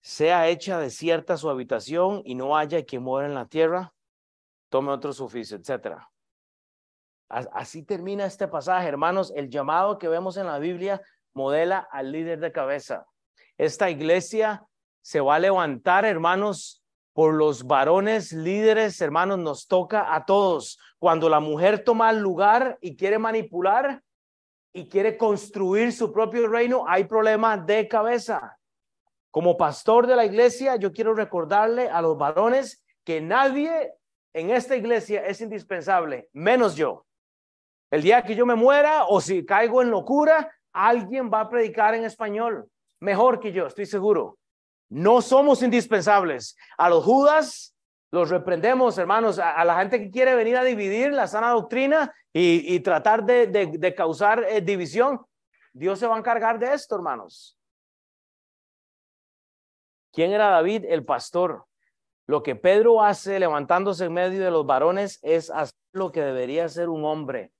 sea 0.00 0.48
hecha 0.48 0.78
desierta 0.78 1.36
su 1.36 1.50
habitación 1.50 2.22
y 2.24 2.34
no 2.34 2.56
haya 2.56 2.84
quien 2.84 3.02
muera 3.02 3.28
en 3.28 3.34
la 3.34 3.46
tierra, 3.46 3.92
tome 4.70 4.92
otro 4.92 5.12
suficio, 5.12 5.56
etcétera. 5.56 6.08
Así 7.52 7.82
termina 7.82 8.26
este 8.26 8.46
pasaje, 8.46 8.86
hermanos. 8.86 9.32
El 9.34 9.50
llamado 9.50 9.98
que 9.98 10.08
vemos 10.08 10.36
en 10.36 10.46
la 10.46 10.60
Biblia 10.60 11.02
modela 11.32 11.88
al 11.90 12.12
líder 12.12 12.38
de 12.38 12.52
cabeza. 12.52 13.06
Esta 13.58 13.90
iglesia 13.90 14.64
se 15.02 15.20
va 15.20 15.34
a 15.34 15.40
levantar, 15.40 16.04
hermanos, 16.04 16.84
por 17.12 17.34
los 17.34 17.66
varones 17.66 18.32
líderes, 18.32 19.00
hermanos, 19.00 19.38
nos 19.38 19.66
toca 19.66 20.14
a 20.14 20.24
todos. 20.24 20.78
Cuando 20.98 21.28
la 21.28 21.40
mujer 21.40 21.82
toma 21.82 22.10
el 22.10 22.20
lugar 22.20 22.78
y 22.80 22.96
quiere 22.96 23.18
manipular 23.18 24.02
y 24.72 24.88
quiere 24.88 25.16
construir 25.16 25.92
su 25.92 26.12
propio 26.12 26.46
reino, 26.48 26.84
hay 26.86 27.04
problemas 27.04 27.66
de 27.66 27.88
cabeza. 27.88 28.58
Como 29.32 29.56
pastor 29.56 30.06
de 30.06 30.14
la 30.14 30.24
iglesia, 30.24 30.76
yo 30.76 30.92
quiero 30.92 31.14
recordarle 31.14 31.88
a 31.88 32.00
los 32.00 32.16
varones 32.16 32.84
que 33.04 33.20
nadie 33.20 33.92
en 34.32 34.50
esta 34.50 34.76
iglesia 34.76 35.26
es 35.26 35.40
indispensable, 35.40 36.28
menos 36.32 36.76
yo. 36.76 37.06
El 37.94 38.02
día 38.02 38.24
que 38.24 38.34
yo 38.34 38.44
me 38.44 38.56
muera 38.56 39.04
o 39.04 39.20
si 39.20 39.46
caigo 39.46 39.80
en 39.80 39.88
locura, 39.88 40.52
alguien 40.72 41.30
va 41.32 41.42
a 41.42 41.48
predicar 41.48 41.94
en 41.94 42.04
español 42.04 42.68
mejor 42.98 43.38
que 43.38 43.52
yo, 43.52 43.68
estoy 43.68 43.86
seguro. 43.86 44.36
No 44.88 45.22
somos 45.22 45.62
indispensables. 45.62 46.56
A 46.76 46.88
los 46.90 47.04
Judas 47.04 47.72
los 48.10 48.30
reprendemos, 48.30 48.98
hermanos, 48.98 49.38
a, 49.38 49.64
la 49.64 49.78
gente 49.78 50.00
que 50.00 50.10
quiere 50.10 50.34
venir 50.34 50.56
a 50.56 50.64
dividir 50.64 51.12
la 51.12 51.28
sana 51.28 51.50
doctrina 51.50 52.12
y, 52.32 52.80
tratar 52.80 53.22
de, 53.22 53.94
causar 53.96 54.44
eh, 54.48 54.60
división. 54.60 55.24
Dios 55.72 56.00
se 56.00 56.08
va 56.08 56.16
a 56.16 56.18
encargar 56.18 56.58
de 56.58 56.74
esto, 56.74 56.96
hermanos. 56.96 57.56
¿Quién 60.12 60.32
era 60.32 60.48
David? 60.48 60.84
El 60.88 61.04
pastor. 61.04 61.64
Lo 62.26 62.42
que 62.42 62.56
Pedro 62.56 63.04
hace 63.04 63.38
levantándose 63.38 64.06
en 64.06 64.14
medio 64.14 64.44
de 64.44 64.50
los 64.50 64.66
varones 64.66 65.20
es 65.22 65.48
hacer 65.48 65.78
lo 65.92 66.10
que 66.10 66.22
debería 66.22 66.68
ser 66.68 66.88
un 66.88 67.04
hombre. 67.04 67.53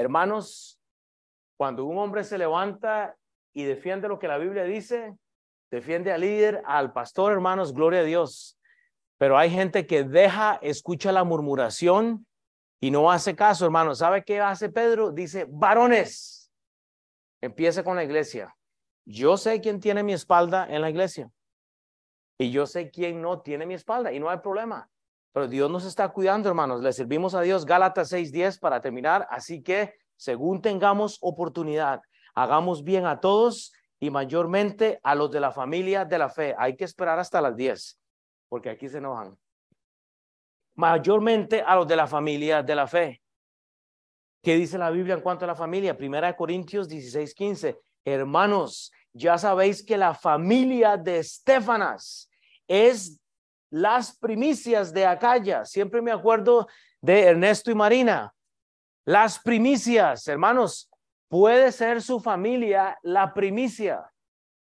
Hermanos, 0.00 0.80
cuando 1.58 1.84
un 1.84 1.98
hombre 1.98 2.24
se 2.24 2.38
levanta 2.38 3.16
y 3.52 3.64
defiende 3.64 4.08
lo 4.08 4.18
que 4.18 4.28
la 4.28 4.38
Biblia 4.38 4.64
dice, 4.64 5.14
defiende 5.70 6.10
al 6.10 6.22
líder, 6.22 6.62
al 6.64 6.94
pastor, 6.94 7.32
hermanos, 7.32 7.74
gloria 7.74 8.00
a 8.00 8.04
Dios. 8.04 8.58
Pero 9.18 9.36
hay 9.36 9.50
gente 9.50 9.86
que 9.86 10.02
deja, 10.02 10.58
escucha 10.62 11.12
la 11.12 11.22
murmuración 11.22 12.26
y 12.80 12.90
no 12.90 13.10
hace 13.10 13.36
caso, 13.36 13.66
hermanos. 13.66 13.98
¿Sabe 13.98 14.24
qué 14.24 14.40
hace 14.40 14.70
Pedro? 14.70 15.10
Dice, 15.10 15.46
varones, 15.50 16.50
empieza 17.42 17.84
con 17.84 17.96
la 17.96 18.04
iglesia. 18.04 18.56
Yo 19.04 19.36
sé 19.36 19.60
quién 19.60 19.80
tiene 19.80 20.02
mi 20.02 20.14
espalda 20.14 20.66
en 20.66 20.80
la 20.80 20.88
iglesia. 20.88 21.30
Y 22.38 22.50
yo 22.50 22.64
sé 22.64 22.90
quién 22.90 23.20
no 23.20 23.42
tiene 23.42 23.66
mi 23.66 23.74
espalda 23.74 24.14
y 24.14 24.18
no 24.18 24.30
hay 24.30 24.38
problema. 24.38 24.88
Pero 25.32 25.48
Dios 25.48 25.70
nos 25.70 25.84
está 25.84 26.08
cuidando, 26.08 26.48
hermanos. 26.48 26.82
Le 26.82 26.92
servimos 26.92 27.34
a 27.34 27.42
Dios. 27.42 27.64
Gálatas 27.64 28.12
6:10 28.12 28.58
para 28.58 28.80
terminar. 28.80 29.26
Así 29.30 29.62
que, 29.62 29.94
según 30.16 30.60
tengamos 30.60 31.18
oportunidad, 31.20 32.00
hagamos 32.34 32.82
bien 32.82 33.06
a 33.06 33.20
todos 33.20 33.72
y 34.00 34.10
mayormente 34.10 34.98
a 35.02 35.14
los 35.14 35.30
de 35.30 35.40
la 35.40 35.52
familia 35.52 36.04
de 36.04 36.18
la 36.18 36.28
fe. 36.28 36.54
Hay 36.58 36.76
que 36.76 36.84
esperar 36.84 37.18
hasta 37.18 37.40
las 37.40 37.54
10, 37.54 37.98
porque 38.48 38.70
aquí 38.70 38.88
se 38.88 38.98
enojan. 38.98 39.38
Mayormente 40.74 41.62
a 41.62 41.76
los 41.76 41.86
de 41.86 41.96
la 41.96 42.06
familia 42.06 42.62
de 42.62 42.74
la 42.74 42.86
fe. 42.86 43.22
¿Qué 44.42 44.56
dice 44.56 44.78
la 44.78 44.90
Biblia 44.90 45.14
en 45.14 45.20
cuanto 45.20 45.44
a 45.44 45.48
la 45.48 45.54
familia? 45.54 45.96
Primera 45.96 46.28
de 46.28 46.36
Corintios 46.36 46.88
16, 46.88 47.34
15. 47.34 47.78
Hermanos, 48.04 48.90
ya 49.12 49.36
sabéis 49.36 49.84
que 49.84 49.98
la 49.98 50.14
familia 50.14 50.96
de 50.96 51.18
Estefanas 51.18 52.30
es 52.66 53.19
las 53.70 54.16
primicias 54.16 54.92
de 54.92 55.06
Acaya. 55.06 55.64
Siempre 55.64 56.02
me 56.02 56.12
acuerdo 56.12 56.68
de 57.00 57.22
Ernesto 57.22 57.70
y 57.70 57.74
Marina. 57.74 58.34
Las 59.04 59.38
primicias, 59.38 60.26
hermanos, 60.28 60.90
puede 61.28 61.72
ser 61.72 62.02
su 62.02 62.20
familia 62.20 62.98
la 63.02 63.32
primicia. 63.32 64.04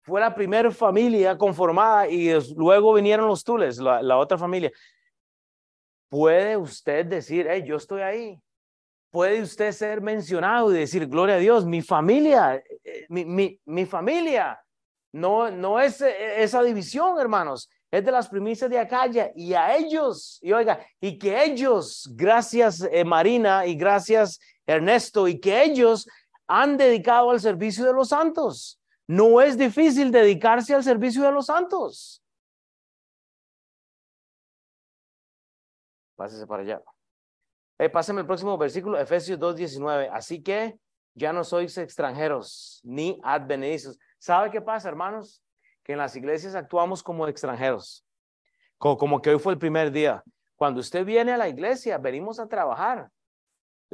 Fue 0.02 0.20
la 0.20 0.34
primera 0.34 0.70
familia 0.70 1.38
conformada 1.38 2.08
y 2.08 2.30
luego 2.56 2.94
vinieron 2.94 3.26
los 3.26 3.44
Tules, 3.44 3.78
la, 3.78 4.16
otra 4.18 4.36
familia. 4.36 4.70
Puede 6.10 6.56
usted 6.56 7.06
decir, 7.06 7.46
hey, 7.48 7.64
yo 7.66 7.76
estoy 7.76 8.02
ahí. 8.02 8.40
Puede 9.10 9.42
usted 9.42 9.70
ser 9.72 10.00
mencionado 10.00 10.74
y 10.74 10.78
decir, 10.78 11.06
gloria 11.06 11.36
a 11.36 11.38
Dios, 11.38 11.64
mi 11.64 11.82
familia, 11.82 12.56
eh, 12.56 13.06
mi, 13.08 13.24
mi, 13.24 13.60
mi 13.64 13.86
familia. 13.86 14.60
No, 15.12 15.50
no 15.50 15.80
es 15.80 16.00
eh, 16.00 16.42
esa 16.42 16.62
división, 16.62 17.18
hermanos 17.20 17.70
es 17.98 18.04
de 18.04 18.10
las 18.10 18.28
primicias 18.28 18.68
de 18.68 18.76
Acaya 18.76 19.30
y 19.36 19.54
a 19.54 19.76
ellos, 19.76 20.40
y 20.42 20.52
oiga, 20.52 20.84
y 21.00 21.16
que 21.16 21.44
ellos, 21.44 22.10
gracias 22.12 22.80
eh, 22.90 23.04
Marina 23.04 23.66
y 23.66 23.76
gracias 23.76 24.40
Ernesto, 24.66 25.28
y 25.28 25.38
que 25.38 25.62
ellos 25.62 26.08
han 26.48 26.76
dedicado 26.76 27.30
al 27.30 27.38
servicio 27.38 27.84
de 27.84 27.92
los 27.92 28.08
santos. 28.08 28.80
No 29.06 29.40
es 29.40 29.56
difícil 29.56 30.10
dedicarse 30.10 30.74
al 30.74 30.82
servicio 30.82 31.22
de 31.22 31.30
los 31.30 31.46
santos. 31.46 32.20
Pásese 36.16 36.48
para 36.48 36.62
allá. 36.62 36.82
Eh, 37.78 37.92
el 37.92 38.26
próximo 38.26 38.58
versículo, 38.58 38.98
Efesios 38.98 39.38
2.19. 39.38 40.10
Así 40.12 40.42
que 40.42 40.80
ya 41.14 41.32
no 41.32 41.44
sois 41.44 41.78
extranjeros 41.78 42.80
ni 42.82 43.20
advenedizos. 43.22 43.98
¿Sabe 44.18 44.50
qué 44.50 44.60
pasa, 44.60 44.88
hermanos? 44.88 45.43
Que 45.84 45.92
en 45.92 45.98
las 45.98 46.16
iglesias 46.16 46.54
actuamos 46.54 47.02
como 47.02 47.28
extranjeros. 47.28 48.04
como 48.78 49.22
que 49.22 49.30
hoy 49.30 49.38
fue 49.38 49.52
el 49.52 49.58
primer 49.58 49.92
día. 49.92 50.22
Cuando 50.56 50.80
usted 50.80 51.04
viene 51.04 51.32
a 51.32 51.36
la 51.36 51.48
iglesia, 51.48 51.98
venimos 51.98 52.40
a 52.40 52.48
trabajar 52.48 53.08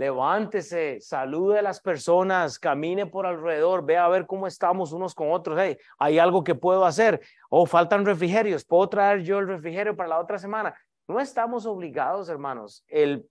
levántese, 0.01 0.99
salude 1.01 1.59
a 1.59 1.63
las 1.63 1.79
personas, 1.79 2.59
camine 2.59 3.05
por 3.05 3.27
alrededor, 3.27 3.85
vea 3.85 4.07
a 4.07 4.09
ver 4.09 4.27
cómo 4.27 4.47
estamos 4.47 4.93
unos 4.93 5.15
con 5.15 5.31
otros. 5.31 5.59
Hey, 5.61 5.77
hay 5.99 6.19
algo 6.19 6.43
que 6.43 6.55
puedo 6.55 6.87
hacer. 6.87 7.21
O 7.51 7.67
faltan 7.67 8.07
refrigerios, 8.07 8.65
puedo 8.65 8.89
traer 8.89 9.23
yo 9.23 9.39
el 9.39 9.47
refrigerio 9.47 9.95
para 9.95 10.09
la 10.09 10.19
otra 10.19 10.39
semana. 10.39 10.75
No 11.07 11.21
estamos 11.21 11.67
obligados, 11.67 12.31
hermanos. 12.31 12.83
El, 12.89 13.29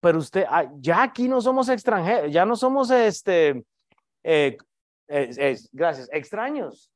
pero 0.00 0.18
usted, 0.18 0.46
ah, 0.48 0.68
ya 0.78 1.02
aquí 1.02 1.28
no 1.28 1.40
somos 1.40 1.68
extranjeros, 1.68 2.32
ya 2.32 2.44
no 2.44 2.56
somos 2.56 2.90
este, 2.90 3.64
eh, 4.24 4.56
gracias, 5.72 6.08
extraños. 6.12 6.90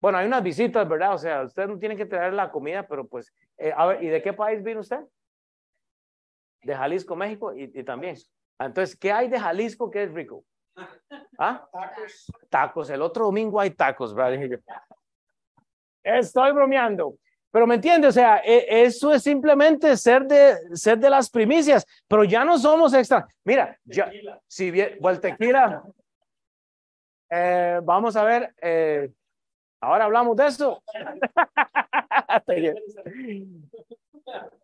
Bueno, 0.00 0.18
hay 0.18 0.26
unas 0.26 0.42
visitas, 0.42 0.88
¿verdad? 0.88 1.14
O 1.14 1.18
sea, 1.18 1.42
usted 1.42 1.66
no 1.66 1.78
tiene 1.78 1.96
que 1.96 2.06
traer 2.06 2.32
la 2.32 2.50
comida, 2.50 2.86
pero 2.86 3.06
pues, 3.06 3.32
eh, 3.56 3.72
a 3.76 3.86
ver, 3.86 4.02
¿y 4.02 4.08
de 4.08 4.22
qué 4.22 4.32
país 4.32 4.62
vino 4.62 4.80
usted? 4.80 5.00
de 6.62 6.74
Jalisco, 6.74 7.16
México 7.16 7.54
y, 7.54 7.82
también. 7.84 8.16
Entonces, 8.58 8.96
¿qué 8.96 9.12
hay 9.12 9.28
de 9.28 9.38
Jalisco 9.38 9.90
que 9.90 10.02
es 10.04 10.12
rico? 10.12 10.44
¿Ah? 11.38 11.66
Tacos. 11.72 12.32
Tacos. 12.48 12.90
El 12.90 13.02
otro 13.02 13.26
domingo 13.26 13.60
hay 13.60 13.70
tacos, 13.70 14.14
¿verdad? 14.14 14.60
Estoy 16.02 16.52
bromeando. 16.52 17.16
Pero 17.50 17.66
me 17.66 17.76
entiende, 17.76 18.08
o 18.08 18.12
sea, 18.12 18.42
e, 18.44 18.82
eso 18.82 19.12
es 19.12 19.22
simplemente 19.22 19.96
ser 19.96 20.26
de, 20.26 20.76
ser 20.76 20.98
de 20.98 21.08
las 21.08 21.30
primicias, 21.30 21.86
pero 22.06 22.22
ya 22.24 22.44
no 22.44 22.58
somos 22.58 22.92
extra. 22.92 23.26
Mira, 23.42 23.78
ya, 23.84 24.10
si 24.46 24.70
bien, 24.70 24.98
bueno, 25.00 25.16
el 25.16 25.20
tequila, 25.22 25.82
eh, 27.30 27.80
vamos 27.82 28.16
a 28.16 28.24
ver, 28.24 28.54
eh, 28.60 29.10
ahora 29.80 30.04
hablamos 30.04 30.36
de 30.36 30.46
eso. 30.46 30.82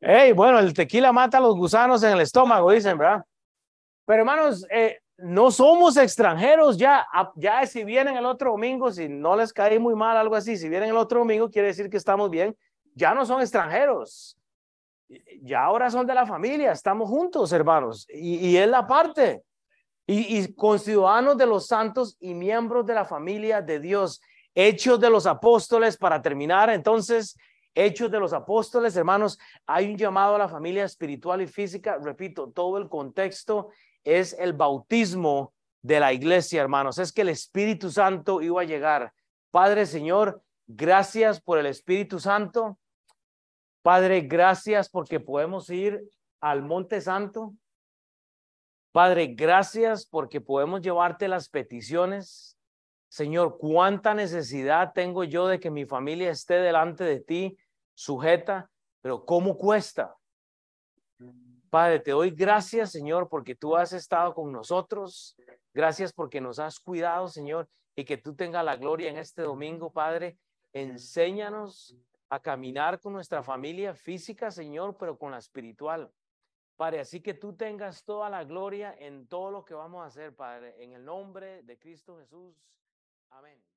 Hey, 0.00 0.32
bueno, 0.32 0.58
el 0.58 0.74
tequila 0.74 1.12
mata 1.12 1.38
a 1.38 1.40
los 1.40 1.56
gusanos 1.56 2.02
en 2.02 2.12
el 2.12 2.20
estómago, 2.20 2.70
dicen, 2.70 2.98
¿verdad? 2.98 3.24
Pero 4.04 4.20
hermanos, 4.20 4.66
eh, 4.70 4.98
no 5.16 5.50
somos 5.50 5.96
extranjeros 5.96 6.76
ya. 6.76 7.06
Ya 7.36 7.64
si 7.66 7.84
vienen 7.84 8.16
el 8.16 8.26
otro 8.26 8.50
domingo, 8.50 8.90
si 8.92 9.08
no 9.08 9.36
les 9.36 9.52
cae 9.52 9.78
muy 9.78 9.94
mal, 9.94 10.16
algo 10.16 10.36
así, 10.36 10.56
si 10.56 10.68
vienen 10.68 10.90
el 10.90 10.96
otro 10.96 11.20
domingo, 11.20 11.50
quiere 11.50 11.68
decir 11.68 11.88
que 11.88 11.96
estamos 11.96 12.30
bien. 12.30 12.56
Ya 12.94 13.14
no 13.14 13.24
son 13.24 13.40
extranjeros. 13.40 14.36
Ya 15.42 15.64
ahora 15.64 15.90
son 15.90 16.06
de 16.06 16.14
la 16.14 16.26
familia, 16.26 16.72
estamos 16.72 17.08
juntos, 17.08 17.52
hermanos. 17.52 18.06
Y, 18.08 18.48
y 18.48 18.56
es 18.56 18.68
la 18.68 18.86
parte. 18.86 19.42
Y, 20.06 20.38
y 20.38 20.54
con 20.54 20.78
ciudadanos 20.78 21.36
de 21.38 21.46
los 21.46 21.66
santos 21.66 22.16
y 22.20 22.34
miembros 22.34 22.84
de 22.84 22.94
la 22.94 23.04
familia 23.04 23.62
de 23.62 23.80
Dios. 23.80 24.20
Hechos 24.54 25.00
de 25.00 25.10
los 25.10 25.26
apóstoles 25.26 25.96
para 25.96 26.22
terminar. 26.22 26.70
Entonces, 26.70 27.36
Hechos 27.74 28.10
de 28.10 28.20
los 28.20 28.32
Apóstoles, 28.32 28.96
hermanos, 28.96 29.38
hay 29.66 29.90
un 29.90 29.98
llamado 29.98 30.36
a 30.36 30.38
la 30.38 30.48
familia 30.48 30.84
espiritual 30.84 31.42
y 31.42 31.48
física. 31.48 31.98
Repito, 32.00 32.50
todo 32.50 32.78
el 32.78 32.88
contexto 32.88 33.70
es 34.04 34.32
el 34.38 34.52
bautismo 34.52 35.52
de 35.82 35.98
la 35.98 36.12
iglesia, 36.12 36.62
hermanos. 36.62 36.98
Es 36.98 37.12
que 37.12 37.22
el 37.22 37.30
Espíritu 37.30 37.90
Santo 37.90 38.40
iba 38.42 38.60
a 38.60 38.64
llegar. 38.64 39.12
Padre, 39.50 39.86
Señor, 39.86 40.42
gracias 40.68 41.40
por 41.40 41.58
el 41.58 41.66
Espíritu 41.66 42.20
Santo. 42.20 42.78
Padre, 43.82 44.20
gracias 44.20 44.88
porque 44.88 45.18
podemos 45.18 45.68
ir 45.68 46.00
al 46.40 46.62
Monte 46.62 47.00
Santo. 47.00 47.54
Padre, 48.92 49.34
gracias 49.34 50.06
porque 50.06 50.40
podemos 50.40 50.80
llevarte 50.80 51.26
las 51.26 51.48
peticiones. 51.48 52.53
Señor, 53.14 53.58
cuánta 53.58 54.12
necesidad 54.12 54.92
tengo 54.92 55.22
yo 55.22 55.46
de 55.46 55.60
que 55.60 55.70
mi 55.70 55.84
familia 55.86 56.32
esté 56.32 56.54
delante 56.54 57.04
de 57.04 57.20
ti 57.20 57.56
sujeta, 57.94 58.68
pero 59.00 59.24
¿cómo 59.24 59.56
cuesta? 59.56 60.16
Padre, 61.70 62.00
te 62.00 62.10
doy 62.10 62.32
gracias, 62.32 62.90
Señor, 62.90 63.28
porque 63.28 63.54
tú 63.54 63.76
has 63.76 63.92
estado 63.92 64.34
con 64.34 64.50
nosotros. 64.50 65.36
Gracias 65.72 66.12
porque 66.12 66.40
nos 66.40 66.58
has 66.58 66.80
cuidado, 66.80 67.28
Señor, 67.28 67.68
y 67.94 68.04
que 68.04 68.16
tú 68.16 68.34
tengas 68.34 68.64
la 68.64 68.74
gloria 68.74 69.10
en 69.10 69.18
este 69.18 69.42
domingo, 69.42 69.92
Padre. 69.92 70.36
Enséñanos 70.72 71.96
a 72.30 72.40
caminar 72.40 72.98
con 72.98 73.12
nuestra 73.12 73.44
familia 73.44 73.94
física, 73.94 74.50
Señor, 74.50 74.96
pero 74.98 75.16
con 75.16 75.30
la 75.30 75.38
espiritual. 75.38 76.10
Padre, 76.74 76.98
así 76.98 77.20
que 77.20 77.34
tú 77.34 77.54
tengas 77.54 78.02
toda 78.02 78.28
la 78.28 78.42
gloria 78.42 78.92
en 78.98 79.28
todo 79.28 79.52
lo 79.52 79.64
que 79.64 79.74
vamos 79.74 80.02
a 80.02 80.06
hacer, 80.06 80.34
Padre, 80.34 80.82
en 80.82 80.94
el 80.94 81.04
nombre 81.04 81.62
de 81.62 81.78
Cristo 81.78 82.18
Jesús. 82.18 82.56
Amén. 83.34 83.73